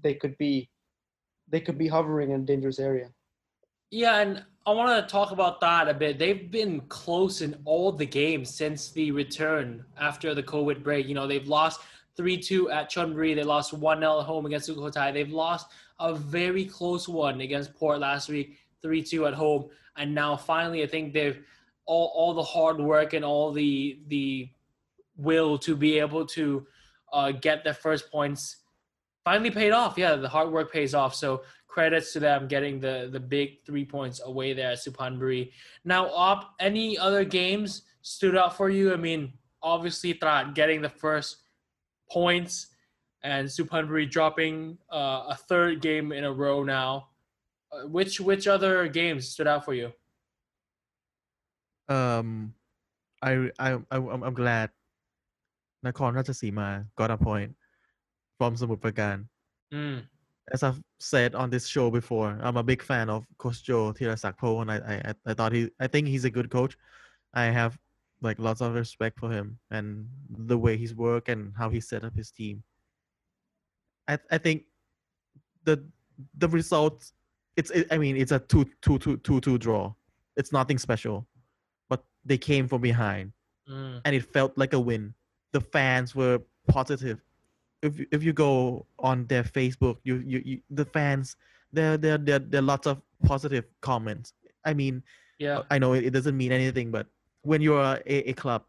they 0.00 0.14
could 0.14 0.38
be 0.38 0.70
they 1.48 1.60
could 1.60 1.78
be 1.78 1.88
hovering 1.88 2.30
in 2.30 2.42
a 2.42 2.44
dangerous 2.44 2.78
area. 2.78 3.10
Yeah, 3.90 4.20
and 4.20 4.44
I 4.64 4.70
want 4.70 5.04
to 5.04 5.10
talk 5.10 5.32
about 5.32 5.60
that 5.60 5.88
a 5.88 5.94
bit. 5.94 6.20
They've 6.20 6.48
been 6.48 6.82
close 6.82 7.40
in 7.40 7.58
all 7.64 7.90
the 7.90 8.06
games 8.06 8.54
since 8.54 8.90
the 8.90 9.10
return 9.10 9.84
after 9.98 10.34
the 10.34 10.42
COVID 10.42 10.84
break. 10.84 11.08
You 11.08 11.14
know, 11.14 11.26
they've 11.26 11.48
lost 11.48 11.80
3 12.16 12.38
2 12.38 12.70
at 12.70 12.88
Chonburi. 12.88 13.34
They 13.34 13.42
lost 13.42 13.72
1 13.72 13.98
0 13.98 14.20
at 14.20 14.24
home 14.24 14.46
against 14.46 14.68
Sukhothai. 14.68 15.12
They've 15.12 15.32
lost 15.32 15.66
a 15.98 16.14
very 16.14 16.64
close 16.64 17.08
one 17.08 17.40
against 17.40 17.74
Port 17.74 17.98
last 17.98 18.28
week, 18.28 18.58
3 18.82 19.02
2 19.02 19.26
at 19.26 19.34
home. 19.34 19.68
And 19.96 20.14
now 20.14 20.36
finally, 20.36 20.84
I 20.84 20.86
think 20.86 21.12
they've 21.12 21.40
all, 21.86 22.12
all 22.14 22.32
the 22.32 22.42
hard 22.44 22.78
work 22.78 23.14
and 23.14 23.24
all 23.24 23.50
the 23.50 23.98
the 24.06 24.48
will 25.16 25.58
to 25.58 25.74
be 25.74 25.98
able 25.98 26.24
to 26.24 26.66
uh, 27.12 27.32
get 27.32 27.64
their 27.64 27.74
first 27.74 28.12
points 28.12 28.58
finally 29.24 29.50
paid 29.50 29.72
off. 29.72 29.96
Yeah, 29.96 30.16
the 30.16 30.28
hard 30.28 30.50
work 30.50 30.72
pays 30.72 30.94
off. 30.94 31.14
So 31.14 31.42
credits 31.68 32.12
to 32.12 32.20
them 32.20 32.46
getting 32.48 32.80
the 32.80 33.08
the 33.10 33.20
big 33.20 33.64
three 33.64 33.84
points 33.84 34.20
away 34.24 34.52
there 34.52 34.72
at 34.72 34.78
Supanburi. 34.78 35.50
Now, 35.84 36.08
op, 36.08 36.54
any 36.60 36.98
other 36.98 37.24
games 37.24 37.82
stood 38.02 38.36
out 38.36 38.56
for 38.56 38.68
you? 38.68 38.92
I 38.92 38.96
mean, 38.96 39.32
obviously 39.62 40.14
Trat 40.14 40.54
getting 40.54 40.82
the 40.82 40.90
first 40.90 41.38
points 42.10 42.68
and 43.22 43.48
Supanburi 43.48 44.10
dropping 44.10 44.78
uh, 44.92 45.24
a 45.28 45.38
third 45.48 45.80
game 45.80 46.12
in 46.12 46.24
a 46.24 46.32
row 46.32 46.62
now. 46.62 47.08
Uh, 47.72 47.86
which 47.86 48.20
which 48.20 48.46
other 48.46 48.88
games 48.88 49.28
stood 49.28 49.46
out 49.46 49.64
for 49.64 49.74
you? 49.74 49.92
Um, 51.88 52.54
I 53.22 53.50
I, 53.58 53.78
I 53.90 53.96
I'm 53.96 54.34
glad 54.34 54.70
Nakhon 55.84 56.14
Ratchasima 56.14 56.86
got 56.96 57.10
a 57.10 57.16
point 57.16 57.56
from 58.42 58.56
Samut 58.56 59.26
Mm. 59.72 60.02
As 60.52 60.62
I've 60.62 60.82
said 60.98 61.34
on 61.34 61.48
this 61.48 61.66
show 61.66 61.90
before, 61.90 62.36
I'm 62.42 62.56
a 62.56 62.62
big 62.62 62.82
fan 62.82 63.08
of 63.08 63.24
Coach 63.38 63.62
Joe 63.62 63.92
Tirasakpo, 63.92 64.60
and 64.60 64.70
I, 64.70 64.76
I 64.76 65.30
I 65.30 65.34
thought 65.34 65.52
he 65.52 65.70
I 65.80 65.86
think 65.86 66.08
he's 66.08 66.26
a 66.26 66.30
good 66.30 66.50
coach. 66.50 66.76
I 67.32 67.44
have 67.44 67.78
like 68.20 68.38
lots 68.38 68.60
of 68.60 68.74
respect 68.74 69.18
for 69.18 69.30
him 69.30 69.58
and 69.70 70.06
the 70.28 70.58
way 70.58 70.76
he's 70.76 70.94
work 70.94 71.28
and 71.28 71.54
how 71.56 71.70
he 71.70 71.80
set 71.80 72.04
up 72.04 72.14
his 72.14 72.30
team. 72.32 72.64
I 74.08 74.18
I 74.30 74.38
think 74.38 74.64
the 75.64 75.76
the 76.36 76.48
results 76.48 77.14
it's 77.56 77.70
it, 77.70 77.86
I 77.90 77.96
mean 77.96 78.16
it's 78.16 78.32
a 78.32 78.40
two 78.40 78.66
two 78.82 78.98
two 78.98 79.16
two 79.18 79.40
two 79.40 79.56
draw. 79.56 79.94
It's 80.36 80.52
nothing 80.52 80.78
special, 80.78 81.26
but 81.88 82.04
they 82.26 82.38
came 82.38 82.66
from 82.68 82.82
behind, 82.82 83.32
mm. 83.70 84.00
and 84.04 84.14
it 84.14 84.24
felt 84.36 84.58
like 84.58 84.74
a 84.74 84.80
win. 84.80 85.14
The 85.52 85.60
fans 85.60 86.14
were 86.14 86.40
positive 86.68 87.22
if 87.82 87.98
you- 87.98 88.06
if 88.12 88.22
you 88.22 88.32
go 88.32 88.86
on 88.98 89.26
their 89.26 89.42
Facebook, 89.42 89.98
you 90.04 90.16
you, 90.26 90.42
you 90.44 90.62
the 90.70 90.84
fans 90.84 91.36
there 91.72 91.96
there 91.96 92.18
there 92.18 92.38
there 92.38 92.60
are 92.60 92.70
lots 92.74 92.86
of 92.86 93.02
positive 93.24 93.64
comments. 93.80 94.34
I 94.64 94.72
mean, 94.74 95.02
yeah, 95.38 95.62
I 95.70 95.78
know 95.78 95.92
it, 95.94 96.04
it 96.04 96.10
doesn't 96.10 96.36
mean 96.36 96.52
anything, 96.52 96.90
but 96.90 97.06
when 97.42 97.60
you're 97.60 97.82
a, 98.06 98.30
a 98.30 98.32
club 98.34 98.62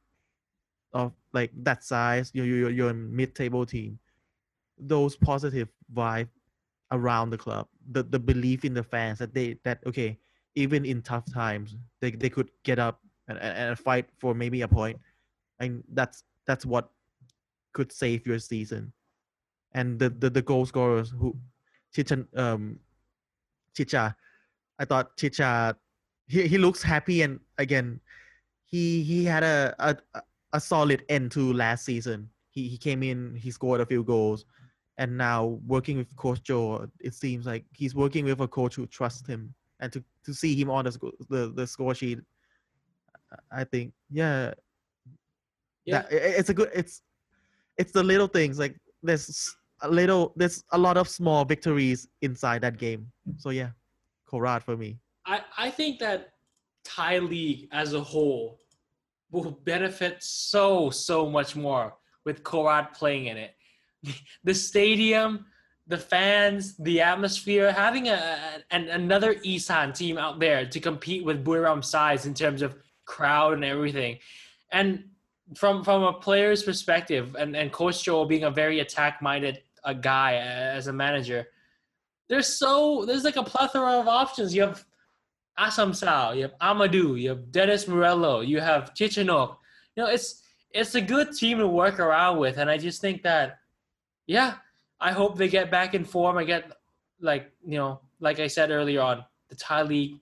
of 0.93 1.13
like 1.33 1.51
that 1.63 1.83
size, 1.83 2.31
you're 2.33 2.45
you're, 2.45 2.69
you're 2.69 2.89
a 2.89 2.93
mid-table 2.93 3.65
team. 3.65 3.99
Those 4.79 5.15
positive 5.15 5.69
vibe 5.93 6.29
around 6.91 7.29
the 7.29 7.37
club, 7.37 7.67
the 7.91 8.01
the 8.03 8.19
belief 8.19 8.65
in 8.65 8.73
the 8.73 8.83
fans 8.83 9.19
that 9.19 9.33
they 9.33 9.57
that 9.63 9.79
okay, 9.85 10.17
even 10.55 10.85
in 10.85 11.01
tough 11.01 11.25
times, 11.31 11.77
they 12.01 12.11
they 12.11 12.29
could 12.29 12.49
get 12.63 12.79
up 12.79 12.99
and, 13.27 13.37
and, 13.39 13.77
fight 13.77 14.09
for 14.17 14.33
maybe 14.33 14.61
a 14.61 14.67
point. 14.67 14.97
point, 14.97 15.01
and 15.59 15.83
that's 15.93 16.23
that's 16.45 16.65
what 16.65 16.89
could 17.73 17.91
save 17.91 18.25
your 18.25 18.39
season. 18.39 18.91
And 19.73 19.97
the 19.99 20.09
the, 20.09 20.29
the 20.29 20.41
goal 20.41 20.65
scorers 20.65 21.09
who 21.09 21.35
Chichan 21.95 22.27
um 22.37 22.79
Chicha, 23.75 24.15
I 24.79 24.85
thought 24.85 25.17
Chicha 25.17 25.75
he 26.27 26.47
he 26.47 26.57
looks 26.57 26.81
happy 26.83 27.21
and 27.23 27.39
again 27.57 27.99
he 28.65 29.03
he 29.03 29.23
had 29.25 29.43
a 29.43 29.75
a, 29.79 29.97
a- 30.53 30.59
solid 30.59 31.03
end 31.09 31.31
to 31.31 31.51
last 31.53 31.85
season. 31.85 32.29
He 32.51 32.67
he 32.67 32.77
came 32.77 33.01
in, 33.01 33.33
he 33.35 33.49
scored 33.49 33.81
a 33.81 33.85
few 33.85 34.03
goals, 34.03 34.45
and 34.99 35.17
now 35.17 35.59
working 35.65 35.97
with 35.97 36.15
Coach 36.15 36.43
Joe, 36.43 36.87
it 36.99 37.15
seems 37.15 37.47
like 37.47 37.65
he's 37.71 37.95
working 37.95 38.25
with 38.25 38.39
a 38.41 38.47
coach 38.47 38.75
who 38.75 38.85
trusts 38.85 39.27
him, 39.27 39.53
and 39.79 39.91
to 39.91 40.03
to 40.25 40.33
see 40.33 40.53
him 40.55 40.69
on 40.69 40.85
the 40.85 40.91
sco- 40.91 41.17
the, 41.29 41.51
the 41.55 41.65
score 41.65 41.95
sheet, 41.95 42.19
I 43.51 43.63
think 43.63 43.93
yeah, 44.11 44.53
yeah. 45.85 46.03
that, 46.03 46.13
i- 46.13 46.37
it's 46.39 46.49
a 46.49 46.53
good 46.53 46.69
it's 46.75 47.01
it's 47.77 47.91
the 47.91 48.03
little 48.03 48.27
things 48.27 48.59
like 48.59 48.75
there's 49.01 49.55
a 49.83 49.89
little 49.89 50.33
there's 50.35 50.63
a 50.71 50.77
lot 50.77 50.97
of 50.97 51.07
small 51.07 51.45
victories 51.45 52.07
inside 52.21 52.61
that 52.61 52.77
game. 52.77 53.11
So 53.37 53.49
yeah, 53.51 53.69
Korat 54.27 54.63
for 54.63 54.75
me. 54.75 54.97
I, 55.25 55.41
I 55.57 55.69
think 55.69 55.99
that 55.99 56.33
Thai 56.83 57.19
league 57.19 57.67
as 57.71 57.93
a 57.93 58.01
whole 58.01 58.59
will 59.31 59.51
benefit 59.51 60.17
so 60.23 60.89
so 60.89 61.29
much 61.29 61.55
more 61.55 61.93
with 62.25 62.43
Korat 62.43 62.93
playing 62.93 63.27
in 63.27 63.37
it. 63.37 63.55
The 64.43 64.53
stadium, 64.53 65.45
the 65.87 65.97
fans, 65.97 66.75
the 66.77 67.01
atmosphere, 67.01 67.71
having 67.71 68.07
a 68.07 68.39
an, 68.71 68.87
another 68.89 69.35
Isan 69.45 69.93
team 69.93 70.17
out 70.17 70.39
there 70.39 70.65
to 70.65 70.79
compete 70.79 71.23
with 71.25 71.43
Buriram 71.43 71.83
size 71.83 72.25
in 72.25 72.33
terms 72.33 72.61
of 72.61 72.75
crowd 73.05 73.53
and 73.53 73.65
everything. 73.65 74.19
And 74.71 75.05
from 75.55 75.83
from 75.83 76.03
a 76.03 76.13
player's 76.13 76.63
perspective 76.63 77.35
and, 77.37 77.55
and 77.55 77.71
Coach 77.71 78.03
Joel 78.03 78.25
being 78.25 78.43
a 78.43 78.51
very 78.51 78.79
attack 78.79 79.21
minded 79.21 79.61
a 79.83 79.93
guy 79.93 80.35
as 80.35 80.87
a 80.87 80.93
manager, 80.93 81.47
there's 82.29 82.57
so 82.57 83.05
there's 83.05 83.23
like 83.23 83.35
a 83.35 83.43
plethora 83.43 83.99
of 83.99 84.07
options. 84.07 84.55
You 84.55 84.61
have 84.61 84.85
Assam 85.57 85.93
Sao, 85.93 86.31
you 86.31 86.43
have 86.43 86.57
Amadou, 86.59 87.19
you 87.19 87.29
have 87.29 87.51
Dennis 87.51 87.87
Murillo, 87.87 88.41
you 88.41 88.59
have 88.59 88.93
Chitchanok. 88.93 89.57
You 89.95 90.03
know, 90.03 90.09
it's 90.09 90.41
it's 90.71 90.95
a 90.95 91.01
good 91.01 91.31
team 91.33 91.59
to 91.59 91.67
work 91.67 91.99
around 91.99 92.39
with, 92.39 92.57
and 92.57 92.69
I 92.69 92.77
just 92.77 93.01
think 93.01 93.21
that, 93.23 93.59
yeah, 94.25 94.55
I 94.99 95.11
hope 95.11 95.37
they 95.37 95.47
get 95.47 95.69
back 95.69 95.93
in 95.93 96.03
form. 96.05 96.37
I 96.37 96.43
get 96.43 96.71
like 97.19 97.51
you 97.65 97.77
know, 97.77 98.01
like 98.19 98.39
I 98.39 98.47
said 98.47 98.71
earlier 98.71 99.01
on, 99.01 99.23
the 99.49 99.55
Thai 99.55 99.83
league 99.83 100.19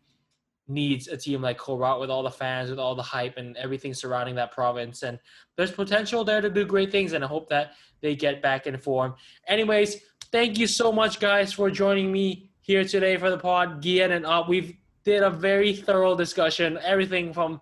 needs 0.68 1.08
a 1.08 1.18
team 1.18 1.42
like 1.42 1.58
Korat 1.58 2.00
with 2.00 2.10
all 2.10 2.24
the 2.24 2.32
fans, 2.32 2.70
with 2.70 2.80
all 2.80 2.96
the 2.96 3.04
hype 3.04 3.38
and 3.38 3.58
everything 3.58 3.94
surrounding 3.94 4.36
that 4.36 4.52
province, 4.52 5.04
and 5.04 5.20
there's 5.58 5.72
potential 5.72 6.24
there 6.24 6.42
to 6.42 6.50
do 6.50 6.66
great 6.66 6.92
things, 6.92 7.14
and 7.14 7.24
I 7.24 7.28
hope 7.28 7.50
that 7.50 7.74
they 8.02 8.16
get 8.16 8.42
back 8.42 8.68
in 8.68 8.78
form. 8.78 9.16
Anyways, 9.48 9.98
thank 10.32 10.58
you 10.58 10.68
so 10.68 10.92
much, 10.92 11.20
guys, 11.20 11.54
for 11.54 11.70
joining 11.70 12.12
me 12.12 12.50
here 12.62 12.84
today 12.84 13.18
for 13.18 13.30
the 13.30 13.38
pod. 13.38 13.82
Gian 13.82 14.12
and 14.12 14.26
Up, 14.26 14.48
we've 14.48 14.76
did 15.04 15.24
a 15.24 15.30
very 15.30 15.76
thorough 15.76 16.16
discussion, 16.16 16.78
everything 16.84 17.34
from 17.34 17.60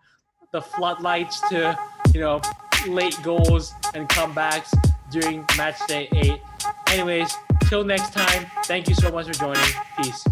the 0.51 0.61
floodlights 0.61 1.41
to 1.49 1.77
you 2.13 2.21
know 2.21 2.41
late 2.87 3.17
goals 3.23 3.73
and 3.93 4.07
comebacks 4.09 4.73
during 5.11 5.45
match 5.57 5.79
day 5.87 6.07
eight. 6.13 6.39
Anyways, 6.87 7.33
till 7.65 7.83
next 7.83 8.13
time, 8.13 8.45
thank 8.65 8.87
you 8.87 8.95
so 8.95 9.11
much 9.11 9.27
for 9.27 9.33
joining. 9.33 9.63
Peace. 9.97 10.23